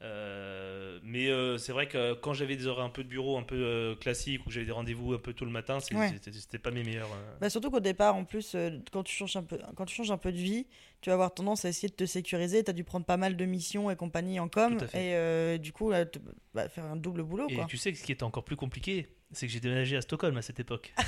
Euh, 0.01 0.99
mais 1.03 1.27
euh, 1.29 1.57
c'est 1.57 1.71
vrai 1.71 1.87
que 1.87 2.13
quand 2.13 2.33
j'avais 2.33 2.55
des 2.57 2.67
horaires 2.67 2.83
un 2.85 2.89
peu 2.89 3.03
de 3.03 3.07
bureau, 3.09 3.37
un 3.37 3.43
peu 3.43 3.55
euh, 3.55 3.95
classiques, 3.95 4.45
ou 4.45 4.51
j'avais 4.51 4.65
des 4.65 4.71
rendez-vous 4.71 5.13
un 5.13 5.17
peu 5.17 5.33
tôt 5.33 5.45
le 5.45 5.51
matin, 5.51 5.77
Ouais. 5.93 6.09
c'était 6.13 6.31
c'était 6.37 6.59
pas 6.59 6.69
mes 6.71 6.83
meilleurs. 6.83 7.07
euh, 7.11 7.37
Bah 7.39 7.49
surtout 7.49 7.71
qu'au 7.71 7.79
départ, 7.79 8.15
en 8.15 8.25
plus, 8.25 8.55
quand, 8.91 9.03
tu 9.03 9.15
changes 9.15 9.37
un 9.37 9.43
peu, 9.43 9.57
quand 9.75 9.85
tu 9.85 9.95
changes 9.95 10.11
un 10.11 10.17
peu 10.17 10.31
de 10.31 10.37
vie, 10.37 10.67
tu 11.01 11.09
vas 11.09 11.13
avoir 11.13 11.33
tendance 11.33 11.63
à 11.65 11.69
essayer 11.69 11.87
de 11.87 11.93
te 11.95 12.05
sécuriser. 12.05 12.63
Tu 12.63 12.69
as 12.69 12.73
dû 12.73 12.83
prendre 12.83 13.05
pas 13.05 13.17
mal 13.17 13.35
de 13.37 13.45
missions 13.45 13.89
et 13.89 13.95
compagnie 13.95 14.39
en 14.39 14.49
com. 14.49 14.77
Et 14.93 15.57
du 15.59 15.71
coup, 15.71 15.89
là, 15.91 16.05
te- 16.05 16.19
bah, 16.53 16.67
faire 16.69 16.85
un 16.85 16.97
double 16.97 17.23
boulot. 17.23 17.47
Et 17.49 17.55
Quoi. 17.55 17.65
tu 17.65 17.77
sais 17.77 17.91
que 17.91 17.97
ce 17.97 18.03
qui 18.03 18.11
était 18.11 18.23
encore 18.23 18.43
plus 18.43 18.55
compliqué, 18.57 19.07
c'est 19.31 19.47
que 19.47 19.53
j'ai 19.53 19.59
déménagé 19.61 19.95
à 19.97 20.01
Stockholm 20.01 20.35
à 20.37 20.41
cette 20.41 20.59
époque. 20.59 20.93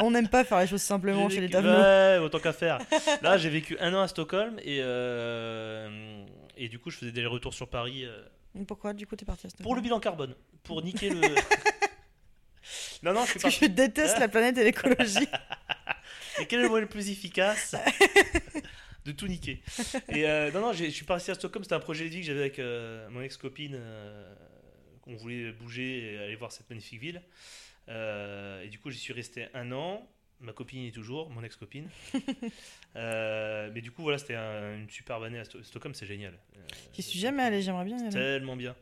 On 0.00 0.10
n'aime 0.10 0.28
pas 0.28 0.44
faire 0.44 0.58
les 0.60 0.66
choses 0.66 0.82
simplement 0.82 1.28
chez 1.28 1.40
les 1.40 1.48
tavenons. 1.50 1.78
Ouais, 1.80 2.18
autant 2.24 2.38
qu'à 2.40 2.52
faire. 2.52 2.78
Là, 3.22 3.36
j'ai 3.38 3.48
vécu 3.50 3.76
un 3.80 3.94
an 3.94 4.00
à 4.02 4.08
Stockholm 4.08 4.58
et, 4.64 4.78
euh, 4.80 6.24
et 6.58 6.68
du 6.68 6.78
coup, 6.78 6.90
je 6.90 6.96
faisais 6.98 7.12
des 7.12 7.24
retours 7.26 7.54
sur 7.54 7.68
Paris 7.68 8.04
euh, 8.04 8.22
Pourquoi 8.66 8.92
du 8.92 9.06
coup 9.06 9.16
t'es 9.16 9.24
parti 9.24 9.46
à 9.46 9.50
Stockholm 9.50 9.64
pour 9.64 9.74
le 9.74 9.80
bilan 9.80 10.00
carbone, 10.00 10.34
pour 10.62 10.82
niquer 10.82 11.10
le. 11.10 11.20
non, 13.02 13.12
non, 13.14 13.24
je 13.24 13.30
suis 13.30 13.40
Parce 13.40 13.54
que 13.54 13.60
parti. 13.60 13.64
je 13.66 13.66
déteste 13.66 14.18
la 14.18 14.28
planète 14.28 14.58
et 14.58 14.64
l'écologie. 14.64 15.26
Et 16.40 16.46
quel 16.46 16.60
est 16.60 16.62
le 16.62 16.68
moyen 16.68 16.82
le 16.82 16.88
plus 16.88 17.10
efficace 17.10 17.74
de 19.04 19.12
tout 19.12 19.26
niquer? 19.26 19.60
Et 20.08 20.28
euh, 20.28 20.50
non, 20.52 20.60
non, 20.60 20.72
j'ai- 20.72 20.86
je 20.90 20.94
suis 20.94 21.04
parti 21.04 21.30
à 21.30 21.34
Stockholm. 21.34 21.64
C'était 21.64 21.74
un 21.74 21.80
projet 21.80 22.04
de 22.04 22.10
vie 22.10 22.20
que 22.20 22.26
j'avais 22.26 22.40
avec 22.40 22.58
euh, 22.60 23.08
mon 23.10 23.20
ex-copine. 23.22 23.74
euh, 23.76 24.34
on 25.06 25.16
voulait 25.16 25.50
bouger 25.52 26.12
et 26.14 26.18
aller 26.18 26.36
voir 26.36 26.52
cette 26.52 26.68
magnifique 26.70 27.00
ville. 27.00 27.22
Euh, 27.88 28.62
et 28.62 28.68
du 28.68 28.78
coup, 28.78 28.90
j'y 28.90 28.98
suis 28.98 29.12
resté 29.12 29.48
un 29.54 29.72
an. 29.72 30.06
Ma 30.40 30.52
copine 30.52 30.84
est 30.86 30.92
toujours, 30.92 31.30
mon 31.30 31.42
ex-copine. 31.42 31.88
Euh, 32.96 33.70
mais 33.74 33.80
du 33.80 33.90
coup, 33.92 34.02
voilà, 34.02 34.18
c'était 34.18 34.34
un- 34.34 34.76
une 34.78 34.88
superbe 34.90 35.22
année 35.22 35.38
à 35.38 35.44
Sto- 35.44 35.62
Stockholm, 35.62 35.94
c'est 35.94 36.06
génial. 36.06 36.32
Euh, 36.56 36.60
J'y 36.94 37.02
suis 37.02 37.18
jamais 37.18 37.42
allé, 37.42 37.62
j'aimerais 37.62 37.84
bien 37.84 37.96
y 37.98 38.00
aller. 38.02 38.10
Tellement 38.10 38.56
bien. 38.56 38.74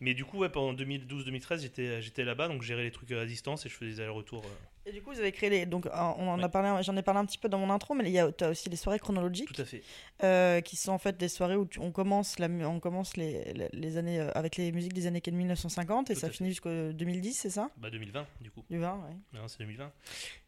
Mais 0.00 0.14
du 0.14 0.24
coup, 0.24 0.38
ouais, 0.38 0.48
pendant 0.48 0.72
2012-2013, 0.72 1.60
j'étais, 1.62 2.00
j'étais 2.00 2.24
là-bas, 2.24 2.48
donc 2.48 2.62
je 2.62 2.68
gérais 2.68 2.84
les 2.84 2.90
trucs 2.90 3.10
à 3.12 3.26
distance 3.26 3.66
et 3.66 3.68
je 3.68 3.74
faisais 3.74 3.90
des 3.90 4.00
allers-retours. 4.00 4.44
Et 4.86 4.92
du 4.92 5.02
coup, 5.02 5.12
vous 5.12 5.18
avez 5.20 5.30
créé 5.30 5.50
les. 5.50 5.66
Donc, 5.66 5.86
on 5.92 6.28
en 6.28 6.42
a 6.42 6.48
parlé, 6.48 6.82
j'en 6.82 6.96
ai 6.96 7.02
parlé 7.02 7.20
un 7.20 7.26
petit 7.26 7.36
peu 7.38 7.48
dans 7.50 7.58
mon 7.58 7.68
intro, 7.70 7.94
mais 7.94 8.04
il 8.04 8.12
y 8.12 8.18
a 8.18 8.30
as 8.40 8.48
aussi 8.48 8.70
les 8.70 8.76
soirées 8.76 8.98
chronologiques, 8.98 9.52
tout 9.52 9.60
à 9.60 9.64
fait. 9.66 9.82
euh, 10.24 10.60
qui 10.62 10.76
sont 10.76 10.92
en 10.92 10.98
fait 10.98 11.18
des 11.18 11.28
soirées 11.28 11.56
où 11.56 11.66
tu- 11.66 11.78
on 11.80 11.92
commence, 11.92 12.38
la, 12.38 12.46
on 12.48 12.80
commence 12.80 13.16
les, 13.18 13.52
années 13.98 14.18
euh, 14.20 14.30
avec 14.34 14.56
les 14.56 14.72
musiques 14.72 14.94
des 14.94 15.06
années 15.06 15.20
1950 15.36 16.10
et 16.10 16.14
ça 16.14 16.28
fait. 16.28 16.34
finit 16.34 16.48
jusqu'au 16.48 16.92
2010, 16.92 17.34
c'est 17.34 17.50
ça? 17.50 17.70
Bah, 17.76 17.90
2020, 17.90 18.26
du 18.40 18.50
coup. 18.50 18.64
Du 18.70 18.78
20, 18.78 18.94
ouais. 18.94 19.16
Non, 19.38 19.48
c'est 19.48 19.58
2020. 19.58 19.92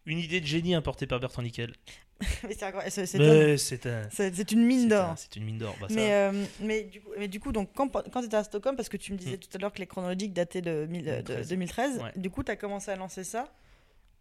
Une 0.06 0.18
idée 0.18 0.40
de 0.40 0.46
génie 0.46 0.74
importée 0.74 1.06
par 1.06 1.20
Bertrand 1.20 1.42
Nickel. 1.42 1.72
c'est 3.68 3.86
un. 3.86 4.08
une 4.52 4.64
mine 4.64 4.80
c'est 4.82 4.88
d'or. 4.88 5.10
un- 5.10 5.16
C'est 5.16 5.36
une 5.36 5.44
mine 5.44 5.58
d'or. 5.58 5.76
Bah, 5.80 5.88
Mais, 5.90 6.12
euh, 6.14 6.44
mais, 6.60 6.84
du 6.84 7.00
coup, 7.00 7.10
mais 7.18 7.28
du 7.28 7.38
coup, 7.40 7.52
donc, 7.52 7.70
quand, 7.74 7.88
quand 8.10 8.20
tu 8.20 8.26
étais 8.26 8.36
à 8.36 8.44
Stockholm, 8.44 8.76
parce 8.76 8.88
que 8.88 8.96
tu 8.96 9.12
me 9.12 9.18
disais 9.18 9.36
Mm. 9.36 9.40
tout 9.40 9.48
à 9.54 9.58
l'heure 9.58 9.72
que 9.72 9.78
les 9.80 9.86
chronologiques 9.86 10.32
dataient 10.32 10.62
de, 10.62 10.86
mille- 10.88 11.04
de 11.04 11.20
2013. 11.20 11.48
2013, 11.48 11.98
Ouais. 11.98 12.12
du 12.16 12.30
coup, 12.30 12.42
tu 12.44 12.50
as 12.50 12.56
commencé 12.56 12.90
à 12.90 12.96
lancer 12.96 13.24
ça 13.24 13.52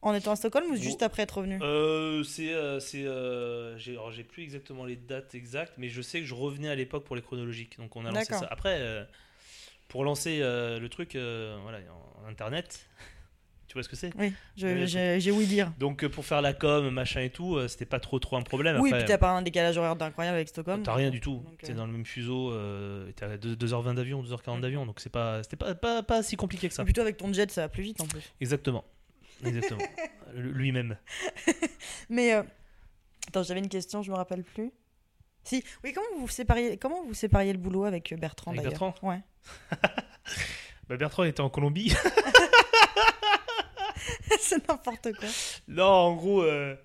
en 0.01 0.13
étant 0.13 0.31
à 0.31 0.35
Stockholm 0.35 0.71
ou 0.71 0.75
juste 0.75 1.03
après 1.03 1.23
être 1.23 1.37
revenu 1.37 1.59
Euh, 1.61 2.23
c'est, 2.23 2.53
euh, 2.53 2.79
euh, 2.95 3.77
j'ai, 3.77 4.23
plus 4.23 4.43
exactement 4.43 4.85
les 4.85 4.95
dates 4.95 5.35
exactes, 5.35 5.73
mais 5.77 5.89
je 5.89 6.01
sais 6.01 6.19
que 6.19 6.25
je 6.25 6.33
revenais 6.33 6.69
à 6.69 6.75
l'époque 6.75 7.03
pour 7.03 7.15
les 7.15 7.21
chronologiques. 7.21 7.77
Donc 7.77 7.95
on 7.95 8.05
a 8.05 8.11
lancé 8.11 8.33
ça. 8.33 8.47
Après, 8.49 8.77
euh, 8.79 9.03
pour 9.87 10.03
lancer 10.03 10.39
euh, 10.41 10.79
le 10.79 10.89
truc, 10.89 11.11
voilà, 11.15 11.79
en 12.23 12.27
internet, 12.27 12.87
tu 13.67 13.73
vois 13.73 13.83
ce 13.83 13.89
que 13.89 13.95
c'est? 13.95 14.11
Oui, 14.17 14.33
j'ai 14.55 15.31
ouï 15.31 15.45
dire. 15.45 15.71
Donc 15.77 16.07
pour 16.07 16.25
faire 16.25 16.41
la 16.41 16.53
com, 16.53 16.89
machin 16.89 17.21
et 17.21 17.29
tout, 17.29 17.59
c'était 17.67 17.85
pas 17.85 17.99
trop 17.99 18.17
trop 18.17 18.37
un 18.37 18.41
problème. 18.41 18.79
Oui, 18.79 18.89
Après, 18.89 19.03
puis 19.03 19.07
t'as 19.07 19.17
pas 19.19 19.31
un 19.31 19.43
décalage 19.43 19.77
horaire 19.77 19.95
d'incroyable 19.95 20.35
avec 20.35 20.49
Stockholm. 20.49 20.81
T'as 20.81 20.95
rien 20.95 21.11
du 21.11 21.21
tout. 21.21 21.43
T'es 21.59 21.71
euh, 21.71 21.75
dans 21.75 21.85
le 21.85 21.91
même 21.91 22.05
fuseau. 22.05 22.51
Euh, 22.51 23.11
t'es 23.15 23.25
à 23.25 23.37
2, 23.37 23.55
2h20 23.55 23.95
d'avion, 23.95 24.23
2h40 24.23 24.61
d'avion. 24.61 24.85
Donc 24.85 24.99
c'est 24.99 25.11
pas, 25.11 25.43
c'était 25.43 25.57
pas, 25.57 25.75
pas, 25.75 26.01
pas 26.01 26.23
si 26.23 26.37
compliqué 26.37 26.67
que 26.67 26.73
ça. 26.73 26.81
et 26.81 26.85
Plutôt 26.85 27.01
avec 27.01 27.17
ton 27.17 27.31
jet, 27.31 27.51
ça 27.51 27.61
va 27.61 27.69
plus 27.69 27.83
vite 27.83 28.01
en 28.01 28.07
plus. 28.07 28.33
Exactement. 28.41 28.83
Exactement. 29.43 29.82
Lui-même. 30.34 30.97
Mais 32.10 32.34
euh, 32.34 32.43
attends, 33.27 33.43
j'avais 33.43 33.60
une 33.60 33.69
question, 33.69 34.01
je 34.04 34.12
me 34.12 34.15
rappelle 34.15 34.43
plus. 34.43 34.71
Si, 35.43 35.63
oui, 35.84 35.91
comment 35.93 36.06
vous 36.19 36.27
sépariez, 36.27 36.77
comment 36.77 37.04
vous 37.04 37.13
sépariez 37.15 37.51
le 37.51 37.58
boulot 37.60 37.86
avec 37.86 38.12
euh, 38.12 38.15
Bertrand 38.17 38.51
Avec 38.51 38.63
Bertrand 38.63 38.93
Ouais. 39.01 39.19
Bah, 40.89 40.97
Bertrand 40.97 41.23
était 41.23 41.41
en 41.41 41.49
Colombie. 41.49 41.93
C'est 44.39 44.67
n'importe 44.67 45.13
quoi. 45.13 45.27
non, 45.67 45.86
en 45.86 46.15
gros, 46.15 46.41
euh, 46.43 46.75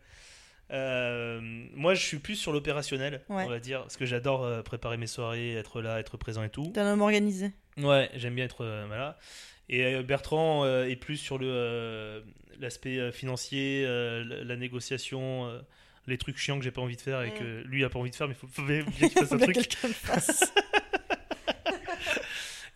euh, 0.70 1.40
moi 1.74 1.94
je 1.94 2.04
suis 2.04 2.18
plus 2.18 2.36
sur 2.36 2.52
l'opérationnel, 2.52 3.22
Ouais. 3.28 3.44
on 3.44 3.48
va 3.48 3.58
dire, 3.58 3.82
parce 3.82 3.96
que 3.96 4.04
j'adore 4.06 4.62
préparer 4.62 4.96
mes 4.96 5.06
soirées, 5.06 5.54
être 5.54 5.80
là, 5.80 5.98
être 5.98 6.16
présent 6.16 6.42
et 6.42 6.50
tout. 6.50 6.70
T'es 6.74 6.80
un 6.80 6.92
homme 6.92 7.02
organisé. 7.02 7.52
Ouais, 7.78 8.10
j'aime 8.14 8.34
bien 8.34 8.44
être 8.44 8.64
euh, 8.64 8.84
voilà. 8.86 9.18
Et 9.68 9.84
euh, 9.84 10.02
Bertrand 10.02 10.64
euh, 10.64 10.84
est 10.86 10.96
plus 10.96 11.16
sur 11.16 11.38
le 11.38 11.46
euh, 11.48 12.20
l'aspect 12.60 13.12
financier, 13.12 13.84
la, 13.84 14.56
négociation, 14.56 15.60
les 16.06 16.16
trucs 16.16 16.38
chiants 16.38 16.58
que 16.58 16.64
j'ai 16.64 16.70
pas 16.70 16.80
envie 16.80 16.96
de 16.96 17.00
faire 17.02 17.20
et 17.22 17.34
que 17.34 17.62
lui 17.66 17.84
a 17.84 17.90
pas 17.90 17.98
envie 17.98 18.10
de 18.10 18.14
faire, 18.14 18.28
mais 18.28 18.34
il 18.34 18.38
faut, 18.38 18.46
faut 18.46 18.62
bien 18.62 18.82
qu'il 18.98 19.10
fasse 19.10 19.32
un 19.32 19.38
truc. 19.38 19.74
fasse. 19.92 20.52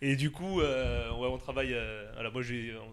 Et 0.03 0.15
du 0.15 0.31
coup, 0.31 0.61
euh, 0.61 1.11
ouais, 1.11 1.27
on 1.27 1.37
travaille. 1.37 1.73
euh, 1.73 2.09
voilà, 2.15 2.31
moi, 2.31 2.41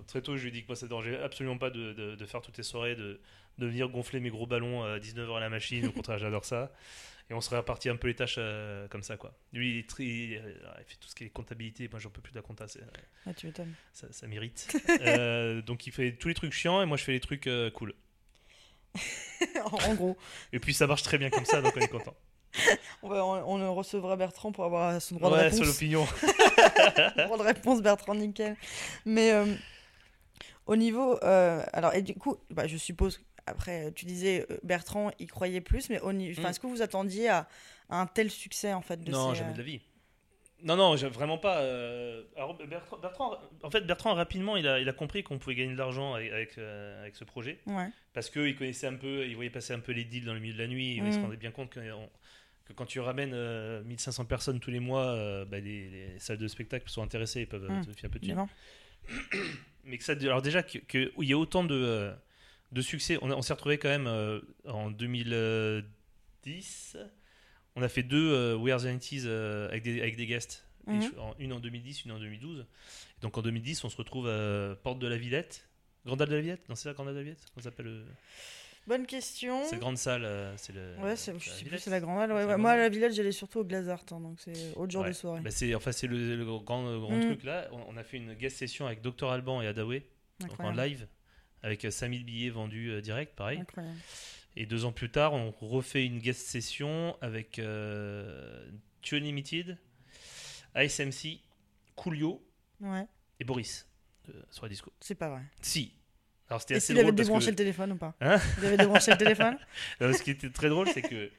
très 0.06 0.20
tôt, 0.20 0.37
je 0.37 0.42
lui 0.42 0.48
ai 0.48 0.52
dit 0.52 0.62
que 0.62 0.68
moi, 0.68 0.76
ça 0.76 0.84
ne 0.87 0.88
dérangeait 0.90 1.18
absolument 1.22 1.56
pas 1.56 1.70
de, 1.70 1.92
de- 1.94 2.14
de 2.16 2.26
faire 2.26 2.42
toutes 2.42 2.58
les 2.58 2.62
soirées, 2.62 2.96
de, 2.96 3.18
de 3.58 3.66
venir 3.66 3.88
gonfler 3.88 4.20
mes 4.20 4.28
gros 4.28 4.46
ballons 4.46 4.82
à 4.84 4.98
19h 4.98 5.37
à 5.37 5.40
la 5.40 5.48
machine. 5.48 5.87
Au 5.87 5.92
contraire, 5.92 6.18
j'adore 6.18 6.44
ça. 6.44 6.70
Et 7.31 7.35
on 7.35 7.41
se 7.43 7.55
répartit 7.55 7.91
un 7.91 7.97
peu 7.97 8.09
les 8.09 8.14
tâches 8.14 8.37
euh, 8.38 8.88
comme 8.88 9.03
ça, 9.03 9.19
quoi. 9.19 9.35
Lui, 9.53 9.81
il, 9.81 9.87
très- 9.87 10.05
il 10.05 10.41
fait 10.87 10.97
tout 10.99 11.09
ce 11.09 11.14
qui 11.14 11.25
est 11.25 11.29
comptabilité. 11.29 11.87
Moi, 11.91 12.01
j'en 12.01 12.09
peux 12.09 12.23
plus 12.23 12.33
de 12.33 12.38
la 12.38 12.43
compta. 12.43 12.67
c'est- 12.69 12.81
Ah, 13.27 13.35
tu 13.35 13.47
m'étonnes. 13.47 13.75
Ça, 13.93 14.07
ça 14.12 14.27
mérite. 14.27 14.75
Euh, 15.03 15.61
donc, 15.62 15.87
il 15.87 15.93
fait 15.93 16.12
tous 16.12 16.29
les 16.29 16.35
trucs 16.35 16.53
chiants 16.55 16.81
et 16.83 16.87
moi, 16.87 16.97
je 16.97 17.05
fais 17.05 17.12
les 17.12 17.21
trucs 17.21 17.47
euh, 17.47 17.71
cool. 17.71 17.95
en 19.64 19.95
gros, 19.95 20.17
Et 20.53 20.59
puis, 20.59 20.73
ça 20.75 20.87
marche 20.87 21.03
très 21.03 21.19
bien 21.19 21.29
comme 21.31 21.45
ça, 21.45 21.61
donc 21.61 21.75
on 21.77 21.81
est 21.81 21.88
content. 21.88 22.14
on, 23.03 23.09
va- 23.09 23.25
on- 23.25 23.61
on 23.61 23.75
recevra 23.75 24.17
Bertrand 24.17 24.51
pour 24.53 24.64
avoir 24.64 25.01
son 25.03 25.17
droit 25.17 25.31
de 25.31 25.35
Ouais, 25.35 25.51
sur 25.51 25.61
réponse. 25.61 25.67
l'opinion. 25.75 26.07
droit 27.27 27.37
de 27.38 27.43
réponse 27.43 27.83
Bertrand 27.83 28.14
nickel. 28.14 28.57
Mais 29.05 29.33
euh, 29.33 29.45
au 30.67 30.77
niveau, 30.77 31.19
euh, 31.23 31.62
alors 31.75 31.95
et 31.95 32.01
du 32.03 32.14
coup, 32.14 32.37
bah, 32.51 32.67
je 32.67 32.77
suppose 32.79 33.21
après 33.48 33.92
tu 33.92 34.04
disais 34.06 34.46
euh, 34.50 34.58
Bertrand 34.62 35.11
y 35.18 35.26
croyait 35.26 35.61
plus, 35.61 35.88
mais 35.90 36.00
au 36.00 36.12
ni- 36.12 36.30
enfin, 36.32 36.42
Mm. 36.42 36.46
est-ce 36.50 36.61
que 36.61 36.66
vous 36.66 36.82
attendiez 36.82 37.28
à, 37.28 37.48
à 37.90 38.00
un 38.00 38.06
tel 38.06 38.30
succès 38.30 38.72
en 38.72 38.82
fait 38.82 39.02
de 39.02 39.11
Non, 39.11 39.30
ces, 39.32 39.38
jamais 39.40 39.50
euh, 39.50 39.54
de 39.54 39.58
la 39.58 39.64
vie. 39.64 39.80
Non, 40.64 40.74
non, 40.74 40.96
vraiment 40.96 41.38
pas. 41.38 41.58
euh, 41.61 42.24
Alors, 42.37 42.56
Bertrand, 42.56 42.96
Bertrand- 42.98 43.38
en 43.62 43.70
fait, 43.70 43.82
Bertrand, 43.82 44.14
rapidement, 44.14 44.56
il 44.56 44.66
a, 44.66 44.80
il 44.80 44.88
a 44.88 44.92
compris 44.92 45.22
qu'on 45.22 45.38
pouvait 45.38 45.54
gagner 45.54 45.72
de 45.72 45.78
l'argent 45.78 46.14
avec, 46.14 46.32
avec, 46.32 46.58
euh, 46.58 47.00
avec 47.02 47.14
ce 47.14 47.22
projet. 47.22 47.61
Ouais. 47.66 47.87
Parce 48.12 48.28
qu'il 48.28 48.56
connaissait 48.56 48.88
un 48.88 48.94
peu, 48.96 49.24
il 49.24 49.37
voyait 49.37 49.50
passer 49.50 49.72
un 49.72 49.78
peu 49.78 49.92
les 49.92 50.04
deals 50.04 50.24
dans 50.24 50.34
le 50.34 50.40
milieu 50.40 50.54
de 50.54 50.58
la 50.58 50.66
nuit. 50.66 50.96
Il 50.96 51.04
Mm. 51.04 51.12
se 51.12 51.20
rendait 51.20 51.37
bien 51.37 51.52
compte 51.52 51.70
que, 51.70 51.78
on- 51.92 52.11
que 52.64 52.72
quand 52.72 52.87
tu 52.87 52.98
ramènes 52.98 53.34
euh, 53.34 53.84
1500 53.84 54.24
personnes 54.24 54.58
tous 54.58 54.72
les 54.72 54.80
mois, 54.80 55.06
euh, 55.06 55.44
bah, 55.44 55.61
les, 55.61 55.88
les 55.90 56.18
salles 56.18 56.38
de 56.38 56.48
spectacle 56.48 56.88
sont 56.90 57.02
intéressées 57.04 57.42
et 57.42 57.46
peuvent 57.46 57.70
Mm. 57.70 57.87
te 57.87 57.92
filer 57.92 58.06
un 58.06 58.11
peu 58.11 58.18
de. 58.18 58.26
Mais 59.84 59.96
que 59.96 60.02
ça, 60.04 60.12
alors 60.14 60.42
déjà, 60.42 60.64
qu'il 60.64 60.82
que, 60.84 61.12
il 61.18 61.28
y 61.28 61.32
a 61.32 61.38
autant 61.38 61.62
de, 61.64 61.74
euh, 61.74 62.12
de 62.72 62.83
succès, 62.83 63.18
on, 63.22 63.40
s'est 63.42 63.52
retrouvé 63.54 63.78
quand 63.78 63.88
même 63.88 64.07
euh, 64.07 64.40
en 64.66 64.90
2010. 64.90 66.96
On 67.76 67.83
a 67.83 67.88
fait 67.88 68.02
deux 68.02 68.33
euh, 68.33 68.57
We 68.57 68.72
Are 68.72 68.81
the 68.81 68.87
90s 68.87 69.22
euh, 69.26 69.68
avec, 69.68 69.83
des, 69.85 70.00
avec 70.00 70.16
des 70.16 70.26
guests. 70.26 70.64
Mhm. 70.87 71.02
en- 71.18 71.35
une 71.38 71.52
en 71.52 71.61
2010, 71.61 72.04
une 72.07 72.12
en 72.12 72.18
2012. 72.18 72.61
Et 72.61 73.20
donc 73.20 73.37
en 73.37 73.42
2010, 73.42 73.85
on 73.85 73.90
se 73.90 73.96
retrouve 73.96 74.26
à 74.28 74.74
Porte 74.83 74.98
de 74.98 75.07
la 75.07 75.18
Villette. 75.18 75.68
Grande 76.07 76.22
Halle 76.22 76.31
de 76.31 76.35
la 76.37 76.40
Villette? 76.40 76.66
Non, 76.68 76.74
c'est 76.74 76.85
ça, 76.85 76.92
Grande 76.94 77.09
Halle 77.09 77.14
de 77.14 77.18
la 77.18 77.24
Villette? 77.24 77.44
Comment 77.54 77.64
s'appelle 77.64 77.87
le... 77.87 78.04
Bonne 78.87 79.04
question. 79.04 79.64
C'est 79.68 79.78
grande 79.78 79.98
salle, 79.98 80.24
euh, 80.24 80.57
c'est 80.57 80.72
le. 80.74 80.94
Ouais, 81.02 81.14
c'est, 81.14 81.35
la 81.35 81.38
je 81.38 81.50
sais 81.50 81.62
plus, 81.66 81.78
c'est 81.78 81.90
la 81.90 82.00
grande 82.00 82.20
Ouais, 82.20 82.26
la 82.26 82.35
ouais. 82.37 82.46
grande 82.46 82.61
Moi, 82.62 82.70
à 82.70 82.76
la 82.78 82.88
village, 82.88 83.12
j'allais 83.12 83.33
surtout 83.33 83.59
au 83.59 83.64
Glazart, 83.64 84.02
hein, 84.12 84.20
donc 84.20 84.40
c'est 84.40 84.74
autre 84.76 84.90
genre 84.90 85.02
Ouais. 85.02 85.11
de 85.11 85.14
soirée. 85.14 85.40
Bah, 85.42 85.50
c'est 85.50 85.74
enfin 85.74 85.92
c'est 85.92 86.07
le, 86.07 86.37
le 86.37 86.44
grand, 86.46 86.98
grand 86.98 87.14
Mm. 87.18 87.26
truc 87.26 87.44
là. 87.44 87.68
On, 87.72 87.83
on 87.87 87.96
a 87.98 88.02
fait 88.02 88.16
une 88.16 88.33
guest 88.33 88.57
session 88.57 88.87
avec 88.87 89.02
Dr 89.02 89.31
Alban 89.31 89.61
et 89.61 89.66
Adaway 89.66 90.07
donc 90.40 90.59
en 90.59 90.72
live 90.72 91.07
avec 91.62 91.85
euh, 91.85 91.90
5000 91.90 92.25
billets 92.25 92.51
vendus 92.51 92.90
euh, 92.90 93.01
direct, 93.01 93.35
pareil. 93.35 93.59
Incroyable. 93.61 93.97
Et 94.57 94.66
deux 94.66 94.85
ans 94.85 94.92
plus 94.92 95.11
tard, 95.11 95.35
on 95.35 95.51
refait 95.61 96.05
une 96.05 96.18
guest 96.18 96.47
session 96.47 97.16
avec 97.21 97.59
euh, 97.59 98.68
Tune 99.03 99.23
Limited, 99.25 99.79
ASMC, 100.75 101.40
Coolio 101.97 102.44
Ouais, 102.81 103.07
et 103.40 103.44
Boris 103.44 103.87
euh, 104.29 104.33
sur 104.51 104.64
la 104.64 104.68
disco. 104.68 104.92
c'est 105.01 105.14
pas 105.16 105.29
vrai. 105.31 105.42
Si. 105.62 105.92
Alors 106.49 106.61
c'était 106.61 106.77
assez 106.77 106.92
avait 106.92 107.03
drôle 107.03 107.14
parce 107.14 107.27
débranché 107.27 107.47
que 107.47 107.51
le 107.51 107.57
téléphone 107.57 107.92
ou 107.92 107.97
pas 107.97 108.14
Hein 108.21 108.40
Il 108.59 108.66
avait 108.66 108.77
débranché 108.77 109.11
le 109.11 109.18
téléphone 109.18 109.59
Non, 110.01 110.12
ce 110.12 110.23
qui 110.23 110.31
était 110.31 110.49
très 110.51 110.68
drôle, 110.71 110.88
c'est 110.88 111.03
que 111.03 111.31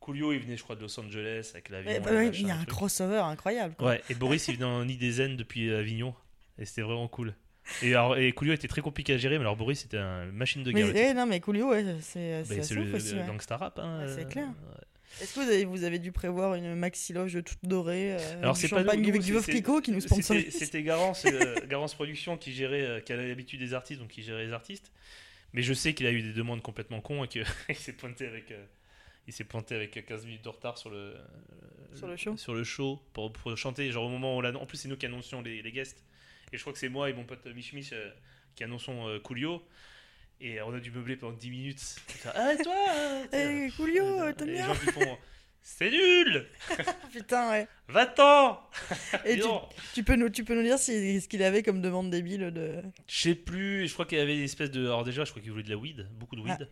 Coolio 0.00 0.32
il 0.32 0.40
venait, 0.40 0.56
je 0.56 0.62
crois, 0.62 0.74
de 0.76 0.80
Los 0.80 0.98
Angeles 0.98 1.50
avec 1.52 1.68
l'avion. 1.68 2.00
Bah, 2.00 2.24
Il 2.24 2.46
y 2.46 2.50
a 2.50 2.54
un 2.54 2.58
truc. 2.58 2.70
crossover 2.70 3.18
incroyable. 3.20 3.74
quoi. 3.76 3.88
Ouais, 3.90 4.02
et 4.08 4.14
Boris 4.14 4.48
il 4.48 4.54
venait 4.56 4.64
en 4.64 4.86
zen 5.12 5.36
depuis 5.36 5.72
Avignon 5.72 6.14
et 6.58 6.64
c'était 6.64 6.82
vraiment 6.82 7.08
cool. 7.08 7.34
Et, 7.82 7.90
alors, 7.94 8.16
et 8.18 8.32
Coolio 8.32 8.52
était 8.52 8.68
très 8.68 8.80
compliqué 8.80 9.14
à 9.14 9.18
gérer, 9.18 9.36
mais 9.38 9.42
alors 9.42 9.56
Boris 9.56 9.80
c'était 9.80 9.98
une 9.98 10.32
machine 10.32 10.62
de 10.62 10.72
guerre. 10.72 10.94
eh, 10.94 11.14
non, 11.14 11.26
mais 11.26 11.40
Coolio, 11.40 11.70
ouais, 11.70 11.84
c'est, 12.00 12.40
Bah, 12.42 12.44
c'est 12.54 12.60
assez 12.60 12.74
le, 12.74 12.94
aussi, 12.94 13.14
le 13.14 13.20
ouais. 13.20 13.26
gangsta 13.26 13.56
rap. 13.56 13.78
Hein, 13.78 14.04
c'est 14.08 14.22
euh, 14.22 14.28
clair. 14.28 14.46
ouais. 14.48 14.84
Est-ce 15.20 15.34
que 15.34 15.40
vous 15.40 15.46
avez, 15.50 15.64
vous 15.64 15.84
avez 15.84 15.98
dû 15.98 16.12
prévoir 16.12 16.54
une 16.54 16.74
maxi 16.76 17.12
loge 17.12 17.32
toute 17.44 17.58
dorée 17.62 18.14
euh, 18.14 18.42
Alors 18.42 18.56
c'est 18.56 18.68
pas 18.68 18.82
nous, 18.84 19.18
du 19.18 19.32
Veuve 19.32 19.44
qui 19.82 19.90
nous 19.90 20.00
sponsorise 20.00 20.56
C'était 20.56 20.82
Garance, 20.82 21.24
euh, 21.26 21.56
Garance 21.66 21.94
Productions 21.94 22.36
qui 22.36 22.52
gérait, 22.52 22.82
euh, 22.82 23.00
qui 23.00 23.12
a 23.12 23.16
l'habitude 23.16 23.60
des 23.60 23.74
artistes, 23.74 24.00
donc 24.00 24.10
qui 24.10 24.22
gérait 24.22 24.46
les 24.46 24.52
artistes. 24.52 24.92
Mais 25.52 25.62
je 25.62 25.74
sais 25.74 25.94
qu'il 25.94 26.06
a 26.06 26.12
eu 26.12 26.22
des 26.22 26.32
demandes 26.32 26.62
complètement 26.62 27.00
cons 27.00 27.24
et 27.24 27.28
qu'il 27.28 27.44
s'est 27.74 27.92
pointé 27.92 28.26
avec, 28.26 28.54
il 29.26 29.32
s'est 29.32 29.44
pointé 29.44 29.74
avec 29.74 30.06
15 30.06 30.26
minutes 30.26 30.44
de 30.44 30.48
retard 30.48 30.78
sur 30.78 30.90
le, 30.90 31.16
Sur 31.94 32.06
le 32.06 32.16
show. 32.16 32.36
sur 32.36 32.54
le 32.54 32.62
show 32.62 33.02
pour, 33.12 33.32
pour 33.32 33.56
chanter. 33.56 33.90
Genre 33.90 34.04
au 34.04 34.08
moment 34.10 34.36
où 34.36 34.40
on 34.40 34.54
en 34.54 34.66
plus 34.66 34.78
c'est 34.78 34.88
nous 34.88 34.96
qui 34.96 35.06
annoncions 35.06 35.42
les, 35.42 35.60
les 35.60 35.72
guests. 35.72 36.04
Et 36.52 36.56
je 36.56 36.60
crois 36.62 36.72
que 36.72 36.78
c'est 36.78 36.88
moi 36.88 37.10
et 37.10 37.12
mon 37.12 37.24
pote 37.24 37.44
Mich 37.46 37.72
Mich 37.72 37.92
euh, 37.92 38.10
qui 38.54 38.64
annonçons 38.64 39.08
euh, 39.08 39.18
Coolio. 39.18 39.62
Et 40.40 40.60
on 40.62 40.72
a 40.72 40.80
dû 40.80 40.90
meubler 40.90 41.16
pendant 41.16 41.36
10 41.36 41.50
minutes. 41.50 41.96
Ah 42.34 42.54
et 42.54 42.62
toi 42.62 42.74
euh, 42.90 43.26
tiens. 43.30 43.66
Eh, 43.66 43.70
Coolio, 43.76 44.04
Euh, 44.20 44.32
t'aimes 44.32 44.52
bien 44.52 44.74
c'est 45.62 45.90
nul 45.90 46.46
Putain, 47.12 47.50
ouais. 47.50 47.68
Va-t'en 47.88 48.60
Et 49.26 49.38
tu, 49.38 49.46
tu 49.94 50.02
peux 50.02 50.16
nous, 50.16 50.30
tu 50.30 50.42
peux 50.42 50.54
nous 50.54 50.62
dire 50.62 50.78
si, 50.78 51.20
ce 51.20 51.28
qu'il 51.28 51.42
avait 51.42 51.62
comme 51.62 51.82
demande 51.82 52.10
débile 52.10 52.50
de. 52.50 52.76
Je 53.06 53.20
sais 53.20 53.34
plus, 53.34 53.86
je 53.86 53.92
crois 53.92 54.06
qu'il 54.06 54.16
y 54.16 54.20
avait 54.22 54.38
une 54.38 54.44
espèce 54.44 54.70
de. 54.70 54.86
Alors, 54.86 55.04
déjà, 55.04 55.24
je 55.24 55.30
crois 55.30 55.42
qu'il 55.42 55.50
voulait 55.50 55.62
de 55.62 55.68
la 55.70 55.76
weed, 55.76 56.08
beaucoup 56.12 56.34
de 56.34 56.40
weed. 56.40 56.66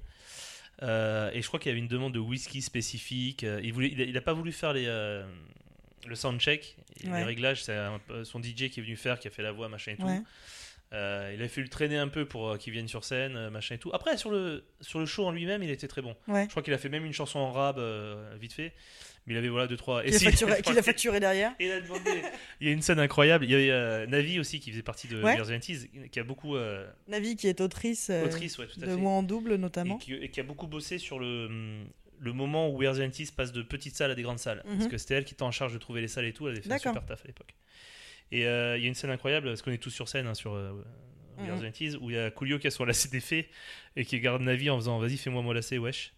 Euh, 0.82 1.30
et 1.32 1.42
je 1.42 1.46
crois 1.48 1.60
qu'il 1.60 1.68
y 1.68 1.72
avait 1.72 1.80
une 1.80 1.88
demande 1.88 2.14
de 2.14 2.18
whisky 2.18 2.62
spécifique. 2.62 3.42
Il, 3.62 3.72
voulait, 3.74 3.90
il, 3.92 4.00
a, 4.00 4.04
il 4.04 4.16
a 4.16 4.22
pas 4.22 4.32
voulu 4.32 4.52
faire 4.52 4.72
les, 4.72 4.86
euh, 4.86 5.22
le 6.08 6.14
soundcheck, 6.16 6.76
et 7.02 7.08
Ouais. 7.08 7.18
les 7.18 7.24
réglages. 7.24 7.62
C'est 7.62 7.76
son 8.24 8.40
DJ 8.42 8.68
qui 8.70 8.80
est 8.80 8.82
venu 8.82 8.96
faire, 8.96 9.18
qui 9.18 9.28
a 9.28 9.30
fait 9.30 9.42
la 9.42 9.52
voix, 9.52 9.68
machin 9.68 9.92
et 9.92 9.96
tout. 9.96 10.06
Ouais. 10.06 10.20
Euh, 10.94 11.32
il 11.36 11.42
a 11.42 11.48
fallu 11.48 11.64
le 11.64 11.68
traîner 11.68 11.98
un 11.98 12.08
peu 12.08 12.24
pour 12.24 12.48
euh, 12.48 12.56
qu'il 12.56 12.72
vienne 12.72 12.88
sur 12.88 13.04
scène, 13.04 13.36
euh, 13.36 13.50
machin 13.50 13.74
et 13.74 13.78
tout. 13.78 13.90
Après, 13.92 14.16
sur 14.16 14.30
le, 14.30 14.64
sur 14.80 14.98
le 14.98 15.04
show 15.04 15.26
en 15.26 15.32
lui-même, 15.32 15.62
il 15.62 15.70
était 15.70 15.86
très 15.88 16.00
bon. 16.00 16.16
Ouais. 16.28 16.44
Je 16.44 16.48
crois 16.48 16.62
qu'il 16.62 16.72
a 16.72 16.78
fait 16.78 16.88
même 16.88 17.04
une 17.04 17.12
chanson 17.12 17.38
en 17.38 17.52
rab, 17.52 17.78
vite 18.40 18.54
fait. 18.54 18.72
Mais 19.26 19.34
il 19.34 19.36
avait 19.36 19.48
voilà 19.50 19.66
deux 19.66 19.76
trois. 19.76 20.02
Qu'il 20.02 20.14
a, 20.14 20.18
si, 20.18 20.24
facturé, 20.24 20.52
a 20.78 20.82
facturé 20.82 21.20
derrière. 21.20 21.52
il 21.60 21.70
a 21.70 21.82
demandé. 21.82 22.22
Il 22.62 22.68
y 22.68 22.70
a 22.70 22.72
une 22.72 22.80
scène 22.80 22.98
incroyable. 23.00 23.44
Il 23.44 23.50
y 23.50 23.54
avait 23.70 24.06
Navi 24.06 24.40
aussi 24.40 24.60
qui 24.60 24.70
faisait 24.70 24.82
partie 24.82 25.08
de 25.08 25.22
Ouais. 25.22 25.36
Qui 26.10 26.20
a 26.20 26.24
beaucoup 26.24 26.56
Navi 27.06 27.36
qui 27.36 27.48
est 27.48 27.60
autrice, 27.60 28.10
autrice, 28.24 28.56
ouais, 28.56 28.66
tout 28.66 28.80
à 28.80 28.86
de 28.86 28.90
fait. 28.90 28.96
Moi 28.96 29.12
en 29.12 29.22
double 29.22 29.52
et, 29.52 29.58
notamment. 29.58 29.98
qui, 29.98 30.14
et 30.14 30.30
qui 30.30 30.40
a 30.40 30.44
beaucoup 30.44 30.66
bossé 30.68 30.96
sur 30.96 31.18
le, 31.18 31.46
hum, 31.46 31.86
le 32.20 32.32
moment 32.32 32.68
où 32.70 32.84
and 32.84 33.10
Teas 33.10 33.30
passe 33.36 33.52
de 33.52 33.62
petites 33.62 33.96
salles 33.96 34.10
à 34.10 34.14
des 34.14 34.22
grandes 34.22 34.38
salles. 34.38 34.62
Mhm. 34.66 34.76
Parce 34.78 34.90
que 34.90 34.98
c'était 34.98 35.14
elle 35.14 35.24
qui 35.24 35.34
était 35.34 35.42
en 35.42 35.50
charge 35.50 35.72
de 35.72 35.78
trouver 35.78 36.00
les 36.00 36.08
salles 36.08 36.24
et 36.26 36.32
tout. 36.32 36.46
Elle 36.48 36.54
avait 36.54 36.62
fait 36.62 36.72
un 36.72 36.78
super 36.78 37.04
taf 37.04 37.24
à 37.24 37.26
l'époque. 37.28 37.54
Et 38.30 38.46
euh, 38.46 38.76
il 38.76 38.82
y 38.82 38.86
a 38.86 38.88
une 38.88 38.94
scène 38.94 39.10
incroyable, 39.10 39.46
parce 39.48 39.62
qu'on 39.62 39.70
est 39.72 39.78
tous 39.78 39.90
sur 39.90 40.08
scène 40.08 40.26
hein, 40.26 40.34
sur 40.34 40.52
euh, 40.54 40.72
Mhm. 41.38 41.70
Teas, 41.72 41.96
où 42.00 42.10
il 42.10 42.16
y 42.16 42.18
a 42.18 42.30
Coolio 42.32 42.58
qui 42.58 42.66
a 42.66 42.70
son 42.72 42.84
lacet 42.84 43.08
défait 43.10 43.48
et 43.94 44.04
qui 44.04 44.18
garde 44.18 44.42
Navi 44.42 44.70
en 44.70 44.76
faisant 44.76 44.98
Vas-y, 44.98 45.16
fais-moi 45.16 45.40
mon 45.42 45.52
lacet, 45.52 45.78
wesh. 45.78 46.12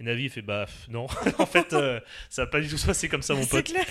Et 0.00 0.02
Navi 0.02 0.24
il 0.24 0.30
fait 0.30 0.42
Bah 0.42 0.66
non, 0.88 1.06
en 1.38 1.46
fait, 1.46 1.72
euh, 1.72 2.00
ça 2.28 2.42
va 2.44 2.50
pas 2.50 2.60
du 2.60 2.68
tout 2.68 2.76
se 2.76 2.86
passer 2.86 3.08
comme 3.08 3.22
ça, 3.22 3.34
mon 3.34 3.42
C'est 3.42 3.50
pote. 3.50 3.66
clair. 3.66 3.86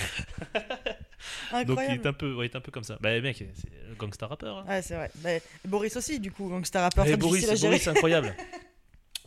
Donc 1.65 1.79
il 1.87 1.93
est 1.93 2.05
un 2.05 2.11
peu, 2.11 2.33
ouais, 2.33 2.47
il 2.47 2.51
est 2.51 2.55
un 2.57 2.61
peu 2.61 2.71
comme 2.71 2.83
ça. 2.83 2.97
Bah 2.99 3.17
mec, 3.21 3.37
c'est 3.37 3.69
le 3.87 3.95
gangsta 3.95 4.27
rappeur. 4.27 4.57
hein. 4.57 4.65
Ouais, 4.67 4.81
c'est 4.81 4.95
vrai. 4.95 5.09
Bah, 5.15 5.29
Boris 5.65 5.95
aussi, 5.95 6.19
du 6.19 6.31
coup, 6.31 6.49
gangster 6.49 6.81
rappeur, 6.81 7.05
très 7.05 7.15
Boris. 7.15 7.45
Boris, 7.61 7.81
c'est 7.81 7.89
incroyable. 7.89 8.35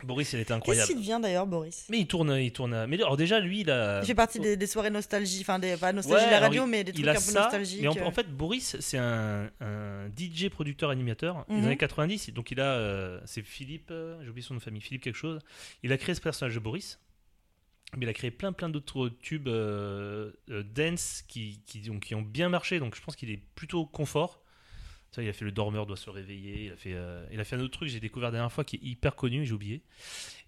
Boris, 0.03 0.31
il 0.33 0.35
était 0.35 0.45
Qu'est-ce 0.45 0.53
incroyable. 0.57 0.87
qu'il 0.87 0.97
devient 0.97 1.19
d'ailleurs, 1.21 1.47
Boris 1.47 1.85
Mais 1.89 1.99
il 1.99 2.07
tourne, 2.07 2.31
il 2.39 2.51
tourne. 2.51 2.85
Mais 2.85 2.97
alors 2.97 3.17
déjà, 3.17 3.39
lui, 3.39 3.61
il 3.61 3.71
a. 3.71 4.01
Il 4.01 4.05
fait 4.05 4.13
partie 4.13 4.39
des, 4.39 4.55
des 4.55 4.67
soirées 4.67 4.91
nostalgie, 4.91 5.39
enfin, 5.41 5.57
des, 5.57 5.75
pas 5.75 5.91
nostalgie 5.91 6.23
Ouais, 6.23 6.29
de 6.29 6.31
la 6.35 6.39
radio, 6.39 6.65
il- 6.65 6.69
mais 6.69 6.83
des 6.83 6.93
trucs 6.93 7.07
un 7.07 7.13
peu 7.13 7.19
ça, 7.19 7.41
nostalgiques. 7.43 7.81
Mais 7.81 7.87
en, 7.87 8.05
en 8.05 8.11
fait, 8.11 8.27
Boris, 8.31 8.77
c'est 8.79 8.97
un, 8.99 9.49
un 9.59 10.07
DJ 10.15 10.49
producteur 10.49 10.91
animateur 10.91 11.45
Mhm. 11.49 11.59
des 11.61 11.65
années 11.65 11.77
90. 11.77 12.31
Donc 12.33 12.51
il 12.51 12.59
a, 12.59 12.73
euh, 12.75 13.19
c'est 13.25 13.41
Philippe, 13.41 13.89
euh, 13.91 14.21
j'ai 14.23 14.29
oublié 14.29 14.45
son 14.45 14.53
nom 14.53 14.59
de 14.59 14.63
famille, 14.63 14.81
Philippe 14.81 15.01
quelque 15.03 15.15
chose. 15.15 15.39
Il 15.83 15.91
a 15.91 15.97
créé 15.97 16.13
ce 16.13 16.21
personnage 16.21 16.53
de 16.53 16.59
Boris. 16.59 16.99
Mais 17.95 18.05
il 18.05 18.09
a 18.09 18.13
créé 18.13 18.31
plein 18.31 18.51
plein 18.51 18.67
d'autres 18.67 19.07
tubes 19.21 19.47
euh, 19.47 20.31
euh, 20.49 20.61
dance 20.61 21.23
qui, 21.27 21.61
qui, 21.65 21.79
donc, 21.79 22.01
qui 22.01 22.15
ont 22.15 22.21
bien 22.21 22.49
marché. 22.49 22.79
Donc 22.79 22.95
je 22.95 23.01
pense 23.01 23.15
qu'il 23.15 23.31
est 23.31 23.41
plutôt 23.55 23.85
confort. 23.85 24.41
Vois, 25.15 25.23
il 25.23 25.29
a 25.29 25.33
fait 25.33 25.45
le 25.45 25.51
dormeur 25.51 25.85
doit 25.85 25.97
se 25.97 26.09
réveiller. 26.09 26.65
Il 26.65 26.71
a 26.71 26.75
fait, 26.75 26.93
euh, 26.93 27.25
il 27.31 27.39
a 27.39 27.43
fait 27.43 27.55
un 27.55 27.59
autre 27.59 27.71
truc 27.73 27.87
que 27.87 27.93
j'ai 27.93 27.99
découvert 27.99 28.27
la 28.27 28.33
dernière 28.33 28.51
fois 28.51 28.63
qui 28.63 28.75
est 28.75 28.83
hyper 28.83 29.15
connu, 29.15 29.45
j'ai 29.45 29.53
oublié. 29.53 29.81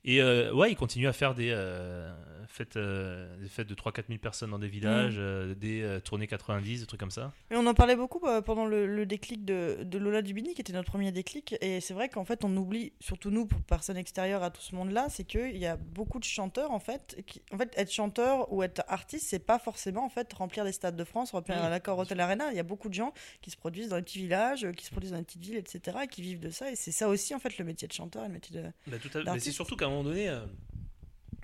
Et 0.05 0.21
euh, 0.21 0.53
ouais, 0.53 0.71
il 0.71 0.75
continue 0.75 1.07
à 1.07 1.13
faire 1.13 1.35
des, 1.35 1.51
euh, 1.51 2.09
fêtes, 2.47 2.77
euh, 2.77 3.37
des 3.41 3.49
fêtes 3.49 3.67
de 3.67 3.75
3-4 3.75 4.07
000 4.07 4.19
personnes 4.19 4.51
dans 4.51 4.59
des 4.59 4.69
villages, 4.69 5.15
euh, 5.17 5.53
des 5.55 5.99
tournées 6.05 6.27
90, 6.27 6.81
des 6.81 6.85
trucs 6.85 6.99
comme 6.99 7.11
ça. 7.11 7.33
Mais 7.51 7.57
on 7.57 7.65
en 7.67 7.73
parlait 7.73 7.97
beaucoup 7.97 8.21
pendant 8.45 8.65
le, 8.65 8.87
le 8.87 9.05
déclic 9.05 9.43
de, 9.43 9.79
de 9.83 9.97
Lola 9.97 10.21
Dubini, 10.21 10.53
qui 10.53 10.61
était 10.61 10.73
notre 10.73 10.89
premier 10.89 11.11
déclic. 11.11 11.55
Et 11.59 11.81
c'est 11.81 11.93
vrai 11.93 12.07
qu'en 12.07 12.23
fait, 12.23 12.45
on 12.45 12.55
oublie, 12.55 12.93
surtout 13.01 13.29
nous, 13.29 13.45
pour 13.45 13.61
personnes 13.63 13.97
extérieures 13.97 14.43
à 14.43 14.51
tout 14.51 14.61
ce 14.61 14.73
monde-là, 14.75 15.07
c'est 15.09 15.25
qu'il 15.25 15.57
y 15.57 15.65
a 15.65 15.75
beaucoup 15.75 16.19
de 16.19 16.23
chanteurs, 16.23 16.71
en 16.71 16.79
fait. 16.79 17.21
Qui, 17.27 17.41
en 17.51 17.57
fait, 17.57 17.73
être 17.75 17.91
chanteur 17.91 18.51
ou 18.53 18.63
être 18.63 18.83
artiste, 18.87 19.27
c'est 19.27 19.45
pas 19.45 19.59
forcément 19.59 20.05
en 20.05 20.09
fait 20.09 20.31
remplir 20.33 20.63
les 20.63 20.71
stades 20.71 20.95
de 20.95 21.03
France, 21.03 21.31
remplir 21.31 21.57
Oui, 21.61 21.69
l'accord 21.69 21.99
Hotel 21.99 22.19
Arena. 22.21 22.51
Il 22.51 22.55
y 22.57 22.59
a 22.59 22.63
beaucoup 22.63 22.87
de 22.87 22.93
gens 22.93 23.13
qui 23.41 23.51
se 23.51 23.57
produisent 23.57 23.89
dans 23.89 23.97
les 23.97 24.01
petits 24.01 24.19
villages, 24.19 24.48
euh, 24.63 24.71
qui 24.71 24.85
se 24.85 24.91
produisent 24.91 25.11
dans 25.11 25.17
les 25.17 25.23
petites 25.23 25.41
villes, 25.43 25.57
etc., 25.57 25.97
et 26.03 26.07
qui 26.07 26.21
vivent 26.21 26.39
de 26.39 26.49
ça. 26.49 26.71
Et 26.71 26.75
c'est 26.75 26.91
ça 26.91 27.07
aussi, 27.09 27.33
en 27.35 27.39
fait, 27.39 27.57
le 27.57 27.65
métier 27.65 27.87
de 27.87 27.93
chanteur 27.93 28.23
et 28.23 28.27
le 28.27 28.33
métier 28.33 28.61
de. 28.61 28.69
Bah, 28.87 28.97
tout 29.01 29.17
à- 29.17 29.33
mais 29.33 29.39
c'est 29.39 29.51
surtout 29.51 29.75
qu'à 29.75 29.85
un 29.85 29.89
moment 29.89 30.03
donné, 30.03 30.29
euh, 30.29 30.45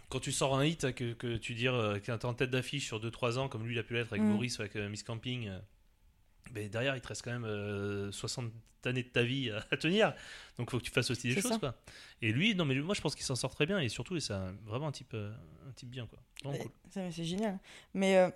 quand 0.09 0.19
tu 0.19 0.31
sors 0.31 0.57
un 0.57 0.65
hit, 0.65 0.93
que, 0.93 1.13
que 1.13 1.37
tu 1.37 1.53
dis 1.55 1.67
euh, 1.67 1.99
que 1.99 2.11
t'es 2.11 2.25
en 2.25 2.33
tête 2.33 2.51
d'affiche 2.51 2.85
sur 2.85 2.99
2-3 2.99 3.37
ans, 3.37 3.49
comme 3.49 3.65
lui 3.65 3.75
il 3.75 3.79
a 3.79 3.83
pu 3.83 3.93
l'être 3.95 4.13
avec 4.13 4.21
Mm. 4.23 4.33
Boris 4.33 4.57
ou 4.57 4.61
avec 4.61 4.75
euh, 4.75 4.87
Miss 4.89 5.03
Camping, 5.03 5.47
euh, 5.47 5.59
ben, 6.51 6.69
derrière 6.69 6.95
il 6.95 7.01
te 7.01 7.07
reste 7.07 7.23
quand 7.23 7.31
même 7.31 7.45
euh, 7.45 8.11
60 8.11 8.51
années 8.85 9.01
de 9.03 9.09
ta 9.09 9.23
vie 9.23 9.49
à, 9.71 9.77
tenir. 9.77 10.13
Donc 10.57 10.69
faut 10.69 10.77
que 10.77 10.83
tu 10.83 10.91
fasses 10.91 11.09
aussi 11.09 11.29
des 11.29 11.33
choses. 11.41 11.51
ça. 11.51 11.57
Quoi. 11.59 11.75
Et 12.21 12.31
lui, 12.31 12.53
non 12.53 12.65
mais 12.65 12.75
moi 12.75 12.93
je 12.93 13.01
pense 13.01 13.15
qu'il 13.15 13.25
s'en 13.25 13.35
sort 13.35 13.53
très 13.53 13.65
bien 13.65 13.79
et 13.79 13.89
surtout 13.89 14.19
c'est 14.19 14.33
vraiment 14.63 14.87
un 14.87 14.91
type, 14.91 15.15
euh, 15.15 15.33
un 15.67 15.71
type 15.71 15.89
bien. 15.89 16.05
Quoi. 16.07 16.19
Cool. 16.43 16.71
C'est 16.91 17.23
génial. 17.23 17.59
Mais. 17.93 18.31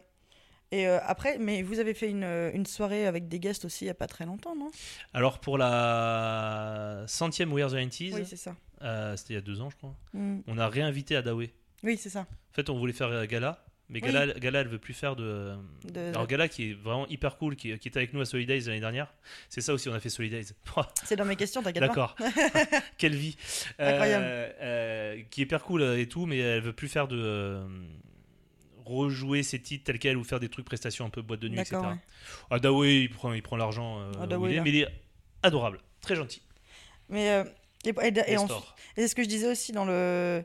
Et 0.72 0.88
euh, 0.88 1.00
après, 1.04 1.38
mais 1.40 1.62
vous 1.64 1.80
avez 1.80 1.94
fait 1.94 2.10
une, 2.10 2.24
euh, 2.24 2.52
une 2.54 2.66
soirée 2.66 3.06
avec 3.08 3.28
des 3.28 3.40
guests 3.40 3.66
aussi 3.66 3.86
il 3.86 3.88
n'y 3.88 3.92
a 3.92 3.96
pas 3.96 4.08
très 4.08 4.26
longtemps, 4.26 4.56
non? 4.56 4.70
Alors 5.14 5.40
pour 5.40 5.58
la 5.58 7.04
centième 7.08 7.52
We 7.54 7.64
Are 7.64 7.72
the 7.72 7.76
90s, 7.76 8.14
Oui, 8.14 8.26
c'est 8.26 8.36
ça. 8.38 8.56
euh, 8.82 9.16
c'était 9.16 9.34
il 9.34 9.36
y 9.36 9.40
a 9.40 9.42
deux 9.42 9.62
ans 9.62 9.70
je 9.70 9.76
crois, 9.78 9.96
Mm. 10.14 10.40
on 10.48 10.58
a 10.58 10.68
réinvité 10.68 11.16
Adaway. 11.16 11.52
Oui, 11.84 11.98
c'est 11.98 12.10
ça. 12.10 12.22
En 12.22 12.54
fait 12.54 12.70
on 12.70 12.78
voulait 12.78 12.94
faire 12.94 13.26
Gala. 13.28 13.64
Mais 13.92 14.02
Oui. 14.04 14.12
Gala, 14.12 14.34
Gala, 14.40 14.60
elle 14.60 14.68
veut 14.68 14.78
plus 14.78 14.94
faire 14.94 15.16
de, 15.16 15.56
De- 15.92 16.00
Alors 16.10 16.28
Gala 16.28 16.48
qui 16.48 16.70
est 16.70 16.74
vraiment 16.76 17.08
hyper 17.08 17.38
cool, 17.38 17.56
qui, 17.56 17.76
qui 17.80 17.88
était 17.88 17.98
avec 17.98 18.14
nous 18.14 18.22
à 18.22 18.26
Solidays 18.26 18.60
l'année 18.68 18.80
dernière. 18.82 19.12
C'est 19.50 19.62
ça 19.62 19.74
aussi, 19.74 19.90
on 19.90 19.94
a 19.96 20.00
fait 20.00 20.10
Solidays. 20.10 20.44
C'est 21.06 21.16
dans 21.16 21.26
mes 21.26 21.36
questions, 21.36 21.64
t'inquiète. 21.64 21.82
D'accord. 21.82 22.16
Quelle 23.00 23.16
vie. 23.16 23.36
Incroyable. 23.80 24.26
Euh, 24.28 24.52
euh, 24.62 25.22
qui 25.32 25.42
est 25.42 25.46
hyper 25.46 25.64
cool 25.64 25.82
et 25.98 26.08
tout, 26.08 26.28
mais 26.28 26.38
elle 26.38 26.62
veut 26.62 26.74
plus 26.74 26.88
faire 26.88 27.08
de 27.08 27.64
rejouer 28.90 29.44
ses 29.44 29.62
titres 29.62 29.86
tels 29.86 30.00
quels 30.00 30.18
ou 30.18 30.24
faire 30.24 30.40
des 30.40 30.50
trucs 30.50 30.66
prestations 30.66 31.06
un 31.06 31.10
peu 31.10 31.22
boîte 31.22 31.40
de 31.40 31.48
nuit, 31.50 31.60
etc. 31.60 31.78
Ouais. 31.78 31.96
Adaway, 32.50 33.02
il 33.04 33.10
prend, 33.10 33.34
il 33.34 33.42
prend 33.42 33.58
l'argent, 33.58 34.00
euh, 34.00 34.12
il 34.18 34.52
est, 34.52 34.56
là. 34.56 34.62
mais 34.64 34.70
il 34.70 34.76
est 34.82 34.88
adorable, 35.44 35.80
très 36.02 36.16
gentil. 36.16 36.42
Mais 37.10 37.30
euh, 37.32 37.44
et, 37.86 37.90
et- 37.90 38.36
et 38.98 39.08
ce 39.08 39.16
que 39.16 39.24
je 39.24 39.28
disais 39.30 39.48
aussi 39.48 39.72
dans 39.72 39.86
le 39.86 40.44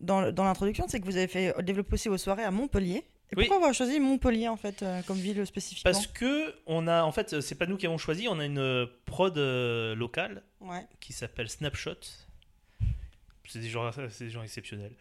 dans, 0.00 0.30
dans 0.30 0.44
l'introduction, 0.44 0.84
c'est 0.88 1.00
que 1.00 1.06
vous 1.06 1.16
avez 1.16 1.26
fait 1.28 1.54
développer 1.62 1.94
aussi 1.94 2.08
vos 2.08 2.18
soirées 2.18 2.44
à 2.44 2.50
Montpellier. 2.50 3.02
Et 3.32 3.36
Oui. 3.36 3.44
pourquoi 3.44 3.56
avoir 3.56 3.74
choisi 3.74 3.98
Montpellier 3.98 4.46
en 4.48 4.56
fait 4.56 4.82
euh, 4.82 5.02
comme 5.02 5.16
ville 5.16 5.44
spécifiquement? 5.46 5.90
Parce 5.90 6.06
que 6.06 6.54
on 6.66 6.86
a, 6.86 7.02
en 7.02 7.10
fait, 7.12 7.40
c'est 7.40 7.54
pas 7.56 7.66
nous 7.66 7.76
qui 7.76 7.86
avons 7.86 7.98
choisi, 7.98 8.28
on 8.28 8.38
a 8.38 8.44
une 8.44 8.86
prod 9.06 9.36
locale 9.36 10.42
Ouais. 10.60 10.86
qui 11.00 11.12
s'appelle 11.12 11.48
Snapshot. 11.48 11.96
C'est 13.48 13.60
des 13.60 13.68
gens, 13.68 13.90
c'est 14.10 14.24
des 14.24 14.30
gens 14.30 14.42
exceptionnels. 14.42 14.92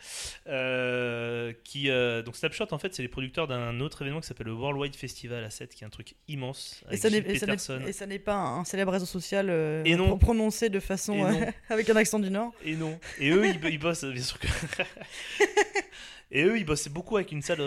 Euh, 0.48 1.54
qui, 1.64 1.90
euh, 1.90 2.22
donc 2.22 2.36
Snapshot, 2.36 2.68
en 2.72 2.78
fait, 2.78 2.94
c'est 2.94 3.02
les 3.02 3.08
producteurs 3.08 3.48
d'un 3.48 3.80
autre 3.80 4.02
événement 4.02 4.22
qui 4.22 4.28
s'appelle 4.28 4.48
le 4.48 4.54
Worldwide 4.54 4.96
Festival 4.96 5.44
à 5.44 5.50
7, 5.50 5.74
qui 5.74 5.84
est 5.84 5.88
un 5.88 5.90
truc 5.90 6.16
immense. 6.28 6.82
Et 6.86 6.88
Avec 6.90 7.00
ça, 7.00 7.10
n'est, 7.10 7.18
et, 7.18 7.94
ça 7.94 8.08
pas 8.24 8.36
un 8.36 8.64
célèbre 8.64 8.92
réseau 8.92 9.06
social 9.06 9.50
euh, 9.50 9.84
Et 9.86 9.96
non. 9.96 10.08
pro- 10.08 10.18
prononcé 10.18 10.70
de 10.70 10.80
façon 10.80 11.26
euh, 11.26 11.46
avec 11.70 11.90
un 11.90 11.96
accent 11.96 12.20
du 12.20 12.30
Nord. 12.30 12.54
Et 12.64 12.76
non. 12.76 13.00
Et 13.20 13.30
eux, 13.30 13.46
ils, 13.46 13.60
ils 13.70 13.80
bossent, 13.80 14.06
bien 14.06 14.24
sûr 14.24 14.40
que. 14.40 14.48
Et 16.32 16.44
eux, 16.44 16.58
ils 16.58 16.66
bossaient 16.66 16.90
beaucoup 16.90 17.18
avec 17.18 17.32
une 17.32 17.44
salle 17.44 17.60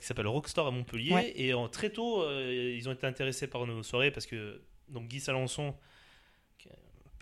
qui 0.00 0.06
s'appelle 0.06 0.26
Rockstar 0.26 0.66
à 0.66 0.70
Montpellier. 0.70 1.12
Ouais. 1.14 1.32
Et 1.36 1.54
en, 1.54 1.68
très 1.68 1.90
tôt, 1.90 2.28
ils 2.40 2.86
ont 2.88 2.92
été 2.92 3.06
intéressés 3.06 3.46
par 3.46 3.64
nos 3.66 3.82
soirées 3.82 4.10
parce 4.10 4.26
que 4.26 4.60
donc 4.88 5.08
Guy 5.08 5.20
Salançon, 5.20 5.74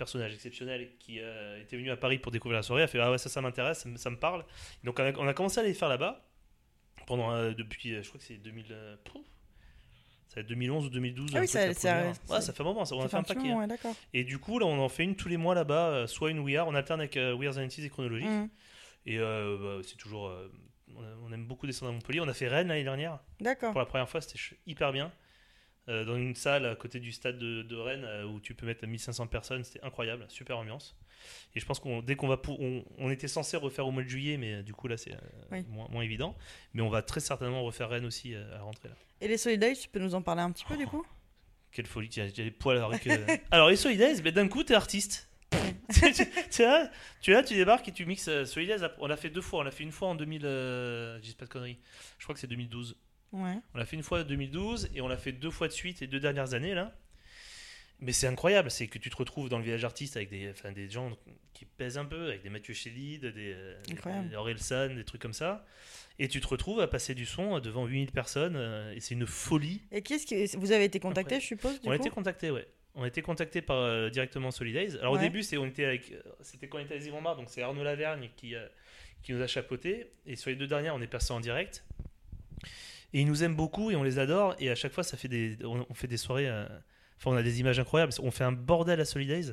personnage 0.01 0.33
exceptionnel, 0.35 0.91
qui 0.99 1.21
euh, 1.21 1.61
était 1.63 1.77
venu 1.77 1.91
à 1.91 1.97
Paris 1.97 2.19
pour 2.19 2.33
découvrir 2.33 2.57
la 2.59 2.63
soirée, 2.63 2.83
a 2.83 2.87
fait 2.89 2.99
Ah 2.99 3.11
ouais, 3.11 3.19
ça, 3.19 3.29
ça 3.29 3.41
m'intéresse, 3.43 3.81
ça, 3.81 3.89
me- 3.89 3.97
ça 3.97 4.09
me 4.11 4.17
parle. 4.17 4.45
Donc 4.83 4.99
on 4.99 5.03
a, 5.05 5.13
on 5.19 5.29
a 5.29 5.35
commencé 5.35 5.61
à 5.61 5.63
les 5.63 5.75
faire 5.75 5.89
là-bas 5.91 6.27
pendant 7.07 7.31
euh, 7.33 7.53
depuis, 7.53 7.95
euh, 7.95 8.03
je 8.03 8.09
crois 8.09 8.19
que 8.19 8.25
c'est 8.27 8.39
2000. 8.39 8.65
euh, 8.71 8.97
pouf, 9.05 9.25
ça 10.29 10.37
va 10.37 10.41
être 10.41 10.47
2011 10.49 10.87
ou 10.87 10.91
2012. 10.91 11.31
Ah 11.35 11.41
oui, 11.41 11.49
ça- 11.49 11.75
ça- 11.75 11.81
ça- 12.15 12.35
ouais, 12.35 12.41
ça 12.41 12.53
fait 12.53 12.63
un 12.63 12.65
moment, 12.65 12.85
ça, 12.85 12.95
on 12.97 13.03
a 13.05 13.09
fait 13.09 13.17
un 13.17 13.23
paquet. 13.23 13.41
moment, 13.49 13.61
hein. 13.61 13.69
ouais. 13.85 13.91
Et 14.15 14.25
du 14.25 14.39
coup, 14.39 14.59
là, 14.59 14.67
on 14.67 14.79
en 14.81 14.89
fait 14.89 15.05
une 15.05 15.17
tous 15.17 15.29
les 15.29 15.37
mois 15.37 15.55
là-bas, 15.55 16.07
soit 16.07 16.31
une 16.31 16.39
We 16.41 16.57
Are, 16.57 16.67
on 16.67 16.75
alterne 16.75 17.01
avec 17.01 17.17
We 17.17 17.47
Are 17.49 17.55
the 17.55 17.59
90s 17.59 17.85
et 17.85 17.91
Chronologique. 17.91 18.29
Mhm. 18.29 18.49
Et 19.07 19.19
bah, 19.19 19.79
c'est 19.85 19.97
toujours. 19.97 20.33
on, 20.97 21.33
aime 21.33 21.47
beaucoup 21.47 21.67
descendre 21.67 21.91
à 21.91 21.95
Montpellier. 21.95 22.21
On 22.21 22.29
a 22.29 22.33
fait 22.35 22.49
Rennes 22.49 22.69
l'année 22.69 22.85
dernière. 22.85 23.19
D'accord. 23.41 23.71
Pour 23.73 23.81
la 23.81 23.87
première 23.87 24.09
fois, 24.09 24.21
c'était 24.21 24.39
hyper 24.67 24.93
bien. 24.93 25.13
Euh, 25.89 26.05
dans 26.05 26.16
une 26.16 26.35
salle 26.35 26.66
à 26.66 26.76
côté 26.76 27.01
du 27.01 27.11
stade 27.11 27.39
de, 27.39 27.62
de 27.62 27.76
Rennes 27.76 28.05
euh, 28.05 28.24
où 28.24 28.39
tu 28.39 28.55
peux 28.55 28.66
mettre 28.66 28.87
1500 28.87 29.26
personnes, 29.28 29.64
c'était 29.64 29.83
incroyable, 29.83 30.24
super 30.28 30.59
ambiance. 30.59 30.95
Et 31.55 31.61
je 31.61 31.66
pense 31.66 31.81
qu'on 31.81 32.01
dès 32.03 32.16
qu'on 32.16 32.28
va 32.28 32.37
pour, 32.37 32.61
on, 32.61 32.85
on 32.99 33.11
était 33.11 33.28
censé 33.28 33.57
refaire 33.57 33.87
au 33.87 33.91
mois 33.91 34.03
de 34.03 34.09
juillet, 34.09 34.37
mais 34.37 34.55
euh, 34.57 34.62
du 34.62 34.72
coup 34.74 34.89
là 34.89 34.97
c'est 34.97 35.16
Oui. 35.51 35.64
moins, 35.68 35.89
moins 35.89 36.03
évident. 36.03 36.37
Mais 36.74 36.83
on 36.83 36.91
va 36.91 37.03
très 37.03 37.20
certainement 37.20 37.62
refaire 37.64 37.89
Rennes 37.89 38.05
aussi 38.05 38.35
à 38.35 38.41
la 38.47 38.62
rentrée 38.62 38.89
là. 38.89 38.95
Et 39.22 39.28
les 39.28 39.39
Solidays, 39.39 39.74
tu 39.74 39.89
peux 39.89 39.99
nous 39.99 40.14
en 40.14 40.22
parler 40.22 40.43
un 40.43 40.53
petit 40.53 40.64
peu 40.64 40.76
du 40.76 40.87
coup? 40.87 41.05
Quelle 41.72 41.87
folie, 41.87 42.11
j'ai 42.12 42.31
les 42.31 42.51
poils 42.51 42.99
que... 43.01 43.11
alors 43.51 43.70
les 43.70 43.76
Solidays, 43.76 44.20
ben, 44.22 44.33
d'un 44.33 44.49
coup 44.49 44.62
t'es 44.62 44.74
artiste. 44.74 45.28
tu, 45.93 46.05
es 46.05 46.64
là, 46.66 46.91
tu 47.20 47.31
es 47.33 47.35
là, 47.35 47.43
tu 47.43 47.55
débarques 47.55 47.89
et 47.89 47.93
tu 47.93 48.07
mixes 48.07 48.28
euh, 48.28 48.45
Solidays. 48.45 48.87
On 48.99 49.07
l'a 49.09 49.16
fait 49.16 49.31
deux 49.31 49.41
fois, 49.41 49.61
on 49.61 49.62
l'a 49.62 49.70
fait 49.72 49.83
une 49.83 49.91
fois 49.93 50.09
en 50.09 50.14
2000, 50.14 50.43
euh, 50.45 51.16
je 51.16 51.22
dis 51.22 51.35
pas 51.35 51.47
de 51.47 51.51
conneries, 51.51 51.78
je 52.18 52.24
crois 52.24 52.35
que 52.35 52.41
c'est 52.41 52.47
2012. 52.47 52.97
Ouais. 53.33 53.57
On 53.74 53.78
l'a 53.78 53.85
fait 53.85 53.97
une 53.97 54.03
fois 54.03 54.20
en 54.20 54.24
2012 54.24 54.91
et 54.95 55.01
on 55.01 55.09
l'a 55.09 55.16
fait 55.16 55.33
deux 55.33 55.51
fois 55.51 55.68
de 55.68 55.72
suite 55.72 56.01
les 56.01 56.07
deux 56.07 56.20
dernières 56.20 56.55
années 56.55 56.74
là. 56.74 56.97
Mais 58.03 58.12
c'est 58.12 58.26
incroyable, 58.26 58.70
c'est 58.70 58.87
que 58.87 58.97
tu 58.99 59.11
te 59.11 59.16
retrouves 59.16 59.51
dans 59.51 59.59
le 59.59 59.64
village 59.64 59.85
artiste 59.85 60.16
avec 60.16 60.31
des, 60.31 60.51
enfin, 60.51 60.72
des 60.72 60.89
gens 60.89 61.11
qui 61.53 61.66
pèsent 61.66 61.99
un 61.99 62.07
peu, 62.07 62.28
avec 62.28 62.43
des 62.43 62.49
Mathieu 62.49 62.72
Chédid, 62.72 63.26
des, 63.26 63.53
euh, 63.55 63.76
des 63.87 64.95
des 64.95 65.05
trucs 65.05 65.20
comme 65.20 65.35
ça. 65.35 65.66
Et 66.18 66.26
tu 66.28 66.41
te 66.41 66.49
retrouves 66.49 66.81
à 66.81 66.89
passer 66.89 67.14
du 67.14 67.26
son 67.26 67.59
devant 67.61 67.85
8000 67.85 68.11
personnes 68.11 68.57
euh, 68.57 68.95
et 68.95 69.01
c'est 69.01 69.14
une 69.14 69.26
folie. 69.26 69.83
Et 69.93 70.01
qui 70.01 70.14
est-ce 70.14 70.26
qui 70.26 70.57
vous 70.57 70.72
avez 70.72 70.85
été 70.85 70.99
contacté, 70.99 71.41
je 71.41 71.47
suppose 71.47 71.78
du 71.78 71.89
on 71.89 71.91
a 71.91 71.97
été 71.97 72.09
contacté, 72.09 72.51
ouais. 72.51 72.66
On 72.95 73.05
a 73.05 73.09
été 73.09 73.22
contacté 73.22 73.62
par 73.62 73.76
euh, 73.76 74.11
directement 74.11 74.51
Solidays. 74.51 74.99
Alors 74.99 75.12
au 75.12 75.18
début, 75.18 75.43
c'est 75.43 75.57
on 75.57 75.66
était 75.66 75.85
avec, 75.85 76.12
c'était 76.41 76.68
quand 76.68 76.78
on 76.78 76.83
était 76.83 76.95
à 76.97 76.99
Zimomar, 76.99 77.37
donc 77.37 77.49
c'est 77.49 77.62
Arnaud 77.62 77.85
Lavergne 77.85 78.31
qui, 78.37 78.55
euh, 78.55 78.66
qui 79.22 79.33
nous 79.33 79.41
a 79.41 79.47
chapeauté. 79.47 80.11
Et 80.26 80.37
sur 80.37 80.51
les 80.51 80.57
deux 80.57 80.66
dernières, 80.66 80.95
on 80.95 81.01
est 81.01 81.07
passé 81.07 81.33
en 81.33 81.41
direct. 81.41 81.85
Et 83.13 83.21
ils 83.23 83.27
nous 83.27 83.43
aiment 83.43 83.57
beaucoup 83.57 83.91
et 83.91 83.97
on 83.97 84.03
les 84.03 84.19
adore. 84.19 84.55
Et 84.61 84.71
à 84.71 84.75
chaque 84.75 84.93
fois, 84.93 85.03
ça 85.05 85.17
fait 85.17 85.29
des, 85.29 85.57
on, 85.65 85.85
on 85.89 85.95
fait 85.95 86.07
des 86.07 86.17
soirées. 86.17 86.49
euh, 86.49 86.67
Enfin, 87.19 87.33
on 87.33 87.37
a 87.37 87.43
des 87.43 87.61
images 87.61 87.79
incroyables. 87.79 88.13
On 88.23 88.31
fait 88.31 88.45
un 88.45 88.53
bordel 88.53 88.99
à 89.01 89.05
Solidays. 89.05 89.53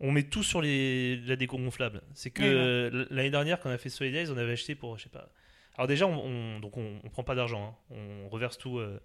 On 0.00 0.10
met 0.12 0.24
tout 0.24 0.42
sur 0.42 0.60
les, 0.60 1.16
la 1.26 1.36
déco 1.36 1.56
gonflable. 1.58 2.02
C'est 2.14 2.30
que 2.30 2.42
Ouais, 2.90 2.96
ouais. 2.96 3.06
l'année 3.10 3.30
dernière, 3.30 3.60
quand 3.60 3.68
on 3.68 3.72
a 3.72 3.78
fait 3.78 3.88
Solidays, 3.90 4.30
on 4.30 4.36
avait 4.36 4.52
acheté 4.52 4.74
pour, 4.74 4.96
je 4.98 5.04
sais 5.04 5.08
pas. 5.08 5.28
Alors 5.76 5.86
déjà, 5.86 6.06
on, 6.06 6.18
on- 6.24 6.60
donc 6.60 6.76
on, 6.76 7.00
on 7.04 7.08
prend 7.08 7.22
pas 7.22 7.34
d'argent. 7.36 7.76
hein. 7.90 7.94
On 8.24 8.28
reverse 8.28 8.58
tout 8.58 8.78
euh, 8.78 8.98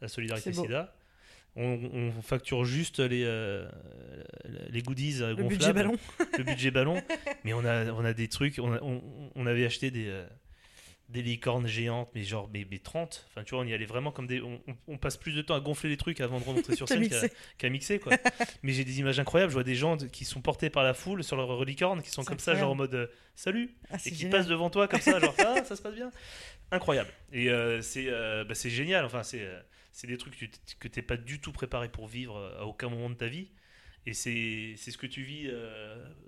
à 0.00 0.06
Solidarité. 0.08 0.52
SIDA. 0.52 0.94
On, 1.56 1.78
on 1.92 2.22
facture 2.22 2.64
juste 2.64 2.98
les, 3.00 3.22
euh, 3.24 3.68
les 4.70 4.82
goodies 4.82 5.22
euh, 5.22 5.28
Le 5.30 5.34
gonflables 5.36 5.48
budget 5.56 5.72
ballon. 5.72 5.96
le 6.38 6.44
budget 6.44 6.70
ballon. 6.72 7.02
Mais 7.44 7.52
on 7.52 7.64
a, 7.64 7.92
on 7.92 8.04
a 8.04 8.12
des 8.12 8.28
trucs. 8.28 8.58
On, 8.60 8.72
a- 8.72 8.80
on, 8.82 9.02
on 9.34 9.46
avait 9.46 9.64
acheté 9.64 9.90
des, 9.92 10.06
euh, 10.08 10.26
des 11.10 11.22
licornes 11.22 11.66
géantes, 11.66 12.08
mais 12.14 12.24
genre 12.24 12.48
mais, 12.52 12.66
mais 12.70 12.78
30. 12.78 13.26
Enfin, 13.28 13.44
tu 13.44 13.54
vois, 13.54 13.62
on 13.62 13.66
y 13.66 13.74
allait 13.74 13.84
vraiment 13.84 14.10
comme 14.10 14.26
des. 14.26 14.40
On, 14.88 14.98
passe 14.98 15.16
plus 15.16 15.32
de 15.32 15.42
temps 15.42 15.54
à 15.54 15.60
gonfler 15.60 15.90
les 15.90 15.96
trucs 15.96 16.20
avant 16.20 16.40
de 16.40 16.44
rentrer 16.44 16.74
sur 16.76 16.88
scène 16.88 17.08
qu'à 17.58 17.68
mixer. 17.68 17.98
quoi. 17.98 18.16
mais 18.62 18.72
j'ai 18.72 18.84
des 18.84 19.00
images 19.00 19.20
incroyables. 19.20 19.50
Je 19.50 19.54
vois 19.54 19.64
des 19.64 19.74
gens 19.74 19.96
de- 19.96 20.06
qui 20.06 20.24
sont 20.24 20.40
portés 20.40 20.70
par 20.70 20.82
la 20.82 20.94
foule 20.94 21.22
sur 21.22 21.36
leur 21.36 21.64
licorne, 21.64 22.02
qui 22.02 22.10
sont 22.10 22.24
comme 22.24 22.38
ça, 22.38 22.54
genre 22.54 22.72
en 22.72 22.74
mode 22.74 22.94
euh, 22.94 23.06
salut, 23.36 23.74
Ah, 23.90 23.96
et 23.96 24.10
qui 24.10 24.16
génial. 24.16 24.38
passent 24.38 24.48
devant 24.48 24.70
toi 24.70 24.88
comme 24.88 25.00
ça, 25.00 25.20
genre 25.20 25.34
ah, 25.38 25.62
ça 25.64 25.76
se 25.76 25.82
passe 25.82 25.94
bien. 25.94 26.10
Incroyable. 26.70 27.10
Et 27.32 27.50
euh, 27.50 27.82
c'est 27.82 28.06
euh, 28.08 28.44
bah, 28.44 28.54
c'est 28.54 28.70
génial. 28.70 29.04
Enfin, 29.04 29.22
c'est 29.22 29.46
c'est 29.92 30.06
des 30.06 30.16
trucs 30.16 30.50
que 30.80 30.88
t'es 30.88 31.02
pas 31.02 31.16
du 31.18 31.40
tout 31.40 31.52
préparé 31.52 31.88
pour 31.88 32.08
vivre 32.08 32.56
à 32.58 32.66
aucun 32.66 32.88
moment 32.88 33.10
de 33.10 33.14
ta 33.14 33.26
vie. 33.26 33.48
Et 34.06 34.14
c'est 34.14 34.74
ce 34.76 34.98
que 34.98 35.06
tu 35.06 35.22
vis 35.22 35.50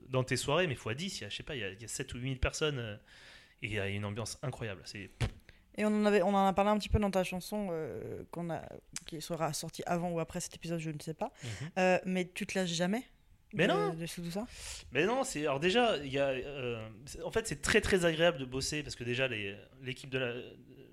dans 0.09 0.23
tes 0.23 0.37
soirées, 0.37 0.67
mais 0.67 0.75
fois 0.77 0.95
10, 0.95 1.19
il 1.19 1.23
y 1.23 1.25
a, 1.27 1.29
je 1.29 1.37
sais 1.37 1.43
pas, 1.43 1.57
il 1.57 1.61
y 1.61 1.65
a, 1.65 1.71
il 1.71 1.81
y 1.81 1.85
a 1.85 1.89
7 1.89 2.15
ou 2.15 2.19
8 2.19 2.29
000 2.29 2.41
personnes. 2.41 2.99
Et 3.63 3.67
il 3.67 3.73
y 3.73 3.81
a 3.81 3.89
une 3.89 4.05
ambiance 4.05 4.39
incroyable. 4.43 4.83
C'est 4.85 5.11
Et 5.79 5.85
on 5.85 5.89
en, 5.89 6.05
avait, 6.07 6.23
on 6.23 6.29
en 6.35 6.47
a 6.47 6.53
parlé 6.53 6.71
un 6.71 6.79
petit 6.79 6.89
peu 6.89 6.99
dans 6.99 7.11
ta 7.11 7.25
chanson 7.25 7.69
euh, 7.71 8.25
qu'on 8.31 8.51
a, 8.51 8.63
qui 9.07 9.21
sera 9.21 9.53
sortie 9.53 9.83
avant 9.87 10.11
ou 10.11 10.21
après 10.21 10.41
cet 10.41 10.55
épisode, 10.55 10.79
je 10.81 10.91
ne 10.91 10.99
sais 11.01 11.15
pas. 11.15 11.33
Mhm. 11.43 11.71
Euh, 11.79 11.99
mais 12.05 12.31
tu 12.33 12.47
te 12.47 12.59
lâches 12.59 12.71
jamais 12.71 13.03
Mais 13.55 13.67
de- 13.67 13.73
non. 13.73 13.95
de 13.95 14.07
tout 14.07 14.31
ça? 14.31 14.47
Mais 14.93 15.05
non, 15.07 15.23
c'est 15.25 15.43
alors 15.43 15.61
déjà, 15.61 15.97
il 15.99 16.13
y 16.13 16.19
a, 16.19 16.29
euh, 16.29 16.89
en 17.25 17.31
fait, 17.31 17.47
c'est 17.47 17.61
très 17.63 17.81
très 17.81 18.05
agréable 18.05 18.39
de 18.39 18.45
bosser 18.45 18.83
parce 18.83 18.97
que 18.97 19.05
déjà 19.05 19.29
l'équipe 19.83 20.11
de 20.11 20.19
la, 20.19 20.35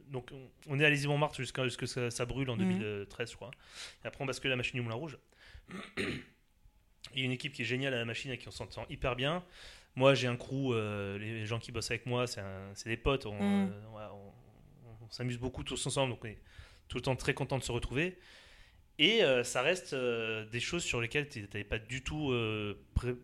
donc 0.07 0.31
on- 0.67 0.79
est 0.79 0.85
à 0.85 0.89
Lizzie 0.89 1.07
Montmartre 1.07 1.37
jusqu'à 1.37 1.67
ce 1.69 1.77
que 1.77 1.85
ça, 1.85 2.11
ça 2.11 2.25
brûle 2.25 2.49
en 2.49 2.55
Mhm. 2.55 2.77
2013, 2.79 3.31
je 3.31 3.35
crois. 3.35 3.51
Et 4.03 4.07
après 4.07 4.21
on 4.23 4.27
bascule 4.27 4.51
à 4.51 4.53
la 4.53 4.57
machine 4.57 4.75
du 4.79 4.81
Moulin 4.81 4.95
Rouge. 4.95 5.17
Il 7.13 7.19
y 7.19 7.21
a 7.21 7.25
une 7.25 7.31
équipe 7.31 7.53
qui 7.53 7.61
est 7.61 7.65
géniale 7.65 7.93
à 7.93 7.97
la 7.97 8.05
machine 8.05 8.31
et 8.31 8.37
qui 8.37 8.47
on 8.47 8.51
s'entend 8.51 8.85
hyper 8.89 9.15
bien. 9.15 9.43
Moi, 9.95 10.15
j'ai 10.15 10.27
un 10.27 10.35
crew, 10.35 10.73
euh, 10.73 11.17
les 11.19 11.45
gens 11.45 11.59
qui 11.59 11.71
bossent 11.71 11.91
avec 11.91 12.05
moi, 12.05 12.25
c'est 12.27 12.41
des 12.89 12.97
potes. 12.97 13.25
On, 13.25 13.33
Mhm. 13.33 13.71
euh, 13.71 14.07
on- 14.11 14.33
on 15.05 15.09
s'amuse 15.11 15.37
beaucoup 15.37 15.63
tous 15.63 15.85
ensemble, 15.85 16.11
donc 16.13 16.23
on 16.25 16.27
est 16.27 16.39
tout 16.87 16.97
le 16.97 17.01
temps 17.03 17.15
très 17.15 17.33
content 17.33 17.57
de 17.59 17.63
se 17.63 17.71
retrouver. 17.71 18.17
Et 18.99 19.23
euh, 19.23 19.43
ça 19.43 19.61
reste 19.61 19.93
euh, 19.93 20.45
des 20.49 20.59
choses 20.59 20.83
sur 20.83 21.01
lesquelles 21.01 21.27
tu 21.29 21.41
n'avais 21.41 21.63
pas 21.63 21.79
du 21.79 22.03
tout 22.03 22.31
euh, 22.31 22.79
pré- 22.95 23.15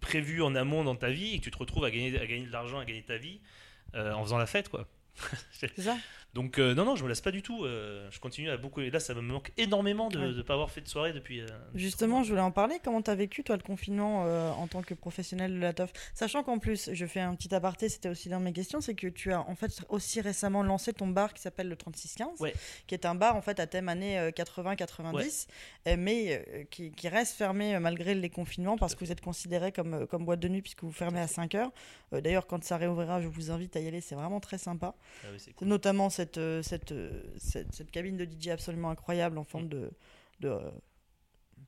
prévu 0.00 0.42
en 0.42 0.54
amont 0.54 0.84
dans 0.84 0.96
ta 0.96 1.10
vie 1.10 1.34
et 1.34 1.38
que 1.38 1.44
tu 1.44 1.50
te 1.50 1.58
retrouves 1.58 1.84
à 1.84 1.90
gagner, 1.90 2.18
à 2.18 2.26
gagner 2.26 2.46
de 2.46 2.52
l'argent, 2.52 2.78
à 2.78 2.84
gagner 2.84 3.02
ta 3.02 3.16
vie 3.16 3.40
en 3.94 4.22
faisant 4.22 4.38
la 4.38 4.46
fête. 4.46 4.68
quoi. 4.68 4.86
C'est 5.52 5.80
ça 5.80 5.96
Donc 6.34 6.58
euh, 6.58 6.74
non, 6.74 6.84
non, 6.84 6.94
je 6.94 7.02
me 7.04 7.08
lasse 7.08 7.20
pas 7.22 7.30
du 7.30 7.42
tout. 7.42 7.64
euh, 7.64 8.06
je 8.10 8.20
continue 8.20 8.50
à 8.50 8.56
beaucoup. 8.56 8.80
Et 8.80 8.90
là, 8.90 9.00
ça 9.00 9.14
me 9.14 9.20
manque 9.22 9.50
énormément 9.56 10.08
de 10.08 10.18
Ouais. 10.18 10.28
ne 10.32 10.42
pas 10.42 10.54
avoir 10.54 10.70
fait 10.70 10.82
de 10.82 10.88
soirée 10.88 11.12
depuis. 11.12 11.40
euh, 11.40 11.46
Justement, 11.74 12.22
je 12.22 12.28
voulais 12.30 12.42
en 12.42 12.50
parler. 12.50 12.76
Comment 12.84 13.00
t'as 13.02 13.14
vécu, 13.14 13.42
toi, 13.42 13.56
le 13.56 13.62
confinement 13.62 14.22
en 14.58 14.66
tant 14.68 14.82
que 14.82 14.94
professionnel 14.94 15.54
de 15.54 15.58
la 15.58 15.72
teuf 15.72 15.90
Sachant 16.14 16.42
qu'en 16.42 16.58
plus, 16.58 16.90
je 16.92 17.06
fais 17.06 17.20
un 17.20 17.34
petit 17.34 17.52
aparté, 17.54 17.88
c'était 17.88 18.08
aussi 18.10 18.28
dans 18.28 18.40
mes 18.40 18.52
questions, 18.52 18.80
c'est 18.80 18.94
que 18.94 19.06
tu 19.08 19.32
as 19.32 19.40
en 19.48 19.54
fait 19.54 19.70
aussi 19.88 20.20
récemment 20.20 20.62
lancé 20.62 20.92
ton 20.92 21.06
bar 21.08 21.32
qui 21.32 21.40
s'appelle 21.40 21.68
le 21.68 21.76
3615, 21.76 22.40
Ouais. 22.40 22.52
qui 22.86 22.94
est 22.94 23.06
un 23.06 23.14
bar 23.14 23.34
en 23.34 23.40
fait 23.42 23.58
à 23.58 23.66
thème 23.66 23.88
années 23.88 24.18
euh, 24.18 24.30
80-90, 24.30 25.46
euh, 25.86 25.96
mais 25.98 26.66
qui, 26.70 26.92
qui 26.92 27.08
reste 27.08 27.36
fermé 27.36 27.78
malgré 27.78 28.14
les 28.14 28.30
confinements 28.30 28.76
parce 28.76 28.94
que 28.94 29.04
vous 29.04 29.12
êtes 29.12 29.20
considéré 29.20 29.72
comme, 29.72 30.06
comme 30.06 30.24
boîte 30.24 30.40
de 30.40 30.48
nuit 30.48 30.62
puisque 30.62 30.82
vous 30.84 30.92
fermez 30.92 31.20
à 31.20 31.26
5 31.26 31.54
heures. 31.54 31.72
D'ailleurs, 32.12 32.46
quand 32.46 32.62
ça 32.64 32.76
réouvrira, 32.76 33.20
je 33.20 33.28
vous 33.28 33.50
invite 33.50 33.76
à 33.76 33.80
y 33.80 33.88
aller, 33.88 34.00
c'est 34.00 34.14
vraiment 34.14 34.40
très 34.40 34.58
sympa. 34.58 34.94
ah 35.24 35.28
oui, 35.32 35.38
c'est 35.38 35.52
cool. 35.52 35.68
Notamment 35.68 36.08
cette, 36.18 36.38
euh, 36.38 36.62
cette, 36.62 36.92
euh, 36.92 37.22
cette, 37.36 37.72
cette 37.72 37.90
cabine 37.90 38.16
de 38.16 38.24
DJ 38.24 38.48
absolument 38.48 38.90
incroyable 38.90 39.38
en 39.38 39.44
forme 39.44 39.66
Mm. 39.66 39.68
de, 39.68 39.90
de, 40.40 40.48
euh, 40.48 40.70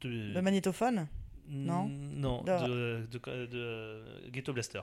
De, 0.01 0.33
de 0.35 0.41
magnétophone. 0.41 1.07
non 1.49 1.87
Non, 1.89 2.43
De- 2.43 3.07
de 3.11 4.31
Ghetto 4.31 4.53
Blaster. 4.53 4.81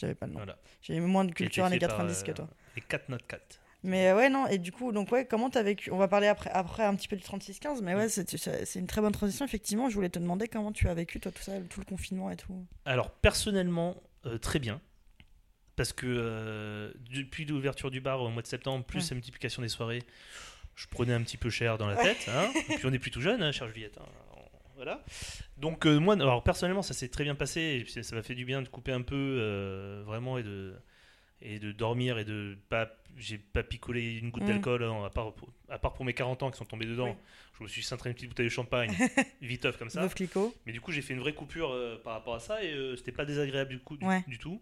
J'avais 0.00 0.14
pas 0.14 0.26
le 0.26 0.32
nom. 0.34 0.38
Voilà. 0.38 0.56
J'ai 0.80 1.00
moins 1.00 1.24
de 1.24 1.32
culture 1.32 1.64
années 1.64 1.80
fait 1.80 1.88
par, 1.88 1.96
90 1.96 2.22
que 2.22 2.30
euh, 2.30 2.34
toi. 2.34 2.48
Les 2.76 2.82
4 2.82 3.08
Note 3.08 3.26
4. 3.26 3.60
Mais 3.82 4.08
euh, 4.10 4.16
ouais, 4.16 4.28
non, 4.28 4.46
et 4.46 4.58
du 4.58 4.70
coup, 4.70 4.92
donc 4.92 5.10
ouais, 5.10 5.24
comment 5.26 5.50
t'as 5.50 5.64
vécu 5.64 5.90
On 5.90 5.96
va 5.96 6.06
parler 6.06 6.28
après, 6.28 6.50
après 6.50 6.84
un 6.84 6.94
petit 6.94 7.08
peu 7.08 7.16
du 7.16 7.22
36-15, 7.24 7.80
mais 7.82 7.96
ouais, 7.96 8.08
c'est 8.08 8.28
c'est- 8.30 8.64
c'est 8.64 8.78
une 8.78 8.86
très 8.86 9.00
bonne 9.00 9.10
transition. 9.12 9.44
Effectivement, 9.44 9.88
je 9.88 9.94
voulais 9.96 10.08
te 10.08 10.20
demander 10.20 10.46
comment 10.46 10.70
tu 10.70 10.88
as 10.88 10.94
vécu, 10.94 11.18
toi, 11.18 11.32
tout 11.32 11.42
ça, 11.42 11.52
tout 11.68 11.80
le 11.80 11.84
confinement 11.86 12.30
et 12.30 12.36
tout. 12.36 12.64
Alors 12.84 13.10
personnellement, 13.10 13.96
euh, 14.26 14.38
très 14.38 14.60
bien. 14.60 14.80
Parce 15.78 15.92
que 15.94 16.06
euh, 16.06 16.92
depuis 17.10 17.46
l'ouverture 17.46 17.90
du 17.90 18.00
bar 18.02 18.20
au 18.20 18.28
mois 18.28 18.42
de 18.42 18.46
septembre, 18.46 18.84
plus 18.84 18.98
Ouais. 19.04 19.06
la 19.10 19.14
multiplication 19.14 19.62
des 19.62 19.68
soirées, 19.68 20.02
je 20.74 20.86
prenais 20.88 21.14
un 21.14 21.22
petit 21.22 21.38
peu 21.38 21.48
cher 21.50 21.78
dans 21.78 21.86
la 21.86 21.96
tête. 21.96 22.28
hein. 22.28 22.50
Et 22.68 22.74
puis 22.76 22.84
on 22.86 22.92
est 22.92 22.98
plus 22.98 23.10
tout 23.10 23.20
jeune, 23.22 23.42
hein, 23.42 23.52
cher 23.52 23.66
Juliette. 23.68 23.96
hein. 23.98 24.04
Voilà. 24.76 25.02
Donc 25.56 25.86
euh, 25.86 25.98
moi, 25.98 26.14
alors 26.14 26.42
personnellement, 26.44 26.82
ça 26.82 26.94
s'est 26.94 27.08
très 27.08 27.24
bien 27.24 27.34
passé. 27.34 27.60
Et 27.80 27.84
puis, 27.84 28.04
ça 28.04 28.14
m'a 28.14 28.22
fait 28.22 28.34
du 28.36 28.44
bien 28.44 28.60
de 28.62 28.68
couper 28.68 28.92
un 28.92 29.02
peu, 29.02 29.16
euh, 29.16 30.02
vraiment, 30.04 30.36
et 30.38 30.42
de 30.42 30.74
et 31.40 31.60
de 31.60 31.70
dormir 31.70 32.18
et 32.18 32.24
de 32.24 32.58
pas. 32.68 32.90
J'ai 33.16 33.38
pas 33.38 33.62
picolé 33.64 34.18
une 34.18 34.30
goutte 34.30 34.42
Mm. 34.44 34.46
d'alcool, 34.48 34.82
hein, 34.84 35.04
à 35.04 35.10
part 35.10 35.32
pour, 35.34 35.48
à 35.68 35.78
part 35.78 35.94
pour 35.94 36.04
mes 36.04 36.12
40 36.14 36.42
ans 36.44 36.50
qui 36.52 36.58
sont 36.58 36.64
tombés 36.64 36.86
dedans. 36.86 37.08
Oui. 37.10 37.16
Je 37.58 37.62
me 37.64 37.68
suis 37.68 37.82
cintré 37.82 38.10
une 38.10 38.14
petite 38.14 38.28
bouteille 38.28 38.46
de 38.46 38.50
champagne, 38.52 38.90
viteuf 39.42 39.76
comme 39.76 39.90
ça. 39.90 40.00
Mais 40.66 40.72
du 40.72 40.80
coup, 40.80 40.92
j'ai 40.92 41.02
fait 41.02 41.14
une 41.14 41.20
vraie 41.20 41.32
coupure 41.34 41.70
euh, 41.72 42.00
par 42.02 42.12
rapport 42.12 42.34
à 42.36 42.40
ça 42.40 42.62
et 42.62 42.72
euh, 42.72 42.94
c'était 42.96 43.10
pas 43.12 43.24
désagréable 43.24 43.70
du 43.70 43.78
coup 43.80 43.96
du, 43.96 44.04
Ouais. 44.06 44.22
du 44.28 44.38
tout. 44.38 44.60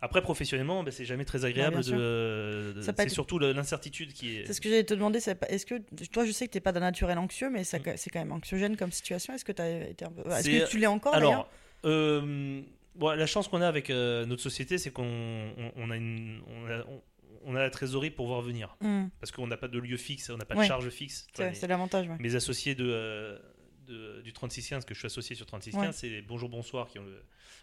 Après, 0.00 0.22
professionnellement, 0.22 0.82
bah, 0.84 0.90
c'est 0.90 1.04
jamais 1.04 1.24
très 1.24 1.44
agréable. 1.44 1.82
de, 1.82 2.72
peut 2.74 2.82
c'est 2.82 2.98
être- 3.00 3.10
surtout 3.10 3.38
l'incertitude 3.38 4.12
qui 4.12 4.36
est. 4.38 4.46
C'est 4.46 4.52
ce 4.52 4.60
que 4.60 4.68
j'allais 4.68 4.84
te 4.84 4.94
demander. 4.94 5.18
Est-ce 5.18 5.66
que 5.66 5.74
toi, 6.12 6.24
je 6.24 6.32
sais 6.32 6.46
que 6.46 6.52
t'es 6.52 6.60
pas 6.60 6.72
d'un 6.72 6.80
naturel 6.80 7.18
anxieux, 7.18 7.50
mais 7.50 7.64
ça- 7.64 7.78
Mm. 7.78 7.94
c'est 7.96 8.10
quand 8.10 8.20
même 8.20 8.32
anxiogène 8.32 8.76
comme 8.76 8.92
situation. 8.92 9.34
Est-ce 9.34 9.44
que 9.44 9.52
t'as 9.52 9.68
été 9.68 10.04
un 10.04 10.10
peu. 10.10 10.22
Est-ce 10.30 10.42
C'est- 10.42 10.60
que 10.60 10.68
tu 10.68 10.78
l'es 10.78 10.86
encore 10.86 11.14
Alors, 11.14 11.50
euh, 11.84 12.60
bon, 12.94 13.08
la 13.10 13.26
chance 13.26 13.48
qu'on 13.48 13.60
a 13.62 13.68
avec 13.68 13.90
euh, 13.90 14.26
notre 14.26 14.42
société, 14.42 14.78
c'est 14.78 14.90
qu'on 14.90 15.04
on, 15.04 15.72
on 15.76 15.90
a 15.90 15.96
une, 15.96 16.40
on 16.48 16.66
a, 16.70 16.78
on- 16.88 17.02
on 17.44 17.54
a 17.56 17.60
la 17.60 17.70
trésorerie 17.70 18.10
pour 18.10 18.26
voir 18.26 18.42
venir. 18.42 18.76
Hmm, 18.80 19.06
Parce 19.20 19.30
qu'on 19.32 19.46
n'a 19.46 19.56
pas 19.56 19.68
de 19.68 19.78
lieu 19.78 19.96
fixe, 19.96 20.28
on 20.30 20.36
n'a 20.36 20.44
pas 20.44 20.56
Ouais. 20.56 20.64
de 20.64 20.68
charge 20.68 20.88
fixe. 20.90 21.26
C'est 21.34 21.66
l'avantage, 21.68 22.08
ouais. 22.08 22.16
mes 22.18 22.34
associés 22.34 22.74
de, 22.74 22.84
euh, 22.88 23.38
de- 23.88 24.20
du 24.22 24.32
3615, 24.32 24.84
que 24.84 24.94
je 24.94 24.98
suis 24.98 25.06
associé 25.06 25.34
sur 25.34 25.46
3615, 25.46 25.86
Ouais. 25.86 25.92
c'est 25.92 26.08
les 26.08 26.22
Bonjour 26.22 26.48
Bonsoir 26.48 26.88
qui 26.88 26.98
ont 26.98 27.04
le, 27.04 27.22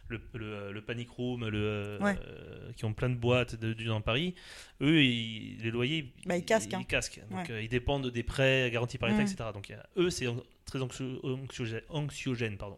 le, 0.09 0.21
le- 0.33 0.71
le 0.71 0.81
Panic 0.81 1.09
Room, 1.11 1.47
le, 1.47 1.57
euh, 1.57 1.99
Ouais. 1.99 2.15
euh, 2.27 2.71
qui 2.73 2.85
ont 2.85 2.93
plein 2.93 3.09
de 3.09 3.15
boîtes 3.15 3.55
de, 3.55 3.73
de- 3.73 3.83
dans 3.85 4.01
Paris. 4.01 4.35
Eux, 4.81 5.03
ils- 5.03 5.57
les 5.61 5.71
loyers, 5.71 6.11
Bah, 6.25 6.37
ils 6.37 6.43
casquent, 6.45 6.73
hein. 6.73 6.83
casquent. 6.83 7.21
Donc, 7.29 7.47
Ouais. 7.47 7.51
euh, 7.53 7.61
ils 7.61 7.69
dépendent 7.69 8.07
des 8.09 8.23
prêts 8.23 8.69
garantis 8.71 8.97
par 8.97 9.09
l'État, 9.09 9.21
Mhm. 9.21 9.27
etc. 9.27 9.49
Donc, 9.53 9.73
eux, 9.97 10.09
c'est 10.09 10.25
très 10.65 10.79
anxio- 10.79 11.19
anxiogène. 11.23 11.81
anxiogène, 11.89 12.57
pardon. 12.57 12.77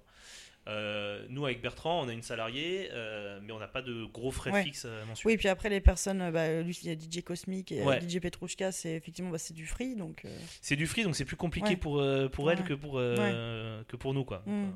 Euh, 0.67 1.25
nous, 1.29 1.45
avec 1.45 1.61
Bertrand, 1.61 2.01
on 2.03 2.09
a 2.09 2.13
une 2.13 2.21
salariée, 2.21 2.89
euh, 2.91 3.39
mais 3.41 3.53
on 3.53 3.59
n'a 3.59 3.67
pas 3.69 3.81
de 3.81 4.03
gros 4.05 4.31
frais 4.31 4.51
Ouais. 4.51 4.63
fixes 4.63 4.83
euh, 4.85 5.05
mensuels. 5.05 5.31
Oui, 5.31 5.37
puis 5.37 5.47
après, 5.47 5.69
les 5.69 5.79
personnes, 5.79 6.29
bah, 6.31 6.61
lui, 6.61 6.77
il 6.83 6.89
y 6.89 6.91
a 6.91 6.95
DJ 6.99 7.23
Cosmic 7.23 7.71
et 7.71 7.81
Ouais. 7.83 8.01
DJ 8.01 8.19
Petrouchka, 8.19 8.71
c'est 8.73 8.91
effectivement 8.95 9.31
bah, 9.31 9.37
c'est 9.37 9.53
du 9.53 9.65
free. 9.65 9.95
Donc, 9.95 10.25
euh, 10.25 10.37
C'est 10.61 10.75
du 10.75 10.85
free, 10.85 11.03
donc 11.03 11.15
c'est 11.15 11.23
plus 11.25 11.37
compliqué 11.37 11.69
Ouais. 11.69 11.75
pour, 11.77 12.03
pour 12.31 12.51
elle 12.51 12.63
que 12.63 12.73
pour, 12.73 12.95
que 12.95 13.95
pour 13.95 14.13
nous. 14.13 14.25
Quoi. 14.25 14.43
Mm. 14.45 14.71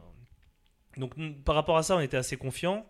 Donc 0.98 1.18
n- 1.18 1.36
par 1.44 1.56
rapport 1.56 1.78
à 1.78 1.84
ça, 1.84 1.96
on 1.98 2.00
était 2.00 2.18
assez 2.18 2.38
confiants. 2.38 2.86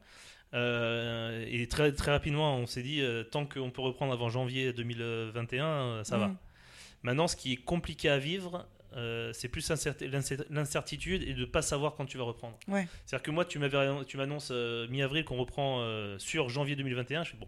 Et 0.54 1.68
très, 1.70 1.92
très 1.94 2.12
rapidement, 2.12 2.58
on 2.58 2.66
s'est 2.68 2.84
dit, 2.84 3.02
tant 3.32 3.46
qu'on 3.46 3.72
peut 3.72 3.82
reprendre 3.82 4.14
avant 4.14 4.30
janvier 4.30 4.74
2021, 4.74 5.66
euh, 5.66 6.04
ça 6.04 6.18
va. 6.18 6.28
Mm. 6.28 6.38
Maintenant, 7.04 7.28
ce 7.28 7.36
qui 7.36 7.54
est 7.54 7.58
compliqué 7.58 8.10
à 8.10 8.18
vivre, 8.20 8.68
euh, 8.96 9.32
c'est 9.34 9.48
plus 9.48 9.68
l'incer- 9.70 9.94
l'incer- 10.02 10.46
l'incertitude 10.50 11.24
et 11.24 11.34
de 11.34 11.40
ne 11.42 11.46
pas 11.46 11.62
savoir 11.62 11.96
quand 11.96 12.06
tu 12.06 12.18
vas 12.18 12.24
reprendre. 12.24 12.58
Ouais. 12.68 12.88
C'est-à-dire 13.06 13.24
que 13.24 13.32
moi, 13.32 13.46
tu 13.46 13.58
m'annonces 13.60 14.50
euh, 14.52 14.88
mi-avril 14.90 15.24
qu'on 15.26 15.38
reprend 15.38 15.80
euh, 15.82 16.18
sur 16.20 16.50
janvier 16.50 16.76
2021. 16.76 17.24
Je 17.24 17.32
fais 17.32 17.38
bon, 17.38 17.48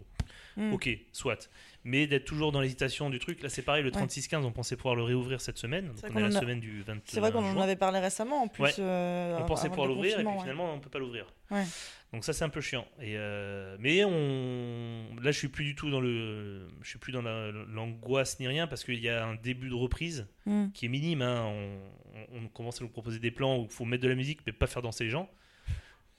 Mm. 0.56 0.72
ok, 0.72 0.88
soit. 1.12 1.50
Mais 1.86 2.06
d'être 2.06 2.24
toujours 2.24 2.50
dans 2.52 2.60
l'hésitation 2.60 3.10
du 3.10 3.18
truc, 3.18 3.42
là 3.42 3.48
c'est 3.48 3.62
pareil, 3.62 3.82
le 3.82 3.90
36-15, 3.90 4.36
on 4.44 4.52
pensait 4.52 4.76
pouvoir 4.76 4.94
le 4.94 5.02
réouvrir 5.02 5.40
cette 5.40 5.58
semaine. 5.58 5.86
Donc 5.88 5.96
on 6.14 6.16
est 6.16 6.20
la 6.20 6.28
a- 6.28 6.40
semaine 6.40 6.60
du 6.60 6.82
21 6.82 7.00
C'est 7.04 7.20
vrai 7.20 7.30
qu'on 7.32 7.44
en 7.44 7.60
avait 7.60 7.76
parlé 7.76 7.98
récemment 7.98 8.42
en 8.42 8.48
plus. 8.48 8.62
Ouais. 8.62 8.70
euh, 8.78 9.36
On 9.40 9.44
pensait 9.46 9.68
pouvoir 9.68 9.86
l'ouvrir 9.88 10.18
et 10.20 10.24
puis 10.24 10.32
finalement 10.40 10.72
on 10.72 10.80
peut 10.80 10.88
pas 10.90 10.98
l'ouvrir. 10.98 11.26
Ouais. 11.50 11.64
Donc 12.12 12.24
ça 12.24 12.32
c'est 12.32 12.44
un 12.44 12.48
peu 12.48 12.60
chiant. 12.60 12.86
Et 13.00 13.14
euh, 13.18 13.76
mais 13.80 14.04
on, 14.04 15.16
là 15.20 15.30
je 15.32 15.38
suis 15.38 15.48
plus 15.48 15.64
du 15.64 15.74
tout 15.74 15.90
dans 15.90 16.00
le, 16.00 16.68
je 16.80 16.88
suis 16.88 16.98
plus 16.98 17.12
dans 17.12 17.22
la- 17.22 17.50
l'angoisse 17.50 18.38
ni 18.40 18.46
rien 18.48 18.66
parce 18.66 18.84
qu'il 18.84 19.00
y 19.00 19.08
a 19.08 19.26
un 19.26 19.34
début 19.34 19.68
de 19.68 19.74
reprise 19.74 20.26
Mm. 20.46 20.66
qui 20.72 20.86
est 20.86 20.88
minime. 20.88 21.22
hein. 21.22 21.42
On, 21.44 21.78
on- 22.14 22.44
on 22.44 22.48
commence 22.48 22.80
à 22.80 22.84
nous 22.84 22.90
proposer 22.90 23.18
des 23.18 23.30
plans 23.32 23.58
où 23.58 23.64
il 23.64 23.70
faut 23.70 23.84
mettre 23.84 24.04
de 24.04 24.08
la 24.08 24.14
musique 24.14 24.40
mais 24.46 24.52
pas 24.52 24.66
faire 24.68 24.82
danser 24.82 25.04
les 25.04 25.10
gens. 25.10 25.28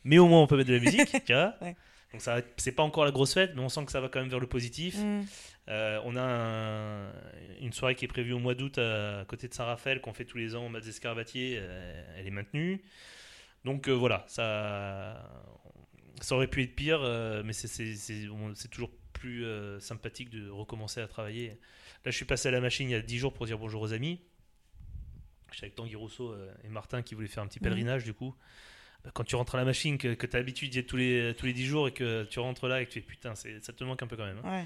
Mais 0.03 0.17
au 0.19 0.27
moins 0.27 0.41
on 0.43 0.47
peut 0.47 0.57
mettre 0.57 0.69
de 0.69 0.75
la 0.75 0.81
musique, 0.81 1.09
tu 1.25 1.33
vois. 1.33 1.55
Ouais. 1.61 1.75
Donc 2.11 2.21
ça, 2.21 2.41
c'est 2.57 2.71
pas 2.71 2.83
encore 2.83 3.03
la 3.05 3.11
grosse 3.11 3.33
fête, 3.33 3.51
mais 3.55 3.61
on 3.61 3.67
sent 3.69 3.83
que 3.85 3.91
ça 3.91 3.99
va 3.99 4.07
quand 4.09 4.19
même 4.19 4.29
vers 4.29 4.39
le 4.39 4.47
positif. 4.47 4.95
Mm. 4.97 5.21
Euh, 5.67 5.99
on 6.05 6.15
a 6.15 6.21
un- 6.21 7.11
une 7.61 7.73
soirée 7.73 7.95
qui 7.95 8.05
est 8.05 8.07
prévue 8.07 8.31
au 8.33 8.39
mois 8.39 8.55
d'août 8.55 8.77
à, 8.77 9.19
à 9.21 9.25
côté 9.25 9.47
de 9.47 9.53
Saint-Raphaël, 9.53 9.99
qu'on 9.99 10.13
fait 10.13 10.23
tous 10.25 10.37
les 10.37 10.55
ans 10.55 10.65
au 10.65 10.69
Mats 10.69 10.79
Escarabatier. 10.79 11.57
euh, 11.59 12.15
elle 12.17 12.27
est 12.27 12.31
maintenue. 12.31 12.81
Donc 13.65 13.89
euh, 13.89 13.91
voilà, 13.91 14.23
ça, 14.27 15.29
ça 16.21 16.35
aurait 16.35 16.47
pu 16.47 16.61
être 16.63 16.75
pire, 16.75 16.99
euh, 17.01 17.41
mais 17.43 17.51
c'est- 17.53 18.27
toujours 18.69 18.91
plus 19.13 19.45
sympathique 19.79 20.29
de 20.29 20.49
recommencer 20.49 21.01
à 21.01 21.07
travailler. 21.07 21.49
Là, 22.05 22.11
je 22.11 22.15
suis 22.15 22.25
passé 22.25 22.47
à 22.47 22.51
la 22.51 22.61
machine 22.61 22.87
il 22.87 22.91
y 22.91 22.95
a 22.95 23.01
10 23.01 23.17
jours 23.17 23.33
pour 23.33 23.45
dire 23.47 23.57
bonjour 23.57 23.81
aux 23.81 23.91
amis. 23.93 24.21
Je 25.51 25.57
suis 25.57 25.65
avec 25.65 25.75
Tanguy 25.75 25.95
Rousseau 25.95 26.35
et 26.63 26.67
Martin 26.69 27.01
qui 27.01 27.15
voulaient 27.15 27.27
faire 27.27 27.41
un 27.43 27.47
petit 27.47 27.59
Mhm. 27.59 27.63
pèlerinage 27.63 28.03
du 28.03 28.13
coup. 28.13 28.35
Bah, 29.05 29.11
Quand 29.13 29.23
tu 29.23 29.35
rentres 29.35 29.55
à 29.55 29.59
la 29.59 29.65
machine, 29.65 29.97
que, 29.97 30.13
que 30.15 30.25
tu 30.27 30.35
as 30.35 30.39
l'habitude 30.39 30.69
d'y 30.71 30.79
être 30.79 30.87
tous 30.87 30.97
les, 30.97 31.33
tous 31.37 31.45
les 31.45 31.53
10 31.53 31.65
jours 31.65 31.87
et 31.87 31.91
que 31.93 32.23
tu 32.23 32.39
rentres 32.39 32.67
là 32.67 32.81
et 32.81 32.85
que 32.85 32.91
tu 32.91 32.99
fais 32.99 33.05
putain, 33.05 33.33
ça 33.35 33.47
te 33.73 33.83
manque 33.85 34.01
un 34.03 34.07
peu 34.07 34.17
quand 34.17 34.25
même. 34.25 34.39
hein. 34.43 34.49
Ouais, 34.59 34.65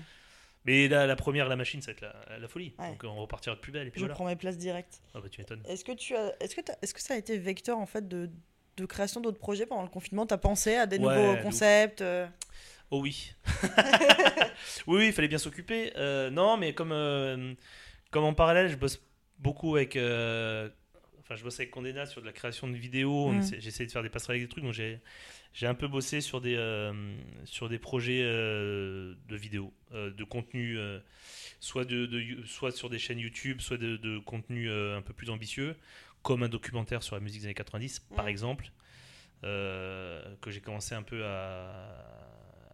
Mais 0.65 0.87
la, 0.87 1.05
la 1.07 1.15
première, 1.15 1.47
la 1.47 1.55
machine, 1.55 1.81
ça 1.81 1.91
va 1.91 1.97
être 1.97 2.01
la, 2.29 2.39
la 2.39 2.47
folie. 2.47 2.73
Ouais. 2.79 2.89
Donc 2.91 3.03
on 3.03 3.15
repartira 3.15 3.55
de 3.55 3.59
plus 3.61 3.71
belle 3.71 3.87
et 3.87 3.91
puis 3.91 3.99
je 3.99 4.05
voilà. 4.05 4.15
prends 4.15 4.25
mes 4.25 4.35
places 4.35 4.57
directes. 4.57 5.01
Ah 5.13 5.19
bah 5.21 5.29
tu 5.29 5.39
m'étonnes. 5.41 5.61
Est-ce 5.67 5.83
que 5.85 5.91
tu 5.91 6.15
as, 6.15 6.33
est-ce 6.41 6.55
que 6.55 6.61
est-ce 6.81 6.93
que 6.93 7.01
ça 7.01 7.13
a 7.13 7.17
été 7.17 7.37
vecteur 7.37 7.77
en 7.77 7.85
fait 7.85 8.07
de, 8.07 8.29
de 8.77 8.85
création 8.85 9.19
d'autres 9.21 9.39
projets 9.39 9.65
pendant 9.65 9.83
le 9.83 9.89
confinement? 9.89 10.25
T'as 10.25 10.37
pensé 10.37 10.75
à 10.75 10.85
des 10.85 10.97
Ouais, 10.99 11.03
nouveaux 11.03 11.41
concepts 11.41 12.01
euh, 12.01 12.27
Oh 12.91 13.01
oui. 13.01 13.33
oui, 14.87 14.97
oui, 14.97 15.07
il 15.07 15.13
fallait 15.13 15.27
bien 15.27 15.37
s'occuper. 15.37 15.91
Euh, 15.95 16.29
non, 16.29 16.57
mais 16.57 16.73
comme, 16.73 16.91
euh, 16.91 17.53
comme 18.11 18.23
en 18.23 18.33
parallèle, 18.33 18.69
je 18.69 18.75
bosse 18.77 18.99
beaucoup 19.37 19.75
avec. 19.75 19.95
Enfin, 21.29 21.35
je 21.35 21.43
bosse 21.43 21.59
avec 21.59 21.69
Condé 21.71 21.93
Nast 21.93 22.11
sur 22.13 22.21
de 22.21 22.25
la 22.25 22.33
création 22.33 22.67
de 22.67 22.75
vidéos. 22.75 23.31
Mm. 23.31 23.39
essaie- 23.39 23.61
J'essaie 23.61 23.85
de 23.85 23.91
faire 23.91 24.01
des 24.03 24.09
passerelles 24.09 24.37
avec 24.37 24.47
des 24.47 24.51
trucs. 24.51 24.63
Donc 24.63 24.73
j'ai. 24.73 24.99
J'ai 25.51 25.65
un 25.65 25.73
peu 25.73 25.87
bossé 25.87 26.21
sur 26.21 26.41
des, 26.41 26.55
euh, 26.55 26.93
sur 27.43 27.69
des 27.69 27.79
projets 27.79 28.21
euh, 28.23 29.15
de 29.27 29.35
vidéos, 29.35 29.73
euh, 29.93 30.11
de 30.11 30.23
contenu, 30.23 30.77
soit, 31.59 31.85
de, 31.85 32.37
soit 32.45 32.71
sur 32.71 32.87
des 32.89 32.99
chaînes 32.99 33.17
YouTube, 33.17 33.59
soit 33.59 33.77
de, 33.77 33.97
de 33.97 34.19
contenu 34.19 34.69
un 34.71 35.01
peu 35.01 35.11
plus 35.13 35.31
ambitieux, 35.31 35.75
comme 36.21 36.43
un 36.43 36.49
documentaire 36.49 37.01
sur 37.01 37.15
la 37.15 37.19
musique 37.21 37.39
des 37.41 37.47
années 37.47 37.55
90, 37.55 37.99
par 38.15 38.25
Mm. 38.25 38.29
exemple, 38.29 38.71
euh, 39.43 40.21
que 40.41 40.51
j'ai 40.51 40.61
commencé 40.61 40.93
un 40.95 41.01
peu 41.03 41.25
à, 41.25 41.71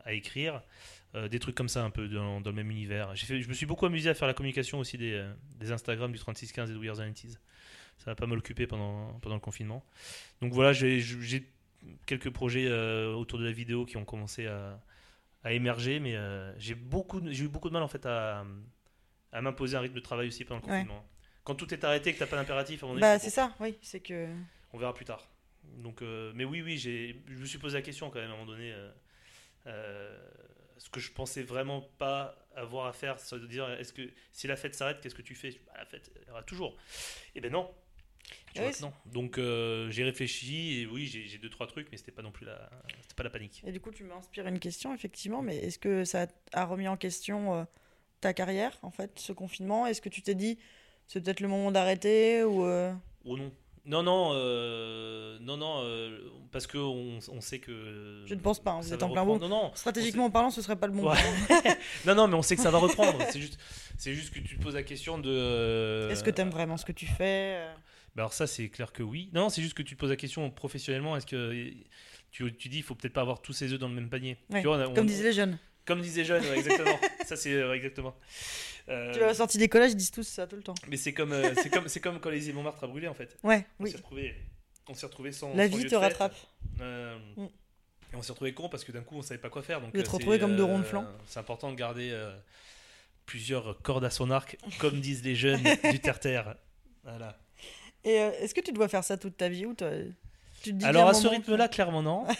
à 0.03 0.13
écrire. 0.13 0.61
Euh, 1.15 1.29
des 1.29 1.39
trucs 1.39 1.55
comme 1.55 1.69
ça, 1.69 1.81
un 1.81 1.89
peu 1.91 2.09
dans, 2.09 2.41
dans 2.41 2.49
le 2.49 2.55
même 2.57 2.69
univers. 2.71 3.17
Fait, 3.17 3.41
je 3.41 3.47
me 3.47 3.53
suis 3.53 3.65
beaucoup 3.65 3.85
amusé 3.85 4.09
à 4.09 4.13
faire 4.13 4.27
la 4.27 4.33
communication 4.33 4.79
aussi 4.79 4.97
des, 4.97 5.13
euh, 5.13 5.33
des 5.59 5.71
Instagram 5.71 6.11
du 6.11 6.19
3615 6.19 6.69
et 6.69 6.73
de 6.73 6.77
We 6.77 6.89
Are 6.89 6.97
the 6.97 7.01
90s. 7.09 7.39
Ça 7.97 8.11
va 8.11 8.15
pas 8.15 8.27
mal 8.27 8.37
occupé 8.37 8.67
pendant, 8.67 9.13
pendant 9.21 9.35
le 9.35 9.41
confinement. 9.41 9.83
Donc 10.41 10.53
voilà, 10.53 10.73
j'ai 10.73 11.01
quelques 12.05 12.29
projets 12.31 12.67
euh, 12.67 13.13
autour 13.13 13.39
de 13.39 13.45
la 13.45 13.51
vidéo 13.51 13.85
qui 13.85 13.97
ont 13.97 14.05
commencé 14.05 14.47
à, 14.47 14.79
à 15.43 15.53
émerger, 15.53 15.99
mais 15.99 16.15
euh, 16.15 16.53
j'ai 16.59 16.75
beaucoup, 16.75 17.21
de- 17.21 17.31
j'ai 17.31 17.45
eu 17.45 17.47
beaucoup 17.47 17.69
de 17.69 17.73
mal 17.73 17.83
en 17.83 17.87
fait 17.87 18.05
à, 18.05 18.45
à 19.31 19.41
m'imposer 19.41 19.77
un 19.77 19.81
rythme 19.81 19.95
de 19.95 19.99
travail 20.01 20.27
aussi 20.27 20.45
pendant 20.45 20.61
le 20.61 20.65
Ouais. 20.71 20.79
confinement. 20.79 21.05
Quand 21.43 21.55
tout 21.55 21.71
est 21.73 21.83
arrêté 21.83 22.09
et 22.09 22.13
que 22.13 22.19
t'as 22.19 22.25
pas 22.27 22.37
d'impératif, 22.37 22.81
à 22.83 22.85
un 22.85 22.89
moment 22.89 22.99
donné, 22.99 23.13
Bah 23.13 23.19
c'est 23.19 23.29
ça, 23.29 23.55
oui, 23.59 23.77
c'est 23.81 23.99
que. 23.99 24.27
on 24.73 24.77
verra 24.79 24.93
plus 24.93 25.05
tard. 25.05 25.27
Donc, 25.77 26.01
euh, 26.01 26.31
mais 26.35 26.43
oui, 26.45 26.61
oui, 26.61 26.77
j'ai, 26.77 27.21
je 27.27 27.35
me 27.37 27.45
suis 27.45 27.57
posé 27.59 27.77
la 27.77 27.81
question 27.83 28.09
quand 28.09 28.19
même 28.19 28.29
à 28.31 28.33
un 28.33 28.37
moment 28.37 28.51
donné. 28.51 28.73
ce 30.77 30.89
que 30.89 30.99
je 30.99 31.11
pensais 31.11 31.43
vraiment 31.43 31.81
pas 31.97 32.35
avoir 32.55 32.87
à 32.87 32.93
faire, 32.93 33.19
c'est 33.19 33.39
de 33.39 33.47
dire 33.47 33.69
est-ce 33.71 33.93
que 33.93 34.01
si 34.31 34.47
la 34.47 34.55
fête 34.55 34.75
s'arrête, 34.75 35.01
qu'est-ce 35.01 35.15
que 35.15 35.21
tu 35.21 35.35
fais? 35.35 35.51
Bah, 35.67 35.73
La 35.77 35.85
fête, 35.85 36.11
elle 36.21 36.27
ira 36.29 36.43
toujours. 36.43 36.75
Et 37.35 37.41
ben 37.41 37.51
non. 37.51 37.69
Tu 38.55 38.61
Ah 38.61 38.63
vois 38.63 38.71
oui, 38.71 38.77
que 38.77 38.81
non. 38.83 38.93
Donc 39.11 39.37
euh, 39.37 39.91
j'ai 39.91 40.03
réfléchi 40.03 40.79
et 40.79 40.85
oui, 40.87 41.05
j'ai, 41.07 41.37
deux 41.37 41.49
trois 41.49 41.67
trucs, 41.67 41.91
mais 41.91 41.97
c'était 41.97 42.11
pas 42.13 42.21
non 42.21 42.31
plus 42.31 42.45
la, 42.45 42.69
c'était 43.01 43.15
pas 43.15 43.23
la 43.23 43.29
panique. 43.29 43.61
Et 43.67 43.71
du 43.71 43.81
coup, 43.81 43.91
tu 43.91 44.03
m'inspires 44.05 44.47
une 44.47 44.59
question 44.59 44.93
effectivement, 44.93 45.41
mais 45.41 45.57
est-ce 45.57 45.77
que 45.77 46.05
ça 46.05 46.27
a 46.53 46.65
remis 46.65 46.87
en 46.87 46.95
question 46.95 47.53
euh, 47.53 47.63
ta 48.21 48.33
carrière 48.33 48.77
en 48.81 48.91
fait, 48.91 49.19
ce 49.19 49.33
confinement? 49.33 49.85
Est-ce 49.85 50.01
que 50.01 50.09
tu 50.09 50.21
t'es 50.21 50.35
dit 50.35 50.57
c'est 51.07 51.21
peut-être 51.21 51.41
le 51.41 51.49
moment 51.49 51.71
d'arrêter 51.71 52.43
ou 52.43 52.65
euh, 52.65 52.93
Oh 53.25 53.37
non. 53.37 53.51
Non, 53.87 54.01
non, 54.01 54.31
euh, 54.33 55.37
non, 55.41 55.57
non, 55.57 55.81
euh, 55.83 56.17
parce 56.51 56.65
que 56.65 56.79
on, 56.79 57.19
on 57.31 57.39
sait 57.39 57.59
que. 57.59 58.23
Je 58.25 58.33
ne 58.33 58.39
pense 58.39 58.59
pas, 58.59 58.71
hein, 58.71 58.79
vous 58.81 58.91
êtes 58.91 59.03
en 59.03 59.11
plein 59.11 59.23
bout. 59.23 59.37
Non, 59.37 59.47
non. 59.47 59.71
stratégiquement 59.75 60.31
parlant, 60.31 60.49
ce 60.49 60.63
serait 60.63 60.75
pas 60.75 60.87
le 60.87 60.93
bon. 60.93 61.07
Ouais. 61.11 61.17
Non, 62.05 62.15
non, 62.15 62.27
mais 62.27 62.33
on 62.33 62.41
sait 62.41 62.55
que 62.55 62.63
ça 62.63 62.71
va 62.71 62.79
reprendre. 62.79 63.19
c'est 63.29 63.39
juste, 63.39 63.59
c'est 63.99 64.13
juste 64.13 64.33
que 64.33 64.39
tu 64.39 64.57
te 64.57 64.63
poses 64.63 64.73
la 64.73 64.81
question 64.81 65.19
de. 65.19 66.09
Est-ce 66.09 66.23
que 66.23 66.31
tu 66.31 66.41
aimes 66.41 66.49
vraiment 66.49 66.77
ce 66.77 66.85
que 66.85 66.93
tu 66.93 67.05
fais 67.05 67.67
Bah 68.15 68.23
alors 68.23 68.33
ça, 68.33 68.47
c'est 68.47 68.69
clair 68.69 68.91
que 68.93 69.03
oui. 69.03 69.29
Non, 69.33 69.49
c'est 69.49 69.61
juste 69.61 69.73
que 69.75 69.83
tu 69.83 69.95
te 69.95 69.99
poses 69.99 70.09
la 70.09 70.15
question 70.15 70.49
professionnellement. 70.49 71.17
Est-ce 71.17 71.25
que 71.25 71.69
tu, 72.31 72.53
tu 72.55 72.69
dis, 72.69 72.77
il 72.77 72.83
faut 72.83 72.95
peut-être 72.95 73.13
pas 73.13 73.21
avoir 73.21 73.41
tous 73.41 73.53
ses 73.53 73.73
œufs 73.73 73.79
dans 73.79 73.89
le 73.89 73.95
même 73.95 74.09
panier. 74.09 74.37
Ouais, 74.49 74.61
Tu 74.61 74.67
vois, 74.67 74.77
on 74.77 74.79
a- 74.81 74.87
on- 74.87 74.93
Comme 74.93 75.05
disaient 75.07 75.23
les 75.25 75.33
jeunes. 75.33 75.57
comme 75.85 76.01
disaient 76.01 76.23
jeunes, 76.25 76.43
ouais, 76.43 76.57
exactement. 76.57 76.97
ça, 77.25 77.35
c'est 77.35 77.51
exactement. 77.75 78.15
Euh, 78.87 79.11
Tu 79.13 79.19
vois, 79.19 79.33
sortie 79.33 79.57
des 79.57 79.67
collèges, 79.67 79.91
ils 79.91 79.97
disent 79.97 80.11
tous 80.11 80.23
ça 80.23 80.47
tout 80.47 80.55
le 80.55 80.63
temps. 80.63 80.75
mais 80.87 80.95
c'est 80.97 81.13
comme, 81.13 81.33
euh, 81.33 81.53
c'est 81.61 81.69
comme, 81.69 81.87
c'est 81.87 81.99
comme 81.99 82.19
quand 82.19 82.29
les 82.29 82.51
Montmartre 82.53 82.83
a 82.83 82.87
brûlé 82.87 83.07
en 83.07 83.13
fait. 83.13 83.37
Ouais, 83.43 83.65
On 83.79 83.83
oui. 83.83 83.91
s'est 83.91 83.97
retrouvé, 83.97 84.35
on 84.87 84.93
s'est 84.93 85.05
retrouvé 85.07 85.31
sans. 85.31 85.53
La 85.55 85.67
sans 85.69 85.75
vie 85.75 85.83
lieu 85.83 85.89
te 85.89 85.95
de 85.95 85.99
rattrape. 85.99 86.35
Euh, 86.81 87.17
Mm. 87.35 87.45
Et 88.13 88.15
on 88.17 88.21
s'est 88.21 88.31
retrouvé 88.31 88.53
con 88.53 88.69
parce 88.69 88.83
que 88.85 88.91
d'un 88.91 89.01
coup 89.01 89.15
on 89.17 89.21
savait 89.23 89.39
pas 89.41 89.49
quoi 89.49 89.63
faire. 89.63 89.81
Donc 89.81 89.93
êtes 89.95 90.07
euh, 90.07 90.11
retrouvés 90.11 90.35
c'est, 90.37 90.41
comme 90.41 90.55
deux 90.55 90.61
euh, 90.63 90.65
ronds 90.67 90.79
de 90.79 90.83
flanc. 90.83 91.05
C'est 91.27 91.39
important 91.39 91.71
de 91.71 91.75
garder 91.75 92.15
plusieurs 93.25 93.81
cordes 93.81 94.05
à 94.05 94.09
son 94.09 94.29
arc, 94.31 94.57
comme 94.79 94.99
disent 95.01 95.23
les 95.23 95.35
jeunes 95.35 95.63
du 95.91 95.99
terre-terre. 95.99 96.55
Voilà. 97.03 97.37
Et 98.05 98.21
euh, 98.21 98.31
est-ce 98.39 98.53
que 98.55 98.61
tu 98.61 98.71
dois 98.71 98.87
faire 98.87 99.03
ça 99.03 99.17
toute 99.17 99.35
ta 99.35 99.49
vie 99.49 99.65
ou 99.65 99.73
toi, 99.73 99.89
tu 100.65 100.71
te 100.71 100.77
dis 100.77 100.85
Alors 100.85 101.07
à 101.07 101.13
ce 101.13 101.27
rythme-là, 101.27 101.67
clairement 101.67 102.01
non. 102.01 102.25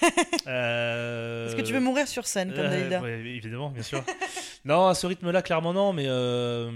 Euh, 0.47 1.47
Est-ce 1.47 1.55
que 1.55 1.61
tu 1.63 1.73
veux 1.73 1.79
mourir 1.79 2.07
sur 2.07 2.27
scène 2.27 2.53
comme 2.53 2.65
euh, 2.65 2.69
Dalida 2.69 3.01
ouais, 3.01 3.13
évidemment, 3.13 3.71
bien 3.71 3.81
sûr. 3.81 4.03
non, 4.65 4.87
à 4.87 4.93
ce 4.93 5.07
rythme-là, 5.07 5.41
clairement 5.41 5.73
non, 5.73 5.91
mais 5.91 6.05
euh, 6.05 6.69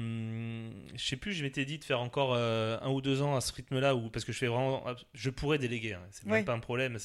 je 0.96 1.06
sais 1.06 1.18
plus, 1.18 1.34
je 1.34 1.44
m'étais 1.44 1.66
dit 1.66 1.78
de 1.78 1.84
faire 1.84 2.00
encore 2.00 2.36
un 2.36 2.90
ou 2.90 3.00
deux 3.02 3.22
ans 3.22 3.36
à 3.36 3.42
ce 3.42 3.54
rythme-là, 3.54 3.96
où, 3.96 4.10
parce 4.10 4.26
que 4.26 4.32
je 4.32 4.40
fais 4.40 4.48
vraiment. 4.48 4.84
Je 5.14 5.30
pourrais 5.30 5.60
déléguer, 5.60 5.94
hein, 5.94 6.02
c'est 6.10 6.26
Oui. 6.26 6.32
même 6.32 6.46
pas 6.46 6.54
un 6.54 6.60
problème, 6.60 6.98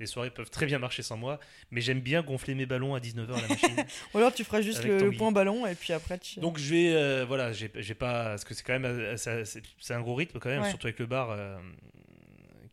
les 0.00 0.06
soirées 0.06 0.30
peuvent 0.30 0.50
très 0.50 0.66
bien 0.66 0.78
marcher 0.78 1.02
sans 1.02 1.16
moi, 1.16 1.40
mais 1.70 1.80
j'aime 1.80 2.00
bien 2.00 2.22
gonfler 2.22 2.54
mes 2.54 2.66
ballons 2.66 2.94
à 2.94 3.00
19h 3.00 3.32
à 3.36 3.42
la 3.42 3.48
machine. 3.48 3.76
Ou 4.14 4.18
alors 4.18 4.32
tu 4.32 4.44
feras 4.44 4.60
juste 4.60 4.84
le, 4.84 5.10
point 5.12 5.32
ballon 5.32 5.66
et 5.66 5.74
puis 5.74 5.92
après 5.92 6.18
tu. 6.18 6.40
Donc 6.40 6.58
je 6.58 6.70
vais, 6.70 6.94
euh, 6.94 7.24
voilà, 7.26 7.52
j'ai 7.52 7.68
pas, 7.68 8.24
parce 8.30 8.44
que 8.44 8.54
c'est 8.54 8.62
quand 8.62 8.78
même, 8.78 9.16
c'est 9.16 9.44
c'est 9.44 9.94
un 9.94 10.00
gros 10.00 10.14
rythme 10.14 10.38
quand 10.38 10.48
même, 10.48 10.62
Ouais. 10.62 10.68
surtout 10.70 10.86
avec 10.86 10.98
le 10.98 11.06
bar 11.06 11.30
euh, 11.30 11.56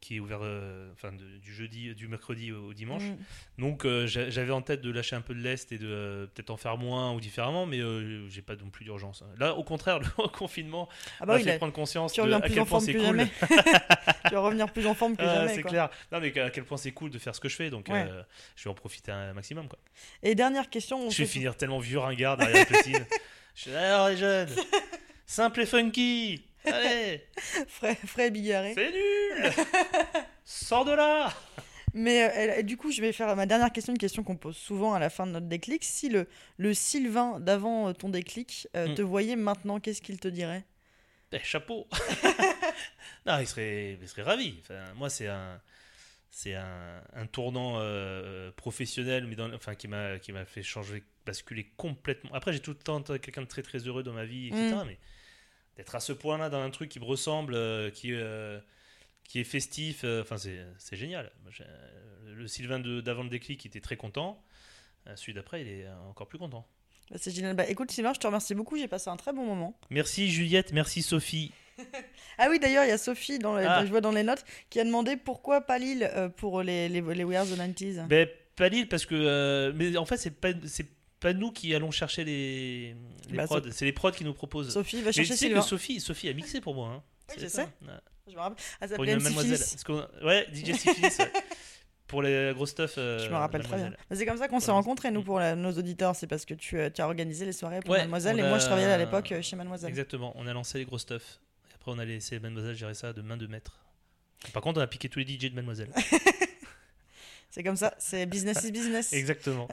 qui 0.05 0.17
est 0.17 0.19
ouvert, 0.19 0.39
euh, 0.43 0.91
enfin 0.93 1.11
de- 1.11 1.37
du 1.39 1.51
jeudi, 1.51 1.95
du 1.95 2.07
mercredi 2.07 2.51
au, 2.51 2.67
au 2.67 2.73
dimanche. 2.75 3.01
Mm. 3.03 3.17
Donc 3.63 3.85
euh, 3.85 4.05
j'a- 4.05 4.29
j'avais 4.29 4.51
en 4.51 4.61
tête 4.61 4.81
de 4.81 4.91
lâcher 4.91 5.15
un 5.15 5.21
peu 5.21 5.33
de 5.33 5.39
lest 5.41 5.71
et 5.71 5.79
de 5.79 5.87
euh, 5.87 6.27
peut-être 6.27 6.51
en 6.51 6.57
faire 6.57 6.77
moins 6.77 7.11
ou 7.13 7.19
différemment, 7.19 7.65
mais 7.65 7.79
euh, 7.79 8.29
j'ai 8.29 8.43
pas 8.43 8.55
non 8.55 8.69
plus 8.69 8.85
d'urgence. 8.85 9.23
Là, 9.39 9.55
au 9.55 9.63
contraire, 9.63 9.97
le 10.19 10.27
confinement 10.27 10.87
Ah 11.19 11.25
m'a 11.25 11.25
bah 11.25 11.33
oui, 11.37 11.43
fait 11.43 11.51
là, 11.53 11.57
prendre 11.57 11.73
conscience 11.73 12.13
de 12.13 12.21
à 12.33 12.41
quel 12.41 12.65
point 12.65 12.79
c'est 12.79 12.93
cool. 12.93 13.25
tu 14.27 14.33
vas 14.33 14.39
revenir 14.41 14.71
plus 14.71 14.85
en 14.85 14.93
forme 14.93 15.15
que 15.17 15.23
Ah, 15.23 15.35
jamais. 15.41 15.55
c'est 15.55 15.63
clair. 15.63 15.89
Non, 16.11 16.19
mais 16.19 16.37
à 16.39 16.49
quel 16.51 16.65
point 16.65 16.77
c'est 16.77 16.91
cool 16.91 17.09
de 17.09 17.17
faire 17.17 17.33
ce 17.33 17.39
que 17.41 17.49
je 17.49 17.55
fais, 17.55 17.71
donc 17.71 17.87
Ouais. 17.89 18.05
euh, 18.07 18.21
je 18.55 18.63
vais 18.65 18.69
en 18.69 18.75
profiter 18.75 19.11
un 19.11 19.33
maximum. 19.33 19.67
Quoi. 19.67 19.79
Et 20.21 20.35
dernière 20.35 20.69
question. 20.69 21.07
on 21.07 21.09
Je 21.09 21.17
vais 21.23 21.27
finir 21.27 21.57
tellement 21.57 21.79
vieux 21.79 21.97
ringard 21.99 22.37
derrière 22.37 22.57
la 22.59 22.65
platine. 22.65 23.05
Je 23.55 23.61
suis 23.61 23.71
alors 23.75 24.09
les 24.09 24.17
jeunes, 24.17 24.49
simple 25.25 25.61
et 25.61 25.65
funky. 25.65 26.43
Allez, 26.68 27.22
Frais, 27.68 27.95
frais 28.05 28.28
et 28.28 28.32
bigarré. 28.32 28.74
c'est 28.76 28.91
nul. 28.91 29.51
Sors 30.43 30.86
de 30.86 30.91
là. 30.91 31.34
Mais 31.93 32.24
euh, 32.26 32.30
elle- 32.57 32.66
du 32.66 32.76
coup, 32.78 32.91
je 32.91 32.99
vais 33.01 33.11
faire 33.13 33.34
ma 33.36 33.45
dernière 33.45 33.72
question, 33.72 33.93
une 33.93 33.99
question 33.99 34.24
qu'on 34.24 34.36
pose 34.36 34.57
souvent 34.57 34.93
à 34.93 34.99
la 34.99 35.09
fin 35.09 35.26
de 35.26 35.32
notre 35.32 35.47
déclic. 35.47 35.84
Si 35.84 36.09
le, 36.09 36.28
le 36.57 36.74
Sylvain 36.74 37.39
d'avant 37.39 37.88
euh, 37.89 37.93
ton 37.93 38.09
déclic 38.09 38.68
euh, 38.76 38.89
Mm. 38.89 38.95
te 38.95 39.01
voyait 39.01 39.36
maintenant, 39.38 39.80
qu'est-ce 39.80 40.01
qu'il 40.01 40.20
te 40.20 40.28
dirait? 40.28 40.66
Eh, 41.32 41.39
chapeau. 41.39 41.88
non, 43.26 43.39
il 43.39 43.47
serait, 43.47 43.97
il 44.01 44.07
serait 44.07 44.22
ravi. 44.24 44.55
Enfin, 44.61 44.84
moi, 44.95 45.09
c'est 45.09 45.28
un, 45.28 45.59
c'est 46.30 46.53
un, 46.55 47.01
un 47.13 47.26
tournant 47.28 47.76
euh, 47.80 48.51
professionnel, 48.51 49.26
mais 49.28 49.36
dans, 49.36 49.51
enfin, 49.53 49.76
qui 49.76 49.88
m'a, 49.88 50.20
qui 50.20 50.32
m'a 50.34 50.45
fait 50.45 50.63
changer, 50.63 51.03
basculer 51.26 51.72
complètement. 51.78 52.32
Après, 52.34 52.53
j'ai 52.53 52.59
tout 52.59 52.72
le 52.72 52.78
temps 52.78 53.01
quelqu'un 53.01 53.41
de 53.41 53.47
très 53.47 53.61
très 53.63 53.80
heureux 53.80 54.03
dans 54.03 54.13
ma 54.13 54.26
vie, 54.26 54.47
etc. 54.47 54.76
Mais 54.86 54.99
d'être 55.78 55.95
à 55.95 55.99
ce 55.99 56.13
point-là 56.13 56.49
dans 56.49 56.61
un 56.61 56.69
truc 56.69 56.89
qui 56.89 56.99
me 56.99 57.05
ressemble, 57.05 57.53
euh, 57.55 57.89
qui, 57.89 58.13
euh, 58.13 58.59
qui 59.23 59.39
est 59.39 59.43
festif, 59.43 60.01
euh, 60.03 60.21
enfin, 60.21 60.38
c'est, 60.38 60.59
c'est 60.78 60.95
génial. 60.95 61.32
Le 62.26 62.47
Sylvain 62.47 62.80
d'avant 62.80 63.23
le 63.23 63.30
déclic, 63.30 63.65
était 63.65 63.82
très 63.82 63.97
content. 63.97 64.41
Euh, 65.07 65.15
Celui 65.15 65.34
d'après, 65.34 65.61
il 65.61 65.67
est 65.67 65.88
encore 66.09 66.28
plus 66.28 66.39
content. 66.39 66.67
Bah, 67.11 67.17
C'est 67.19 67.32
génial. 67.32 67.55
Bah, 67.55 67.67
écoute, 67.67 67.91
Sylvain, 67.91 68.13
je 68.13 68.19
te 68.19 68.26
remercie 68.28 68.55
beaucoup. 68.55 68.78
J'ai 68.78 68.88
passé 68.88 69.09
un 69.09 69.17
très 69.17 69.34
bon 69.34 69.45
moment. 69.45 69.78
Merci 69.89 70.30
Juliette, 70.32 70.73
merci 70.73 71.01
Sophie. 71.01 71.51
Ah 72.38 72.47
oui, 72.49 72.59
d'ailleurs, 72.59 72.84
il 72.84 72.89
y 72.89 72.91
a 72.91 72.97
Sophie, 72.97 73.39
dans 73.39 73.55
le- 73.55 73.65
Ah. 73.65 73.86
je 73.86 73.89
vois 73.89 74.01
dans 74.01 74.11
les 74.11 74.23
notes, 74.23 74.43
qui 74.69 74.80
a 74.82 74.84
demandé 74.84 75.15
pourquoi 75.15 75.61
pas 75.61 75.78
Lille 75.78 76.03
euh, 76.15 76.28
pour 76.28 76.61
les, 76.63 76.89
les, 76.89 76.99
les 77.01 77.23
We 77.23 77.38
Are 77.38 77.45
the 77.45 77.57
90s. 77.57 78.05
Ben, 78.07 78.28
pas 78.57 78.67
Lille 78.67 78.89
parce 78.89 79.05
que. 79.05 79.15
euh, 79.15 79.71
mais 79.73 79.95
en 79.95 80.05
fait, 80.05 80.17
c'est 80.17 80.32
pas, 80.32 80.49
pas 81.26 81.34
nous 81.34 81.51
qui 81.51 81.73
allons 81.73 81.89
chercher 81.91 82.23
les, 82.23 82.95
les 83.30 83.38
Bah, 83.38 83.45
prods. 83.45 83.61
C'est 83.71 83.86
les 83.86 83.91
prods 83.93 84.11
qui 84.11 84.23
nous 84.23 84.34
proposent. 84.34 84.71
Sophie 84.71 84.97
va 84.97 85.05
mais 85.07 85.11
chercher 85.11 85.32
tu 85.34 85.38
sais 85.38 85.45
Sylvain. 85.47 85.61
que 85.61 85.65
Sophie, 85.67 85.99
Sophie 85.99 86.30
a 86.30 86.34
mixé 86.34 86.61
pour 86.61 86.76
moi. 86.76 86.89
Hein. 86.89 87.03
Oui, 87.30 87.36
C'est 87.38 87.43
je 87.43 87.47
ça. 87.47 87.63
sais. 87.63 87.69
Ouais. 87.88 87.93
Je 88.28 88.34
me 88.36 88.39
rappelle. 88.39 88.57
Elle 88.82 88.89
Pour 88.95 89.03
une 89.05 89.21
mademoiselle. 89.23 89.57
Parce 89.59 90.23
Ouais, 90.23 90.47
DJ 90.53 90.73
Syphilis. 90.73 91.17
ouais. 91.19 91.32
Pour 92.07 92.21
les 92.21 92.51
grosses 92.53 92.69
stuff. 92.69 92.93
euh, 92.99 93.17
Je 93.17 93.30
me 93.32 93.36
rappelle 93.36 93.63
très 93.63 93.78
bien. 93.78 93.91
C'est 94.11 94.28
comme 94.28 94.38
ça 94.38 94.47
qu'on 94.47 94.59
s'est 94.59 94.69
rencontrés, 94.71 95.09
nous, 95.09 95.23
pour 95.23 95.39
la- 95.39 95.55
nos 95.55 95.71
auditeurs. 95.71 96.15
C'est 96.15 96.28
parce 96.28 96.45
que 96.45 96.53
tu, 96.53 96.78
euh, 96.78 96.91
tu 96.91 97.01
as 97.01 97.05
organisé 97.07 97.45
les 97.45 97.51
soirées 97.51 97.80
pour 97.80 97.89
Ouais, 97.91 97.97
Mademoiselle 98.01 98.39
et 98.39 98.43
moi, 98.43 98.59
je 98.59 98.65
travaillais 98.65 98.86
à 98.91 98.97
l'époque 98.99 99.32
euh, 99.32 99.41
chez 99.41 99.55
Mademoiselle. 99.55 99.89
Exactement, 99.89 100.32
on 100.36 100.45
a 100.45 100.53
lancé 100.53 100.78
les 100.78 100.86
gros 100.86 100.99
stuff. 100.99 101.39
Et 101.71 101.73
après, 101.73 101.91
on 101.91 101.97
a 101.97 102.05
laissé 102.05 102.39
Mademoiselle 102.39 102.76
gérer 102.76 102.93
ça 102.93 103.11
de 103.11 103.23
main 103.23 103.38
de 103.38 103.47
maître. 103.47 103.80
Par 104.53 104.61
contre, 104.61 104.80
on 104.80 104.84
a 104.84 104.88
piqué 104.88 105.09
tous 105.09 105.17
les 105.17 105.26
DJ 105.26 105.49
de 105.49 105.55
Mademoiselle. 105.55 105.89
C'est 107.49 107.63
comme 107.63 107.78
ça, 107.78 107.95
c'est 107.99 108.26
business 108.26 108.63
is 108.65 108.71
business. 108.71 109.13
Exactement. 109.13 109.67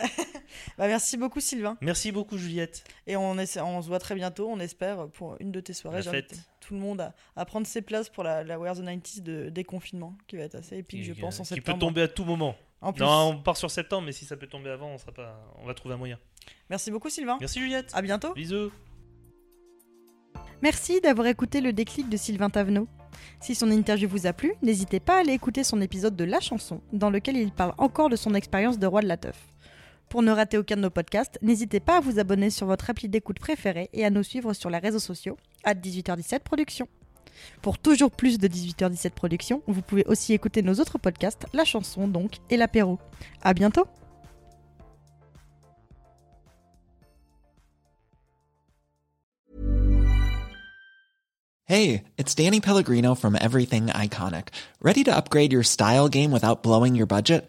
Bah, 0.79 0.87
merci 0.89 1.17
beaucoup, 1.17 1.41
Sylvain. 1.41 1.77
Merci 1.81 2.13
beaucoup, 2.13 2.37
Juliette. 2.39 2.85
Et 3.07 3.17
on, 3.17 3.39
essaie- 3.39 3.61
on 3.61 3.83
se 3.83 3.89
voit 3.89 3.99
très 3.99 4.15
bientôt, 4.15 4.49
on 4.49 4.59
espère, 4.61 5.09
pour 5.09 5.37
une 5.41 5.53
de 5.53 5.61
tes 5.61 5.73
soirées. 5.73 6.03
J'invite 6.03 6.35
tout 6.61 6.75
le 6.75 6.81
monde 6.81 7.01
à, 7.01 7.15
à 7.37 7.45
prendre 7.45 7.67
ses 7.67 7.83
places 7.83 8.09
pour 8.09 8.23
la, 8.25 8.45
la 8.45 8.59
Wear 8.59 8.75
the 8.77 8.81
90s 8.81 9.23
de 9.23 9.49
déconfinement, 9.49 10.17
qui 10.27 10.37
va 10.37 10.45
être 10.45 10.55
assez 10.55 10.77
épique, 10.79 11.05
je 11.05 11.13
Qui- 11.13 11.21
pense, 11.21 11.41
en 11.41 11.43
qui 11.43 11.55
septembre. 11.55 11.79
peut 11.79 11.81
tomber 11.87 12.03
à 12.03 12.09
tout 12.09 12.25
moment. 12.25 12.55
En 12.81 12.93
plus. 12.93 13.05
Non, 13.05 13.31
on 13.31 13.43
part 13.43 13.57
sur 13.57 13.71
septembre, 13.71 14.07
mais 14.07 14.13
si 14.13 14.25
ça 14.25 14.37
peut 14.37 14.47
tomber 14.49 14.71
avant, 14.71 14.89
on, 14.89 14.99
sera 14.99 15.13
pas... 15.13 15.41
on 15.63 15.67
va 15.67 15.75
trouver 15.75 15.95
un 15.95 15.99
moyen. 15.99 16.19
Merci 16.71 16.91
beaucoup, 16.91 17.11
Sylvain. 17.11 17.37
Merci, 17.41 17.61
Juliette. 17.61 17.91
À 17.95 18.03
bientôt. 18.03 18.33
Bisous. 18.35 18.71
Merci 20.63 21.01
d'avoir 21.01 21.27
écouté 21.27 21.61
le 21.61 21.73
déclic 21.73 22.09
de 22.09 22.17
Sylvain 22.17 22.51
Tavenot. 22.51 22.87
Si 23.41 23.55
son 23.55 23.71
interview 23.71 24.09
vous 24.09 24.27
a 24.27 24.33
plu, 24.33 24.55
n'hésitez 24.63 25.01
pas 25.01 25.17
à 25.17 25.21
aller 25.21 25.33
écouter 25.33 25.65
son 25.65 25.81
épisode 25.81 26.17
de 26.17 26.25
La 26.25 26.41
chanson, 26.41 26.81
dans 26.93 27.11
lequel 27.11 27.37
il 27.37 27.51
parle 27.53 27.75
encore 27.79 28.09
de 28.09 28.17
son 28.17 28.35
expérience 28.35 28.79
de 28.79 28.87
roi 28.87 29.03
de 29.03 29.09
la 29.09 29.17
teuf. 29.17 29.37
Pour 30.13 30.21
ne 30.23 30.31
rater 30.31 30.59
aucun 30.59 30.77
de 30.77 30.83
nos 30.83 30.91
podcasts, 30.91 31.39
n'hésitez 31.41 31.81
pas 31.81 31.97
à 31.97 32.01
vous 32.01 32.19
abonner 32.19 32.51
sur 32.51 32.67
votre 32.67 32.91
appli 32.91 33.09
d'écoute 33.09 33.39
préférée 33.39 33.89
et 33.95 34.05
à 34.05 34.11
nous 34.11 34.23
suivre 34.23 34.53
sur 34.53 34.69
les 34.69 34.77
réseaux 34.77 34.99
sociaux, 34.99 35.39
à 35.65 35.73
18h17 35.73 36.41
Productions. 36.41 36.87
Pour 37.63 37.79
toujours 37.79 38.11
plus 38.11 38.37
de 38.37 38.47
18h17 38.47 39.13
Productions, 39.13 39.63
vous 39.67 39.81
pouvez 39.81 40.05
aussi 40.05 40.35
écouter 40.35 40.61
nos 40.61 40.75
autres 40.75 40.99
podcasts, 40.99 41.47
La 41.55 41.65
chanson 41.65 42.09
donc, 42.09 42.41
et 42.51 42.59
l'apéro. 42.59 42.99
À 43.41 43.55
bientôt 43.55 43.87
Hey, 51.65 52.03
it's 52.19 52.35
Danny 52.35 52.61
Pellegrino 52.61 53.15
from 53.15 53.35
Everything 53.35 53.87
Iconic. 53.87 54.49
Ready 54.83 55.05
to 55.05 55.17
upgrade 55.17 55.55
your 55.55 55.63
style 55.63 56.11
game 56.11 56.33
without 56.33 56.63
blowing 56.63 56.95
your 56.95 57.07
budget? 57.07 57.49